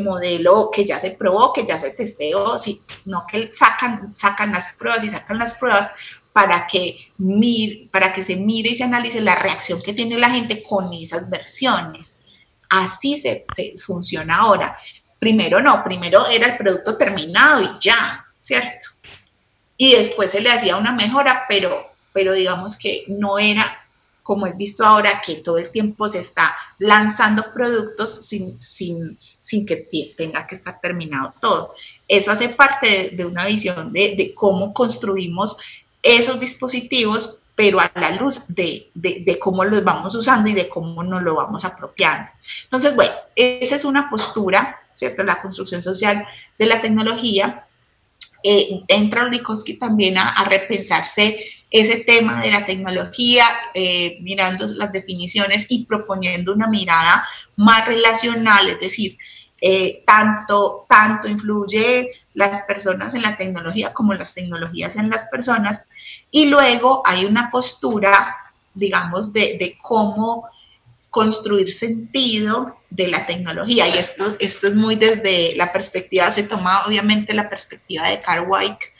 modelo 0.03 0.71
que 0.73 0.85
ya 0.85 0.99
se 0.99 1.11
probó, 1.11 1.53
que 1.53 1.65
ya 1.65 1.77
se 1.77 1.91
testeó, 1.91 2.57
sino 2.57 3.25
que 3.29 3.51
sacan, 3.51 4.15
sacan 4.15 4.53
las 4.53 4.73
pruebas 4.73 5.03
y 5.03 5.09
sacan 5.09 5.37
las 5.37 5.53
pruebas 5.53 5.91
para 6.31 6.65
que, 6.65 6.97
mir, 7.19 7.91
para 7.91 8.11
que 8.11 8.23
se 8.23 8.35
mire 8.35 8.71
y 8.71 8.75
se 8.75 8.85
analice 8.85 9.21
la 9.21 9.35
reacción 9.35 9.79
que 9.83 9.93
tiene 9.93 10.17
la 10.17 10.31
gente 10.31 10.63
con 10.63 10.91
esas 10.93 11.29
versiones. 11.29 12.21
Así 12.69 13.17
se, 13.17 13.45
se 13.53 13.75
funciona 13.77 14.37
ahora. 14.37 14.75
Primero 15.23 15.61
no, 15.61 15.83
primero 15.83 16.27
era 16.27 16.47
el 16.47 16.57
producto 16.57 16.97
terminado 16.97 17.61
y 17.61 17.69
ya, 17.79 18.25
¿cierto? 18.41 18.87
y 19.77 19.95
después 19.95 20.31
se 20.31 20.41
le 20.41 20.51
hacía 20.51 20.77
una 20.77 20.93
mejora, 20.93 21.45
pero, 21.49 21.91
pero 22.13 22.33
digamos 22.33 22.77
que 22.77 23.05
no 23.07 23.39
era 23.39 23.79
como 24.21 24.47
es 24.47 24.55
visto 24.55 24.85
ahora 24.85 25.21
que 25.25 25.35
todo 25.35 25.57
el 25.57 25.69
tiempo 25.71 26.07
se 26.07 26.19
está 26.19 26.55
lanzando 26.79 27.53
productos 27.53 28.25
sin, 28.25 28.59
sin, 28.61 29.17
sin 29.41 29.65
que 29.65 29.75
tenga 30.17 30.47
que 30.47 30.55
estar 30.55 30.79
terminado 30.79 31.33
todo. 31.41 31.75
Eso 32.07 32.31
hace 32.31 32.47
parte 32.47 33.09
de, 33.11 33.25
una 33.25 33.45
visión 33.45 33.91
de, 33.91 34.15
de, 34.15 34.33
cómo 34.33 34.73
construimos 34.73 35.57
esos 36.01 36.39
dispositivos, 36.39 37.41
pero 37.55 37.79
a 37.79 37.91
la 37.95 38.11
luz 38.11 38.47
de, 38.47 38.89
de, 38.95 39.37
cómo 39.39 39.63
los 39.63 39.83
vamos 39.83 40.15
usando 40.15 40.49
y 40.49 40.53
de 40.53 40.69
cómo 40.69 41.03
nos 41.03 41.21
lo 41.21 41.35
vamos 41.35 41.65
apropiando. 41.65 42.31
Entonces, 42.63 42.95
bueno, 42.95 43.13
esa 43.35 43.75
es 43.75 43.85
una 43.85 44.09
postura, 44.09 44.81
¿cierto? 44.91 45.23
La 45.23 45.41
construcción 45.41 45.83
social 45.83 46.25
de 46.57 46.65
la 46.65 46.81
tecnología. 46.81 47.65
Eh, 48.43 48.81
entra 48.87 49.25
Olikovsky 49.25 49.75
también 49.75 50.17
a, 50.17 50.29
a 50.29 50.45
repensarse 50.45 51.45
ese 51.73 52.01
tema 52.01 52.39
de 52.39 52.51
la 52.51 52.65
tecnología, 52.67 53.43
eh, 53.73 54.19
mirando 54.21 54.67
las 54.67 54.93
definiciones 54.93 55.65
y 55.69 55.85
proponiendo 55.85 56.53
una 56.53 56.67
mirada 56.67 57.27
más 57.55 57.87
relacional, 57.87 58.69
es 58.69 58.79
decir, 58.79 59.17
eh, 59.59 60.03
tanto, 60.05 60.85
tanto 60.87 61.27
influye 61.27 62.11
las 62.33 62.63
personas 62.63 63.15
en 63.15 63.21
la 63.21 63.37
tecnología 63.37 63.93
como 63.93 64.13
las 64.13 64.33
tecnologías 64.33 64.95
en 64.95 65.09
las 65.09 65.25
personas. 65.25 65.87
Y 66.31 66.45
luego 66.45 67.01
hay 67.05 67.25
una 67.25 67.51
postura, 67.51 68.37
digamos, 68.73 69.33
de, 69.33 69.57
de 69.59 69.77
cómo 69.81 70.47
construir 71.09 71.71
sentido 71.71 72.75
de 72.89 73.07
la 73.07 73.23
tecnología. 73.23 73.87
Y 73.87 73.97
esto, 73.97 74.35
esto 74.39 74.67
es 74.67 74.75
muy 74.75 74.95
desde 74.95 75.55
la 75.55 75.71
perspectiva, 75.71 76.31
se 76.31 76.43
toma 76.43 76.85
obviamente 76.87 77.33
la 77.33 77.49
perspectiva 77.49 78.07
de 78.07 78.21
Carl 78.21 78.47
Weick, 78.49 78.93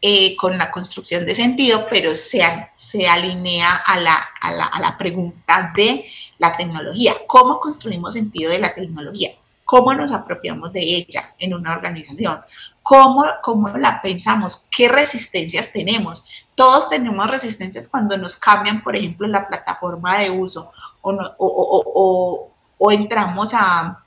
eh, 0.00 0.36
con 0.36 0.56
la 0.56 0.70
construcción 0.70 1.26
de 1.26 1.34
sentido, 1.34 1.84
pero 1.90 2.14
se, 2.14 2.40
se 2.76 3.08
alinea 3.08 3.68
a 3.84 3.98
la, 3.98 4.14
a, 4.40 4.52
la, 4.52 4.64
a 4.66 4.80
la, 4.80 4.96
pregunta 4.96 5.72
de 5.74 6.06
la 6.38 6.56
tecnología. 6.56 7.14
¿Cómo 7.26 7.58
construimos 7.58 8.14
sentido 8.14 8.52
de 8.52 8.60
la 8.60 8.72
tecnología? 8.72 9.30
¿Cómo 9.64 9.92
nos 9.94 10.12
apropiamos 10.12 10.72
de 10.72 10.80
ella 10.80 11.34
en 11.40 11.52
una 11.52 11.72
organización? 11.72 12.40
¿Cómo, 12.88 13.22
cómo 13.42 13.68
la 13.76 14.00
pensamos? 14.00 14.66
¿Qué 14.70 14.88
resistencias 14.88 15.72
tenemos? 15.72 16.24
Todos 16.54 16.88
tenemos 16.88 17.30
resistencias 17.30 17.86
cuando 17.86 18.16
nos 18.16 18.38
cambian, 18.38 18.82
por 18.82 18.96
ejemplo, 18.96 19.28
la 19.28 19.46
plataforma 19.46 20.16
de 20.16 20.30
uso 20.30 20.72
o, 21.02 21.12
o, 21.12 21.32
o, 21.38 22.50
o 22.78 22.90
entramos 22.90 23.52
a, 23.52 24.02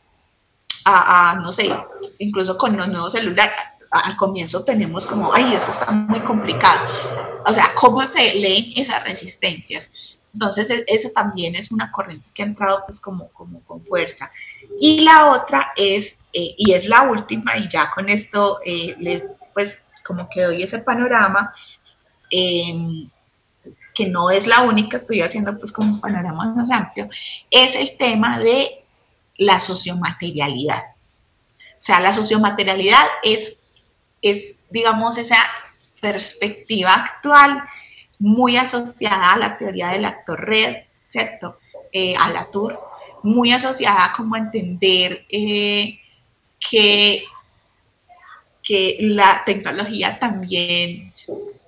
a, 0.85 1.29
a, 1.29 1.35
no 1.35 1.51
sé, 1.51 1.71
incluso 2.17 2.57
con 2.57 2.75
los 2.75 2.87
nuevos 2.87 3.11
celulares 3.11 3.53
al 3.91 4.17
comienzo 4.17 4.63
tenemos 4.63 5.05
como, 5.05 5.31
ay, 5.31 5.53
eso 5.53 5.69
está 5.69 5.91
muy 5.91 6.19
complicado. 6.21 6.79
O 7.45 7.53
sea, 7.53 7.65
¿cómo 7.75 8.01
se 8.07 8.33
leen 8.33 8.71
esas 8.75 9.03
resistencias? 9.03 10.17
Entonces, 10.33 10.71
e, 10.71 10.85
eso 10.87 11.09
también 11.13 11.55
es 11.55 11.71
una 11.71 11.91
corriente 11.91 12.29
que 12.33 12.41
ha 12.41 12.47
entrado 12.47 12.83
pues 12.87 12.99
como, 12.99 13.27
como 13.29 13.61
con 13.61 13.85
fuerza. 13.85 14.31
Y 14.79 15.01
la 15.01 15.31
otra 15.31 15.71
es, 15.75 16.20
eh, 16.33 16.55
y 16.57 16.73
es 16.73 16.85
la 16.87 17.03
última, 17.03 17.57
y 17.57 17.67
ya 17.67 17.89
con 17.89 18.09
esto 18.09 18.59
eh, 18.65 18.95
les, 18.99 19.25
pues 19.53 19.85
como 20.03 20.29
que 20.29 20.41
doy 20.43 20.61
ese 20.63 20.79
panorama, 20.79 21.53
em, 22.29 23.09
que 23.93 24.07
no 24.07 24.29
es 24.29 24.47
la 24.47 24.61
única, 24.61 24.97
estoy 24.97 25.21
haciendo 25.21 25.57
pues 25.57 25.71
como 25.71 25.93
un 25.93 26.01
panorama 26.01 26.53
más 26.55 26.71
amplio, 26.71 27.09
es 27.49 27.75
el 27.75 27.97
tema 27.97 28.39
de 28.39 28.83
la 29.37 29.59
sociomaterialidad. 29.59 30.81
O 30.81 31.83
sea, 31.83 31.99
la 31.99 32.13
sociomaterialidad 32.13 33.05
es 33.23 33.61
es, 34.21 34.59
digamos, 34.69 35.17
esa 35.17 35.37
perspectiva 35.99 36.93
actual 36.93 37.63
muy 38.19 38.57
asociada 38.57 39.33
a 39.33 39.37
la 39.37 39.57
teoría 39.57 39.89
del 39.89 40.05
actor 40.05 40.39
red, 40.39 40.75
¿cierto? 41.07 41.57
Eh, 41.91 42.15
a 42.15 42.29
la 42.29 42.45
tour, 42.45 42.79
muy 43.23 43.51
asociada 43.51 44.13
como 44.15 44.35
a 44.35 44.39
entender 44.39 45.25
que, 46.69 47.23
que 48.63 48.97
la 49.01 49.43
tecnología 49.45 50.19
también 50.19 51.13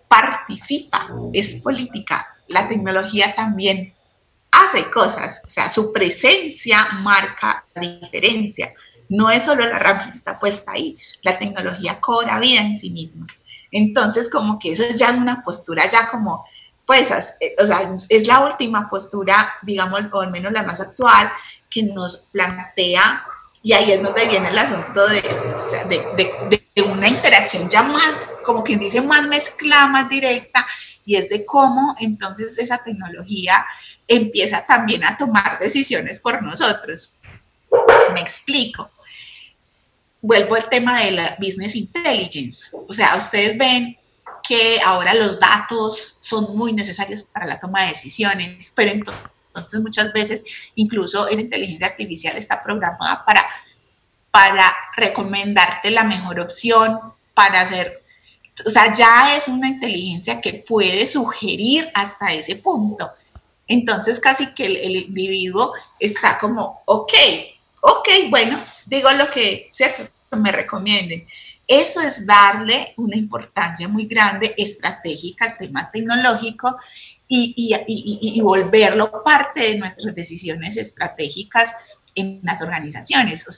participa, 0.08 1.10
es 1.34 1.56
política, 1.56 2.38
la 2.48 2.68
tecnología 2.68 3.34
también 3.36 3.94
hace 4.52 4.90
cosas, 4.92 5.42
o 5.46 5.50
sea, 5.50 5.70
su 5.70 5.92
presencia 5.92 6.78
marca 7.02 7.66
la 7.74 7.82
diferencia. 7.82 8.74
No 9.10 9.30
es 9.30 9.44
solo 9.44 9.66
la 9.66 9.78
herramienta 9.78 10.40
puesta 10.40 10.72
ahí, 10.72 10.98
la 11.24 11.38
tecnología 11.38 12.00
cobra 12.00 12.40
vida 12.40 12.62
en 12.62 12.78
sí 12.78 12.92
misma. 12.92 13.28
Entonces, 13.72 14.30
como 14.30 14.60
que 14.60 14.72
eso 14.72 14.84
es 14.84 14.96
ya 14.96 15.12
una 15.12 15.42
postura 15.44 15.90
ya 15.90 16.08
como, 16.08 16.46
pues, 16.86 17.10
eh, 17.12 17.56
o 17.60 17.66
sea, 17.66 17.96
es 18.10 18.28
la 18.28 18.46
última 18.46 18.90
postura, 18.90 19.56
digamos, 19.64 20.02
o 20.12 20.22
al 20.22 20.32
menos 20.32 20.52
la 20.52 20.64
más 20.64 20.80
actual, 20.80 21.30
que 21.70 21.84
nos 21.84 22.28
plantea, 22.32 23.26
y 23.64 23.72
ahí 23.74 23.92
es 23.92 24.04
donde 24.04 24.28
viene 24.28 24.50
el 24.50 24.58
asunto 24.58 25.08
de, 25.08 25.22
de, 26.76 26.82
una 26.84 27.08
interacción 27.08 27.70
ya 27.70 27.82
más, 27.82 28.30
como 28.44 28.64
quien 28.64 28.80
dice, 28.80 29.02
más 29.02 29.26
mezclada, 29.28 29.88
más 29.88 30.10
directa, 30.10 30.68
y 31.06 31.16
es 31.16 31.30
de 31.30 31.46
cómo 31.46 31.96
entonces 32.00 32.58
esa 32.58 32.84
tecnología 32.84 33.66
empieza 34.08 34.66
también 34.66 35.06
a 35.06 35.18
tomar 35.18 35.60
decisiones 35.60 36.20
por 36.20 36.44
nosotros. 36.44 37.14
Me 38.14 38.20
explico 38.20 38.92
vuelvo 40.24 40.56
al 40.56 40.70
tema 40.70 41.04
de 41.04 41.12
la 41.12 41.38
business 41.40 41.76
intelligence. 41.76 42.68
O 42.72 42.92
sea, 42.92 43.16
ustedes 43.16 43.58
ven 43.58 43.98
que 44.42 44.80
ahora 44.84 45.14
los 45.14 45.40
datos 45.40 46.18
son 46.22 46.58
muy 46.58 46.74
necesarios 46.74 47.24
para 47.24 47.46
la 47.46 47.60
toma 47.60 47.84
de 47.84 47.90
decisiones, 47.90 48.72
pero 48.76 48.92
entonces 48.92 49.24
muchas 49.82 50.14
veces 50.14 50.44
incluso 50.76 51.28
esa 51.28 51.42
inteligencia 51.42 51.88
artificial 51.88 52.38
está 52.38 52.64
programada 52.64 53.24
para, 53.26 53.46
para 54.32 54.72
recomendarte 54.96 55.92
la 55.92 56.04
mejor 56.04 56.40
opción, 56.40 57.00
para 57.34 57.62
hacer, 57.62 58.04
o 58.66 58.70
sea, 58.70 58.92
ya 58.94 59.36
es 59.36 59.48
una 59.48 59.68
inteligencia 59.68 60.42
que 60.42 60.64
puede 60.68 61.06
sugerir 61.06 61.90
hasta 61.94 62.34
ese 62.34 62.56
punto. 62.56 63.12
Entonces 63.68 64.20
casi 64.20 64.54
que 64.54 64.66
el, 64.66 64.76
el 64.78 64.96
individuo 64.98 65.74
está 66.00 66.38
como, 66.38 66.82
ok, 66.86 67.14
ok, 67.82 68.10
bueno, 68.30 68.60
digo 68.86 69.12
lo 69.12 69.30
que, 69.30 69.70
¿cierto? 69.72 70.04
me 70.36 70.52
recomienden. 70.52 71.28
Eso 71.68 72.02
es 72.02 72.26
darle 72.26 72.94
una 72.98 73.16
importancia 73.16 73.88
muy 73.88 74.06
grande, 74.06 74.54
estratégica 74.58 75.46
al 75.46 75.58
tema 75.58 75.90
tecnológico 75.92 76.78
y, 77.28 77.76
y, 77.88 78.42
volverlo 78.42 79.24
parte 79.24 79.62
de 79.62 79.78
nuestras 79.80 80.14
decisiones 80.14 80.78
estratégicas 80.78 81.74
en 82.16 82.40
las 82.44 82.62
organizaciones. 82.62 83.48
O 83.48 83.52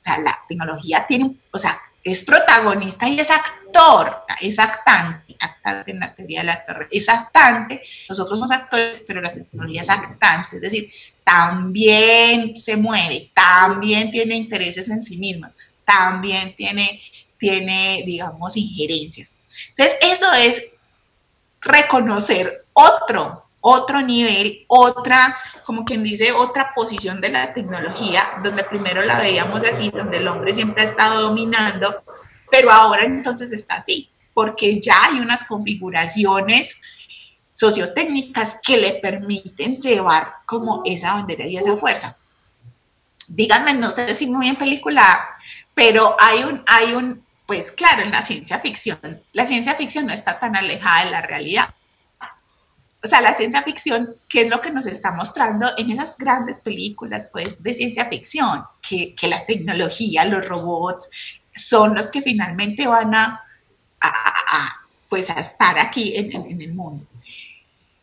sea, 0.00 0.18
la 0.18 0.38
tecnología 0.48 1.06
tiene, 1.06 1.36
o 1.52 1.58
sea, 1.58 1.80
es 2.04 2.22
protagonista 2.22 3.08
y 3.08 3.20
es 3.20 3.30
actor, 3.30 4.24
es 4.40 4.58
actante, 4.58 5.36
actante 5.38 5.92
en 5.92 6.00
la 6.00 6.14
teoría 6.14 6.40
del 6.40 6.50
actor, 6.50 6.88
es 6.90 7.08
actante, 7.08 7.82
nosotros 8.08 8.38
somos 8.38 8.50
actores, 8.50 9.04
pero 9.06 9.20
la 9.20 9.32
tecnología 9.32 9.82
es 9.82 9.90
actante, 9.90 10.56
es 10.56 10.62
decir, 10.62 10.92
también 11.22 12.56
se 12.56 12.76
mueve, 12.76 13.30
también 13.34 14.10
tiene 14.10 14.36
intereses 14.36 14.88
en 14.88 15.02
sí 15.02 15.16
misma, 15.16 15.52
también 15.84 16.56
tiene, 16.56 17.00
tiene, 17.38 18.02
digamos, 18.04 18.56
injerencias. 18.56 19.34
Entonces, 19.68 19.96
eso 20.02 20.32
es 20.32 20.64
reconocer 21.62 22.66
otro, 22.72 23.46
otro 23.60 24.02
nivel, 24.02 24.64
otra, 24.68 25.36
como 25.64 25.84
quien 25.84 26.02
dice, 26.02 26.32
otra 26.32 26.72
posición 26.74 27.20
de 27.20 27.30
la 27.30 27.52
tecnología, 27.52 28.22
donde 28.42 28.64
primero 28.64 29.02
la 29.02 29.18
veíamos 29.18 29.60
así, 29.64 29.90
donde 29.90 30.18
el 30.18 30.28
hombre 30.28 30.52
siempre 30.52 30.82
ha 30.82 30.86
estado 30.86 31.28
dominando, 31.28 32.02
pero 32.50 32.70
ahora 32.70 33.04
entonces 33.04 33.52
está 33.52 33.76
así, 33.76 34.08
porque 34.34 34.80
ya 34.80 35.04
hay 35.04 35.20
unas 35.20 35.44
configuraciones 35.44 36.78
sociotécnicas 37.52 38.58
que 38.62 38.78
le 38.78 38.94
permiten 38.94 39.78
llevar 39.78 40.36
como 40.46 40.82
esa 40.84 41.14
bandera 41.14 41.46
y 41.46 41.56
esa 41.56 41.76
fuerza. 41.76 42.16
Díganme, 43.28 43.74
no 43.74 43.90
sé 43.90 44.14
si 44.14 44.26
muy 44.26 44.48
en 44.48 44.56
película 44.56 45.04
pero 45.74 46.16
hay 46.18 46.44
un, 46.44 46.62
hay 46.66 46.92
un, 46.92 47.24
pues 47.52 47.70
claro, 47.70 48.00
en 48.00 48.12
la 48.12 48.22
ciencia 48.22 48.58
ficción, 48.60 48.98
la 49.34 49.44
ciencia 49.44 49.74
ficción 49.74 50.06
no 50.06 50.14
está 50.14 50.40
tan 50.40 50.56
alejada 50.56 51.04
de 51.04 51.10
la 51.10 51.20
realidad. 51.20 51.68
O 53.04 53.06
sea, 53.06 53.20
la 53.20 53.34
ciencia 53.34 53.62
ficción, 53.62 54.16
¿qué 54.26 54.42
es 54.42 54.48
lo 54.48 54.58
que 54.62 54.70
nos 54.70 54.86
está 54.86 55.12
mostrando 55.12 55.70
en 55.76 55.92
esas 55.92 56.16
grandes 56.16 56.60
películas, 56.60 57.28
pues, 57.30 57.62
de 57.62 57.74
ciencia 57.74 58.06
ficción? 58.06 58.64
Que, 58.80 59.14
que 59.14 59.28
la 59.28 59.44
tecnología, 59.44 60.24
los 60.24 60.48
robots, 60.48 61.10
son 61.54 61.94
los 61.94 62.10
que 62.10 62.22
finalmente 62.22 62.86
van 62.86 63.14
a, 63.14 63.44
a, 64.00 64.80
pues, 65.10 65.28
a 65.28 65.34
estar 65.34 65.78
aquí 65.78 66.16
en, 66.16 66.32
en, 66.32 66.62
el 66.62 66.72
mundo 66.72 67.06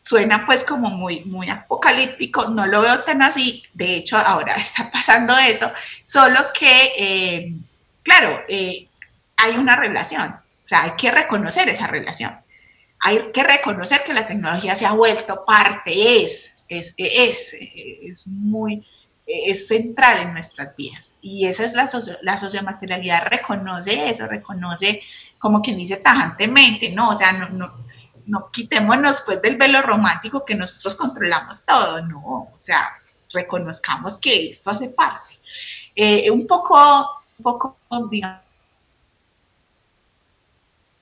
suena 0.02 0.46
pues 0.46 0.64
como 0.64 0.90
muy, 0.90 1.24
muy 1.24 1.50
apocalíptico, 1.50 2.48
no 2.50 2.66
lo 2.66 2.82
veo 2.82 3.00
tan 3.00 3.20
así, 3.20 3.64
de 3.74 3.96
hecho 3.96 4.16
ahora 4.16 4.54
está 4.56 4.90
pasando 4.92 5.36
eso, 5.36 5.70
solo 6.04 6.38
que, 6.58 6.92
eh, 6.96 7.52
claro, 8.02 8.40
eh, 8.48 8.89
hay 9.42 9.56
una 9.56 9.76
relación, 9.76 10.28
o 10.30 10.68
sea, 10.68 10.84
hay 10.84 10.92
que 10.92 11.10
reconocer 11.10 11.68
esa 11.68 11.86
relación. 11.86 12.38
Hay 13.00 13.30
que 13.32 13.42
reconocer 13.42 14.02
que 14.04 14.12
la 14.12 14.26
tecnología 14.26 14.74
se 14.74 14.86
ha 14.86 14.92
vuelto 14.92 15.44
parte, 15.46 16.22
es, 16.22 16.64
es, 16.68 16.94
es, 16.98 17.54
es 17.54 18.26
muy, 18.26 18.86
es 19.26 19.68
central 19.68 20.20
en 20.20 20.32
nuestras 20.32 20.76
vidas. 20.76 21.14
Y 21.22 21.46
esa 21.46 21.64
es 21.64 21.74
la, 21.74 21.88
la 22.22 22.36
sociomaterialidad, 22.36 23.26
reconoce 23.26 24.10
eso, 24.10 24.26
reconoce, 24.26 25.02
como 25.38 25.62
quien 25.62 25.78
dice 25.78 25.96
tajantemente, 25.96 26.90
¿no? 26.92 27.08
O 27.08 27.16
sea, 27.16 27.32
no, 27.32 27.48
no, 27.48 27.86
no 28.26 28.50
quitémonos 28.50 29.22
pues 29.22 29.40
del 29.40 29.56
velo 29.56 29.80
romántico 29.82 30.44
que 30.44 30.54
nosotros 30.54 30.94
controlamos 30.96 31.64
todo, 31.64 32.02
no, 32.02 32.20
o 32.20 32.54
sea, 32.56 33.00
reconozcamos 33.32 34.18
que 34.18 34.50
esto 34.50 34.70
hace 34.70 34.90
parte. 34.90 35.38
Eh, 35.96 36.30
un 36.30 36.46
poco, 36.46 36.76
un 37.38 37.42
poco, 37.42 37.76
digamos, 38.10 38.49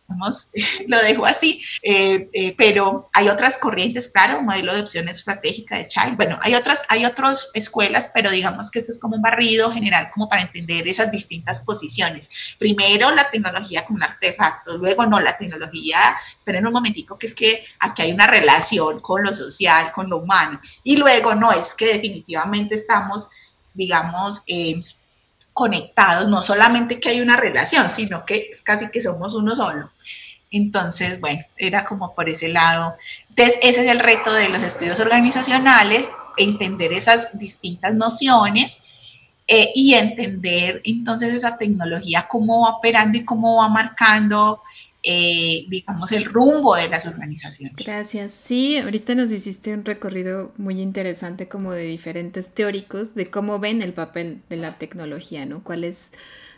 lo 0.86 1.00
dejo 1.02 1.26
así, 1.26 1.62
eh, 1.82 2.30
eh, 2.32 2.54
pero 2.56 3.10
hay 3.12 3.28
otras 3.28 3.58
corrientes, 3.58 4.08
claro, 4.08 4.42
modelo 4.42 4.74
de 4.74 4.80
opción 4.80 5.08
estratégica 5.08 5.76
de 5.76 5.86
Child, 5.86 6.16
bueno, 6.16 6.38
hay 6.40 6.54
otras, 6.54 6.84
hay 6.88 7.04
otras 7.04 7.50
escuelas, 7.54 8.10
pero 8.14 8.30
digamos 8.30 8.70
que 8.70 8.78
este 8.78 8.92
es 8.92 8.98
como 8.98 9.16
un 9.16 9.22
barrido 9.22 9.70
general 9.70 10.10
como 10.14 10.28
para 10.28 10.42
entender 10.42 10.88
esas 10.88 11.10
distintas 11.10 11.60
posiciones. 11.60 12.30
Primero 12.58 13.10
la 13.10 13.30
tecnología 13.30 13.84
como 13.84 13.96
un 13.96 14.04
artefacto, 14.04 14.78
luego 14.78 15.04
no, 15.04 15.20
la 15.20 15.36
tecnología, 15.36 15.98
esperen 16.34 16.66
un 16.66 16.72
momentico, 16.72 17.18
que 17.18 17.26
es 17.26 17.34
que 17.34 17.64
aquí 17.80 18.02
hay 18.02 18.12
una 18.12 18.26
relación 18.26 19.00
con 19.00 19.22
lo 19.22 19.32
social, 19.32 19.92
con 19.92 20.08
lo 20.08 20.18
humano, 20.18 20.60
y 20.82 20.96
luego 20.96 21.34
no, 21.34 21.52
es 21.52 21.74
que 21.74 21.86
definitivamente 21.86 22.74
estamos, 22.74 23.28
digamos, 23.74 24.42
eh, 24.46 24.82
conectados, 25.58 26.28
no 26.28 26.40
solamente 26.40 27.00
que 27.00 27.08
hay 27.08 27.20
una 27.20 27.36
relación, 27.36 27.90
sino 27.90 28.24
que 28.24 28.48
es 28.52 28.62
casi 28.62 28.90
que 28.92 29.00
somos 29.00 29.34
uno 29.34 29.56
solo. 29.56 29.90
Entonces, 30.52 31.20
bueno, 31.20 31.42
era 31.56 31.84
como 31.84 32.14
por 32.14 32.28
ese 32.28 32.46
lado. 32.46 32.96
Entonces, 33.30 33.58
ese 33.60 33.84
es 33.84 33.90
el 33.90 33.98
reto 33.98 34.32
de 34.32 34.50
los 34.50 34.62
estudios 34.62 35.00
organizacionales, 35.00 36.08
entender 36.36 36.92
esas 36.92 37.36
distintas 37.36 37.92
nociones 37.92 38.78
eh, 39.48 39.72
y 39.74 39.94
entender 39.94 40.80
entonces 40.84 41.34
esa 41.34 41.58
tecnología, 41.58 42.28
cómo 42.28 42.60
va 42.60 42.76
operando 42.76 43.18
y 43.18 43.24
cómo 43.24 43.56
va 43.56 43.68
marcando 43.68 44.62
eh, 45.02 45.64
digamos, 45.68 46.10
el 46.12 46.24
rumbo 46.24 46.74
de 46.74 46.88
las 46.88 47.06
organizaciones. 47.06 47.76
Gracias. 47.76 48.32
Sí, 48.32 48.78
ahorita 48.78 49.14
nos 49.14 49.30
hiciste 49.30 49.72
un 49.72 49.84
recorrido 49.84 50.52
muy 50.56 50.80
interesante 50.80 51.48
como 51.48 51.72
de 51.72 51.84
diferentes 51.84 52.48
teóricos 52.48 53.14
de 53.14 53.30
cómo 53.30 53.60
ven 53.60 53.82
el 53.82 53.92
papel 53.92 54.42
de 54.48 54.56
la 54.56 54.76
tecnología, 54.76 55.46
¿no? 55.46 55.62
Cuáles 55.62 56.12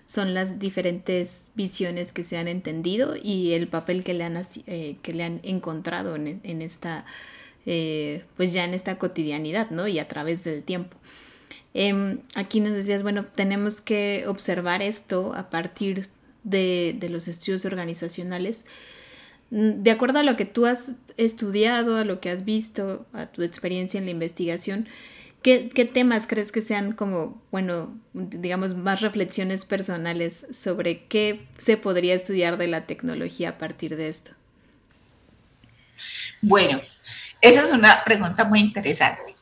son 0.07 0.34
las 0.34 0.59
diferentes 0.59 1.53
visiones 1.55 2.12
que 2.12 2.22
se 2.22 2.38
han 2.38 2.49
entendido 2.49 3.14
y 3.22 3.53
el 3.53 3.68
papel 3.68 4.03
que 4.03 4.14
le 4.14 4.24
han, 4.24 4.43
eh, 4.66 4.97
que 5.03 5.12
le 5.12 5.22
han 5.22 5.41
encontrado 5.45 6.16
en, 6.16 6.41
en 6.43 6.62
esta, 6.62 7.05
eh, 7.66 8.24
pues 8.36 8.53
ya 8.53 8.64
en 8.64 8.74
esta 8.74 8.99
cotidianidad, 8.99 9.70
¿no? 9.70 9.86
Y 9.86 9.99
a 9.99 10.09
través 10.09 10.43
del 10.45 10.62
tiempo. 10.62 10.97
Em, 11.74 12.20
aquí 12.34 12.61
nos 12.61 12.72
decías, 12.72 13.03
bueno, 13.03 13.26
tenemos 13.26 13.80
que 13.80 14.24
observar 14.26 14.82
esto 14.82 15.32
a 15.34 15.51
partir 15.51 16.09
de, 16.09 16.09
los 16.45 17.28
estudios 17.28 17.64
organizacionales, 17.64 18.66
mm, 19.51 19.82
de 19.82 19.91
acuerdo 19.91 20.18
a 20.20 20.22
lo 20.22 20.36
que 20.36 20.45
tú 20.45 20.66
has 20.66 20.93
estudiado, 21.16 21.97
a 21.97 22.05
lo 22.05 22.20
que 22.20 22.30
has 22.30 22.45
visto, 22.45 23.07
a 23.12 23.26
tu 23.26 23.43
experiencia 23.43 23.99
en 23.99 24.05
la 24.05 24.11
investigación, 24.11 24.88
¿qué, 25.43 25.91
temas 25.93 26.26
crees 26.26 26.53
que 26.53 26.61
sean 26.61 26.93
como, 26.93 27.41
bueno, 27.51 27.99
digamos, 28.12 28.74
más 28.74 29.01
reflexiones 29.01 29.64
personales 29.64 30.47
sobre 30.53 31.05
qué 31.05 31.47
se 31.57 31.76
podría 31.76 32.14
estudiar 32.14 32.59
de 32.59 32.66
la 32.66 32.86
tecnología 32.86 33.51
a 33.51 33.59
partir 33.59 33.97
de 33.97 34.09
esto? 34.09 34.32
Bueno, 36.43 36.80
esa 37.41 37.62
es 37.62 37.72
una 37.72 38.03
pregunta 38.05 38.45
muy 38.45 38.61
interesante, 38.61 39.34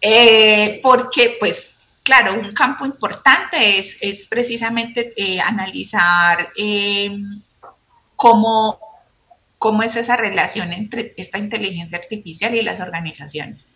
eh, 0.00 0.80
porque 0.82 1.36
pues 1.38 1.79
claro, 2.02 2.34
un 2.34 2.52
campo 2.52 2.86
importante 2.86 3.78
es, 3.78 4.26
precisamente 4.28 5.12
eh, 5.16 5.40
analizar 5.40 6.52
em, 6.56 7.42
cómo, 8.16 8.78
cómo 9.58 9.82
es 9.82 9.96
esa 9.96 10.16
relación 10.16 10.72
entre 10.72 11.14
esta 11.16 11.38
inteligencia 11.38 11.98
artificial 11.98 12.54
y 12.54 12.62
las 12.62 12.80
organizaciones. 12.80 13.72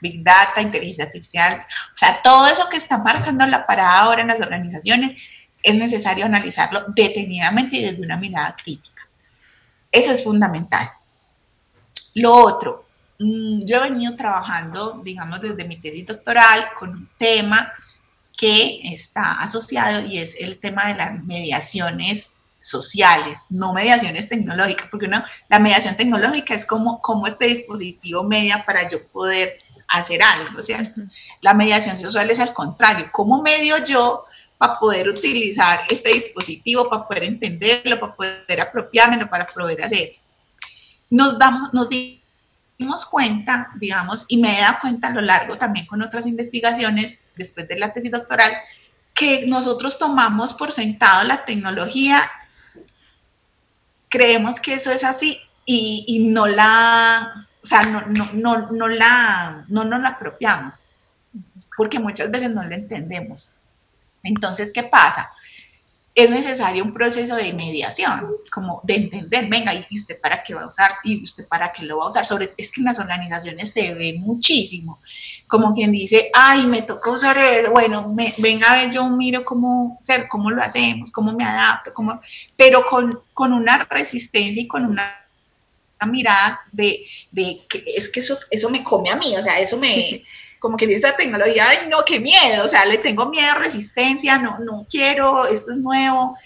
Big 0.00 0.22
Data, 0.24 0.62
inteligencia 0.62 1.04
artificial, 1.04 1.66
o 1.92 1.96
sea, 1.96 2.22
todo 2.22 2.48
eso 2.48 2.68
que 2.70 2.78
está 2.78 2.98
marcando 2.98 3.46
la 3.46 3.66
parada 3.66 4.00
ahora 4.00 4.22
en 4.22 4.28
las 4.28 4.40
organizaciones, 4.40 5.14
es 5.62 5.74
necesario 5.74 6.24
analizarlo 6.24 6.80
detenidamente 6.94 7.76
y 7.76 7.82
desde 7.82 8.02
una 8.02 8.16
mirada 8.16 8.56
crítica. 8.56 9.02
Eso 9.92 10.12
es 10.12 10.24
fundamental. 10.24 10.90
Lo 12.14 12.32
otro, 12.32 12.86
yo 13.20 13.76
he 13.76 13.90
venido 13.90 14.16
trabajando, 14.16 15.00
digamos, 15.04 15.42
desde 15.42 15.68
mi 15.68 15.76
tesis 15.76 16.06
doctoral 16.06 16.64
con 16.78 16.90
un 16.90 17.08
tema 17.18 17.70
que 18.38 18.80
está 18.84 19.42
asociado 19.42 20.06
y 20.06 20.16
es 20.16 20.36
el 20.40 20.58
tema 20.58 20.86
de 20.86 20.94
las 20.94 21.22
mediaciones 21.24 22.32
sociales, 22.60 23.46
no 23.50 23.74
mediaciones 23.74 24.30
tecnológicas, 24.30 24.88
porque 24.90 25.04
uno, 25.04 25.22
la 25.50 25.58
mediación 25.58 25.96
tecnológica 25.96 26.54
es 26.54 26.64
como, 26.64 26.98
como 27.00 27.26
este 27.26 27.46
dispositivo 27.46 28.24
media 28.24 28.64
para 28.64 28.88
yo 28.88 29.06
poder 29.08 29.58
hacer 29.88 30.22
algo, 30.22 30.62
¿cierto? 30.62 31.02
La 31.42 31.52
mediación 31.52 31.98
social 31.98 32.30
es 32.30 32.40
al 32.40 32.54
contrario, 32.54 33.10
¿cómo 33.12 33.42
medio 33.42 33.84
yo 33.84 34.24
para 34.56 34.78
poder 34.78 35.10
utilizar 35.10 35.80
este 35.90 36.14
dispositivo, 36.14 36.88
para 36.88 37.06
poder 37.06 37.24
entenderlo, 37.24 38.00
para 38.00 38.14
poder 38.14 38.60
apropiármelo, 38.62 39.28
para 39.28 39.44
poder 39.46 39.82
hacer? 39.82 40.12
Nos 41.10 41.38
damos, 41.38 41.74
nos 41.74 41.88
dimos 41.90 42.19
cuenta, 43.10 43.70
digamos, 43.76 44.26
y 44.28 44.38
me 44.38 44.56
he 44.56 44.60
dado 44.60 44.78
cuenta 44.80 45.08
a 45.08 45.12
lo 45.12 45.20
largo 45.20 45.58
también 45.58 45.86
con 45.86 46.02
otras 46.02 46.26
investigaciones 46.26 47.22
después 47.36 47.68
de 47.68 47.78
la 47.78 47.92
tesis 47.92 48.10
doctoral, 48.10 48.52
que 49.14 49.46
nosotros 49.46 49.98
tomamos 49.98 50.54
por 50.54 50.72
sentado 50.72 51.24
la 51.24 51.44
tecnología, 51.44 52.22
creemos 54.08 54.60
que 54.60 54.74
eso 54.74 54.90
es 54.90 55.04
así 55.04 55.38
y, 55.66 56.28
no 56.30 56.46
la, 56.48 57.46
o 57.62 57.66
sea, 57.66 57.82
no, 57.82 58.00
no, 58.06 58.28
no, 58.32 58.70
no, 58.72 58.88
la, 58.88 59.64
no 59.68 59.84
nos 59.84 60.00
la 60.00 60.08
apropiamos, 60.10 60.86
porque 61.76 61.98
muchas 62.00 62.30
veces 62.30 62.50
no 62.50 62.64
la 62.64 62.74
entendemos. 62.74 63.54
Entonces, 64.22 64.72
¿qué 64.72 64.82
pasa? 64.82 65.30
Es 66.14 66.28
necesario 66.28 66.84
un 66.84 66.92
proceso 66.92 67.36
de 67.36 67.52
mediación, 67.52 68.36
como 68.50 68.80
de 68.84 68.96
entender, 68.96 69.48
venga, 69.48 69.72
¿y 69.74 69.86
usted 69.94 70.20
para 70.20 70.42
qué 70.42 70.54
va 70.54 70.62
a 70.62 70.66
usar? 70.66 70.90
¿Y 71.04 71.22
usted 71.22 71.46
para 71.46 71.72
qué 71.72 71.84
lo 71.84 71.98
va 71.98 72.04
a 72.04 72.08
usar? 72.08 72.26
Sobre, 72.26 72.52
es 72.56 72.72
que 72.72 72.80
en 72.80 72.86
las 72.86 72.98
organizaciones 72.98 73.72
se 73.72 73.94
ve 73.94 74.16
muchísimo, 74.18 74.98
como 75.46 75.72
quien 75.72 75.92
dice, 75.92 76.30
ay, 76.34 76.66
me 76.66 76.82
toca 76.82 77.10
usar 77.10 77.38
eso, 77.38 77.70
bueno, 77.70 78.14
venga 78.38 78.70
a 78.70 78.82
ver, 78.82 78.90
yo 78.90 79.08
miro 79.08 79.44
cómo, 79.44 79.98
ser, 80.00 80.26
cómo 80.28 80.50
lo 80.50 80.62
hacemos, 80.62 81.12
cómo 81.12 81.32
me 81.32 81.44
adapto, 81.44 81.94
cómo, 81.94 82.20
pero 82.56 82.84
con, 82.84 83.20
con 83.32 83.52
una 83.52 83.84
resistencia 83.84 84.62
y 84.62 84.68
con 84.68 84.86
una, 84.86 85.16
mirada 86.10 86.62
de, 86.72 87.04
de, 87.30 87.60
que 87.68 87.84
es 87.86 88.08
que 88.08 88.20
eso, 88.20 88.38
eso 88.50 88.70
me 88.70 88.82
come 88.82 89.10
a 89.10 89.16
mí, 89.16 89.36
o 89.36 89.42
sea, 89.42 89.60
eso 89.60 89.76
me... 89.76 90.24
como 90.60 90.76
que 90.76 90.84
esa 90.84 91.16
tecnología, 91.16 91.64
ay, 91.68 91.88
no, 91.88 92.04
qué 92.04 92.20
miedo, 92.20 92.64
o 92.64 92.68
sea, 92.68 92.84
le 92.84 92.98
tengo 92.98 93.30
miedo, 93.30 93.54
resistencia, 93.54 94.38
no, 94.38 94.58
no 94.60 94.86
quiero, 94.88 95.46
esto 95.46 95.72
es 95.72 95.78
nuevo. 95.78 96.36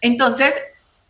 Entonces, 0.00 0.52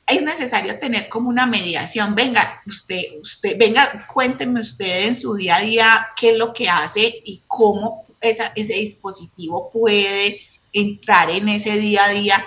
es 0.06 0.22
necesario 0.22 0.78
tener 0.78 1.08
como 1.08 1.30
una 1.30 1.46
mediación. 1.46 2.14
Venga, 2.14 2.62
usted, 2.66 3.00
usted, 3.20 3.56
venga, 3.58 4.06
cuénteme 4.12 4.60
usted 4.60 5.06
en 5.06 5.14
su 5.14 5.34
día 5.34 5.56
a 5.56 5.60
día 5.60 5.86
qué 6.14 6.32
es 6.32 6.36
lo 6.36 6.52
que 6.52 6.68
hace 6.68 7.22
y 7.24 7.42
cómo 7.48 8.04
esa, 8.20 8.52
ese 8.54 8.74
dispositivo 8.74 9.70
puede 9.70 10.42
entrar 10.74 11.30
en 11.30 11.48
ese 11.48 11.78
día 11.78 12.04
a 12.04 12.12
día, 12.12 12.44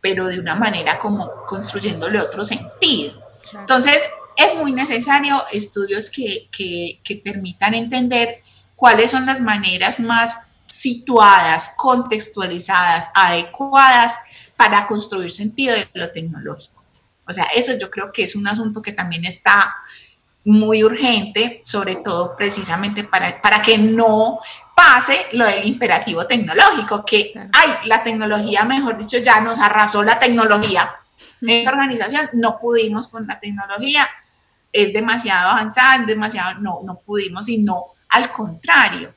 pero 0.00 0.26
de 0.26 0.38
una 0.38 0.54
manera 0.54 1.00
como 1.00 1.28
construyéndole 1.46 2.20
otro 2.20 2.44
sentido. 2.44 3.20
Entonces, 3.52 3.98
es 4.36 4.54
muy 4.54 4.70
necesario 4.70 5.44
estudios 5.50 6.10
que, 6.10 6.48
que, 6.56 7.00
que 7.02 7.16
permitan 7.16 7.74
entender 7.74 8.42
cuáles 8.76 9.10
son 9.10 9.26
las 9.26 9.40
maneras 9.40 9.98
más 10.00 10.38
situadas, 10.66 11.72
contextualizadas, 11.76 13.10
adecuadas 13.14 14.14
para 14.56 14.86
construir 14.86 15.32
sentido 15.32 15.74
de 15.74 15.88
lo 15.94 16.10
tecnológico. 16.10 16.84
O 17.26 17.32
sea, 17.32 17.44
eso 17.54 17.76
yo 17.78 17.90
creo 17.90 18.12
que 18.12 18.24
es 18.24 18.36
un 18.36 18.46
asunto 18.46 18.82
que 18.82 18.92
también 18.92 19.24
está 19.24 19.74
muy 20.44 20.84
urgente, 20.84 21.60
sobre 21.64 21.96
todo 21.96 22.36
precisamente 22.36 23.02
para, 23.02 23.42
para 23.42 23.60
que 23.62 23.78
no 23.78 24.38
pase 24.76 25.26
lo 25.32 25.44
del 25.44 25.66
imperativo 25.66 26.26
tecnológico, 26.26 27.04
que, 27.04 27.32
ay, 27.52 27.70
la 27.86 28.04
tecnología, 28.04 28.64
mejor 28.64 28.96
dicho, 28.96 29.18
ya 29.18 29.40
nos 29.40 29.58
arrasó 29.58 30.04
la 30.04 30.20
tecnología. 30.20 30.88
En 31.40 31.64
la 31.64 31.70
organización 31.70 32.30
no 32.34 32.58
pudimos 32.58 33.08
con 33.08 33.26
la 33.26 33.40
tecnología, 33.40 34.06
es 34.72 34.92
demasiado 34.92 35.50
avanzada, 35.50 35.96
es 35.96 36.06
demasiado, 36.06 36.60
no, 36.60 36.80
no 36.84 37.00
pudimos 37.00 37.48
y 37.48 37.58
no 37.58 37.95
al 38.08 38.30
contrario, 38.32 39.14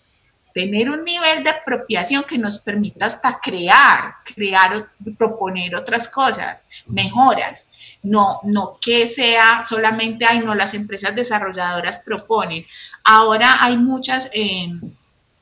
tener 0.54 0.90
un 0.90 1.04
nivel 1.04 1.44
de 1.44 1.52
apropiación 1.52 2.24
que 2.24 2.38
nos 2.38 2.60
permita 2.60 3.06
hasta 3.06 3.40
crear, 3.40 4.16
crear, 4.36 4.90
proponer 5.18 5.76
otras 5.76 6.10
cosas, 6.10 6.68
mejoras. 6.88 7.70
No, 8.02 8.40
no 8.44 8.78
que 8.82 9.08
sea 9.08 9.62
solamente, 9.62 10.26
ay, 10.26 10.40
no, 10.40 10.56
las 10.56 10.74
empresas 10.74 11.16
desarrolladoras 11.16 12.00
proponen. 12.00 12.66
Ahora 13.04 13.58
hay 13.62 13.78
muchas 13.78 14.30
em, 14.34 14.82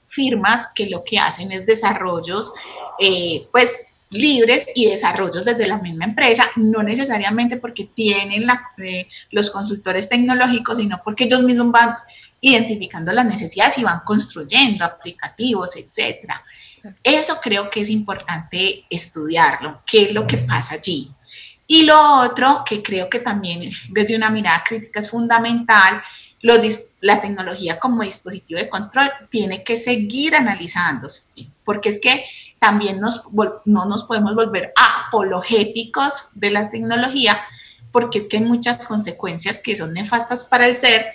firmas 0.07 0.67
que 0.73 0.87
lo 0.87 1.03
que 1.03 1.19
hacen 1.19 1.51
es 1.51 1.65
desarrollos, 1.65 2.53
eh, 2.99 3.47
pues 3.51 3.75
libres 4.09 4.67
y 4.73 4.89
desarrollos 4.89 5.43
desde 5.43 5.67
la 5.67 5.79
misma 5.79 6.05
empresa, 6.05 6.45
no 6.55 6.81
necesariamente 6.81 7.57
porque 7.57 7.85
tienen 7.85 8.47
eh, 8.77 9.07
los 9.31 9.51
consultores 9.51 10.07
tecnológicos, 10.09 10.77
sino 10.77 11.01
porque 11.03 11.25
ellos 11.25 11.43
mismos 11.43 11.71
van 11.71 11.95
identificando 12.41 13.11
las 13.13 13.25
necesidades 13.25 13.77
y 13.77 13.83
van 13.83 14.01
construyendo 14.05 14.85
aplicativos, 14.85 15.75
etcétera. 15.75 16.43
Eso 17.03 17.39
creo 17.41 17.69
que 17.69 17.81
es 17.81 17.89
importante 17.89 18.85
estudiarlo, 18.89 19.81
qué 19.85 20.03
es 20.03 20.13
lo 20.13 20.25
que 20.27 20.37
pasa 20.37 20.75
allí. 20.75 21.11
Y 21.65 21.83
lo 21.83 22.21
otro 22.21 22.63
que 22.65 22.81
creo 22.81 23.09
que 23.09 23.19
también 23.19 23.69
desde 23.89 24.15
una 24.15 24.29
mirada 24.29 24.63
crítica 24.65 25.01
es 25.01 25.09
fundamental, 25.09 26.01
la 27.01 27.19
tecnología 27.19 27.79
como 27.79 28.03
dispositivo 28.03 28.59
de 28.59 28.69
control 28.69 29.11
tiene 29.29 29.63
que 29.63 29.75
seguir 29.75 30.35
analizándose, 30.35 31.23
porque 31.65 31.89
es 31.89 31.99
que 31.99 32.23
también 32.59 33.01
no 33.01 33.85
nos 33.85 34.03
podemos 34.03 34.35
volver 34.35 34.71
apologéticos 34.75 36.29
de 36.35 36.51
la 36.51 36.69
tecnología, 36.69 37.37
porque 37.91 38.19
es 38.19 38.29
que 38.29 38.37
hay 38.37 38.43
muchas 38.43 38.85
consecuencias 38.85 39.59
que 39.59 39.75
son 39.75 39.93
nefastas 39.93 40.45
para 40.45 40.67
el 40.67 40.77
ser 40.77 41.05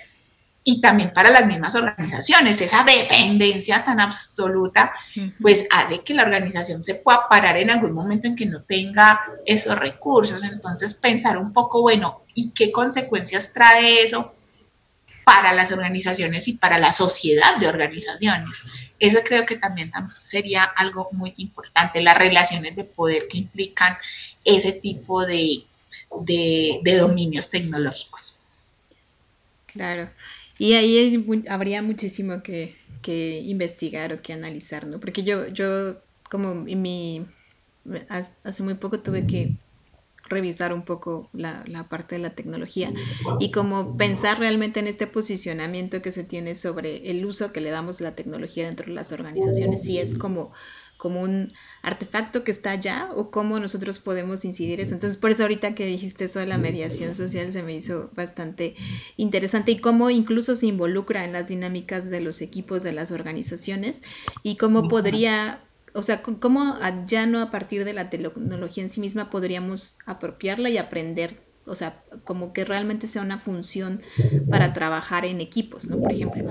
y 0.65 0.81
también 0.81 1.13
para 1.13 1.31
las 1.31 1.47
mismas 1.47 1.75
organizaciones. 1.75 2.61
Esa 2.61 2.85
dependencia 2.85 3.85
tan 3.85 4.01
absoluta, 4.01 4.93
pues 5.41 5.67
hace 5.71 6.01
que 6.01 6.15
la 6.15 6.23
organización 6.23 6.85
se 6.85 6.97
pueda 6.97 7.29
parar 7.29 7.57
en 7.57 7.71
algún 7.71 7.93
momento 7.93 8.29
en 8.29 8.37
que 8.37 8.47
no 8.47 8.63
tenga 8.63 9.21
esos 9.45 9.79
recursos. 9.79 10.45
Entonces, 10.45 10.95
pensar 10.95 11.39
un 11.39 11.53
poco, 11.53 11.81
bueno, 11.81 12.23
¿y 12.35 12.51
qué 12.51 12.71
consecuencias 12.71 13.53
trae 13.53 14.03
eso 14.03 14.35
para 15.25 15.53
las 15.53 15.73
organizaciones 15.73 16.47
y 16.49 16.55
para 16.55 16.79
la 16.79 16.93
sociedad 16.93 17.57
de 17.57 17.69
organizaciones? 17.69 18.63
Eso 19.01 19.19
creo 19.25 19.45
que 19.45 19.57
también 19.57 19.91
sería 20.23 20.63
algo 20.63 21.09
muy 21.11 21.35
importante, 21.39 22.03
las 22.03 22.17
relaciones 22.17 22.77
de 22.77 22.85
poder 22.85 23.27
que 23.29 23.39
implican 23.39 23.97
ese 24.45 24.73
tipo 24.73 25.27
de, 25.27 25.65
dominios 27.01 27.51
tecnológicos. 27.51 28.39
Claro, 29.67 30.09
y 30.63 30.75
ahí 30.75 31.43
habría 31.49 31.83
muchísimo 31.83 32.41
que, 32.41 32.77
investigar 33.45 34.13
o 34.13 34.23
que 34.23 34.33
analizar, 34.33 34.87
¿no? 34.87 35.01
Porque 35.01 35.25
yo, 35.25 35.49
yo 35.49 35.97
como 36.31 36.69
en 36.69 36.81
mi, 36.81 37.27
hace 38.09 38.63
muy 38.63 38.75
poco 38.75 39.01
tuve 39.01 39.27
que 39.27 39.57
revisar 40.29 40.73
un 40.73 40.83
poco 40.85 41.29
la, 41.33 41.65
parte 41.91 42.15
de 42.15 42.21
la 42.21 42.31
tecnología 42.31 42.93
y 43.41 43.51
como 43.51 43.97
pensar 43.97 44.39
realmente 44.39 44.79
en 44.79 44.87
este 44.87 45.09
posicionamiento 45.09 46.01
que 46.01 46.13
se 46.13 46.23
tiene 46.23 46.55
sobre 46.55 47.11
el 47.11 47.27
uso 47.27 47.53
que 47.53 47.61
le 47.61 47.71
damos 47.71 48.01
a 48.01 48.05
la 48.05 48.15
tecnología 48.15 48.67
dentro 48.67 48.87
de 48.87 48.93
las 48.93 49.11
organizaciones, 49.11 49.83
si 49.83 49.99
es 49.99 50.17
como, 50.17 50.53
como 51.03 51.21
un 51.21 51.49
artefacto 51.83 52.45
que 52.45 52.53
está 52.53 52.71
allá 52.71 53.09
o 53.17 53.33
cómo 53.33 53.59
nosotros 53.59 53.99
podemos 53.99 54.45
incidir 54.45 54.81
eso. 54.81 54.95
Entonces, 54.95 55.19
por 55.19 55.33
eso 55.33 55.43
ahorita 55.43 55.75
que 55.75 55.85
dijiste 55.85 56.27
eso 56.27 56.39
de 56.39 56.47
la 56.47 56.59
mediación 56.59 57.17
social 57.17 57.51
se 57.51 57.65
me 57.65 57.75
hizo 57.75 58.13
bastante 58.15 58.77
interesante 59.17 59.73
y 59.73 59.79
cómo 59.79 60.11
incluso 60.11 60.55
se 60.55 60.69
involucra 60.69 61.25
en 61.25 61.33
las 61.33 61.49
dinámicas 61.49 62.09
de 62.09 62.21
los 62.21 62.41
equipos 62.41 62.85
de 62.85 62.93
las 62.93 63.11
organizaciones 63.11 64.05
y 64.45 64.55
cómo 64.55 64.87
podría 64.87 65.65
o 65.93 66.05
sea, 66.05 66.23
cómo 66.23 66.77
ya 67.05 67.27
no 67.27 67.41
a 67.41 67.51
partir 67.51 67.85
de 67.85 67.95
la 67.95 68.09
tecnología 68.09 68.85
en 68.85 68.89
sí 68.89 69.01
misma 69.01 69.29
podríamos 69.29 69.99
apropiarla 70.07 70.71
y 70.71 70.79
aprender, 70.79 71.43
o 71.67 71.75
sea, 71.75 72.05
como 72.23 72.53
que 72.53 72.65
realmente 72.65 73.09
sea 73.09 73.23
una 73.23 73.41
función 73.41 74.01
para 74.49 74.73
trabajar 74.73 75.25
en 75.25 75.41
equipos, 75.41 75.89
¿no? 75.89 76.01
Por 76.01 76.13
ejemplo, 76.13 76.45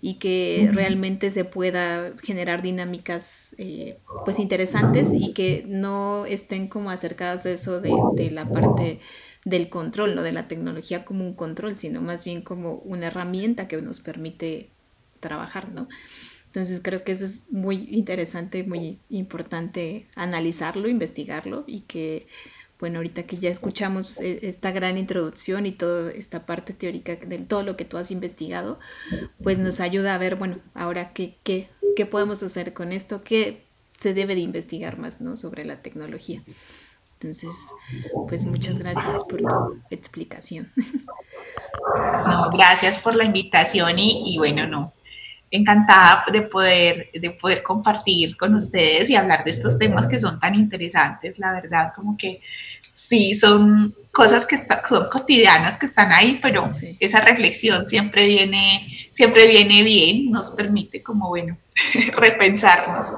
y 0.00 0.14
que 0.14 0.70
realmente 0.72 1.30
se 1.30 1.44
pueda 1.44 2.12
generar 2.22 2.62
dinámicas 2.62 3.54
eh, 3.58 3.98
pues 4.24 4.38
interesantes 4.38 5.12
y 5.12 5.32
que 5.32 5.64
no 5.66 6.24
estén 6.26 6.68
como 6.68 6.90
acercadas 6.90 7.44
a 7.46 7.50
eso 7.50 7.80
de, 7.80 7.92
de 8.14 8.30
la 8.30 8.48
parte 8.48 9.00
del 9.44 9.68
control, 9.68 10.14
no 10.14 10.22
de 10.22 10.32
la 10.32 10.48
tecnología 10.48 11.04
como 11.04 11.24
un 11.24 11.34
control, 11.34 11.76
sino 11.76 12.00
más 12.00 12.24
bien 12.24 12.42
como 12.42 12.76
una 12.76 13.08
herramienta 13.08 13.68
que 13.68 13.80
nos 13.80 14.00
permite 14.00 14.70
trabajar, 15.20 15.70
¿no? 15.70 15.88
Entonces 16.46 16.80
creo 16.82 17.04
que 17.04 17.12
eso 17.12 17.24
es 17.24 17.52
muy 17.52 17.88
interesante, 17.90 18.64
muy 18.64 18.98
importante 19.08 20.08
analizarlo, 20.16 20.88
investigarlo 20.88 21.62
y 21.66 21.82
que, 21.82 22.26
bueno, 22.80 22.98
ahorita 22.98 23.24
que 23.24 23.36
ya 23.36 23.50
escuchamos 23.50 24.20
e, 24.20 24.48
esta 24.48 24.70
gran 24.72 24.96
introducción 24.98 25.66
y 25.66 25.72
toda 25.72 26.10
esta 26.12 26.46
parte 26.46 26.72
teórica 26.72 27.16
de 27.16 27.38
todo 27.38 27.62
lo 27.62 27.76
que 27.76 27.84
tú 27.84 27.98
has 27.98 28.10
investigado, 28.10 28.78
pues 29.42 29.58
nos 29.58 29.80
ayuda 29.80 30.14
a 30.14 30.18
ver, 30.18 30.36
bueno, 30.36 30.58
ahora 30.74 31.12
qué, 31.12 31.36
qué, 31.42 31.68
qué 31.94 32.06
podemos 32.06 32.42
hacer 32.42 32.72
con 32.72 32.92
esto, 32.92 33.22
qué 33.22 33.64
se 33.98 34.14
debe 34.14 34.34
de 34.34 34.40
investigar 34.40 34.98
más, 34.98 35.20
¿no? 35.20 35.36
Sobre 35.36 35.64
la 35.64 35.82
tecnología. 35.82 36.42
Entonces, 37.20 37.50
pues 38.28 38.46
muchas 38.46 38.78
gracias 38.78 39.24
por 39.24 39.42
tu 39.42 39.82
explicación. 39.90 40.72
No, 42.26 42.50
gracias 42.52 42.98
por 42.98 43.14
la 43.14 43.24
invitación 43.24 43.98
y, 43.98 44.24
y 44.26 44.38
bueno, 44.38 44.66
no, 44.66 44.94
encantada 45.50 46.24
de 46.32 46.42
poder, 46.42 47.10
de 47.12 47.30
poder 47.30 47.62
compartir 47.62 48.36
con 48.36 48.54
ustedes 48.54 49.10
y 49.10 49.16
hablar 49.16 49.44
de 49.44 49.50
estos 49.50 49.78
temas 49.78 50.06
que 50.06 50.18
son 50.18 50.38
tan 50.38 50.54
interesantes, 50.54 51.38
la 51.38 51.52
verdad, 51.52 51.92
como 51.94 52.16
que 52.16 52.40
sí, 52.92 53.34
son 53.34 53.94
cosas 54.12 54.46
que 54.46 54.56
son 54.56 55.08
cotidianas, 55.08 55.78
que 55.78 55.86
están 55.86 56.12
ahí, 56.12 56.38
pero 56.42 56.64
esa 56.98 57.20
reflexión 57.20 57.86
siempre 57.86 58.26
viene, 58.26 59.08
siempre 59.12 59.46
viene 59.46 59.82
bien, 59.82 60.30
nos 60.30 60.50
permite 60.50 61.02
como, 61.02 61.28
bueno, 61.28 61.56
repensarnos. 62.16 63.16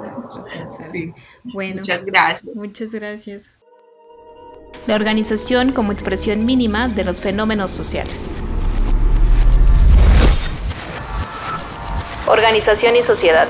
Bueno, 1.44 1.76
muchas 1.76 2.04
gracias. 2.04 2.54
Muchas 2.54 2.92
gracias. 2.92 3.58
La 4.86 4.94
organización 4.94 5.72
como 5.72 5.92
expresión 5.92 6.44
mínima 6.44 6.88
de 6.88 7.04
los 7.04 7.20
fenómenos 7.20 7.70
sociales. 7.70 8.30
Organización 12.26 12.96
y 12.96 13.02
sociedad. 13.02 13.46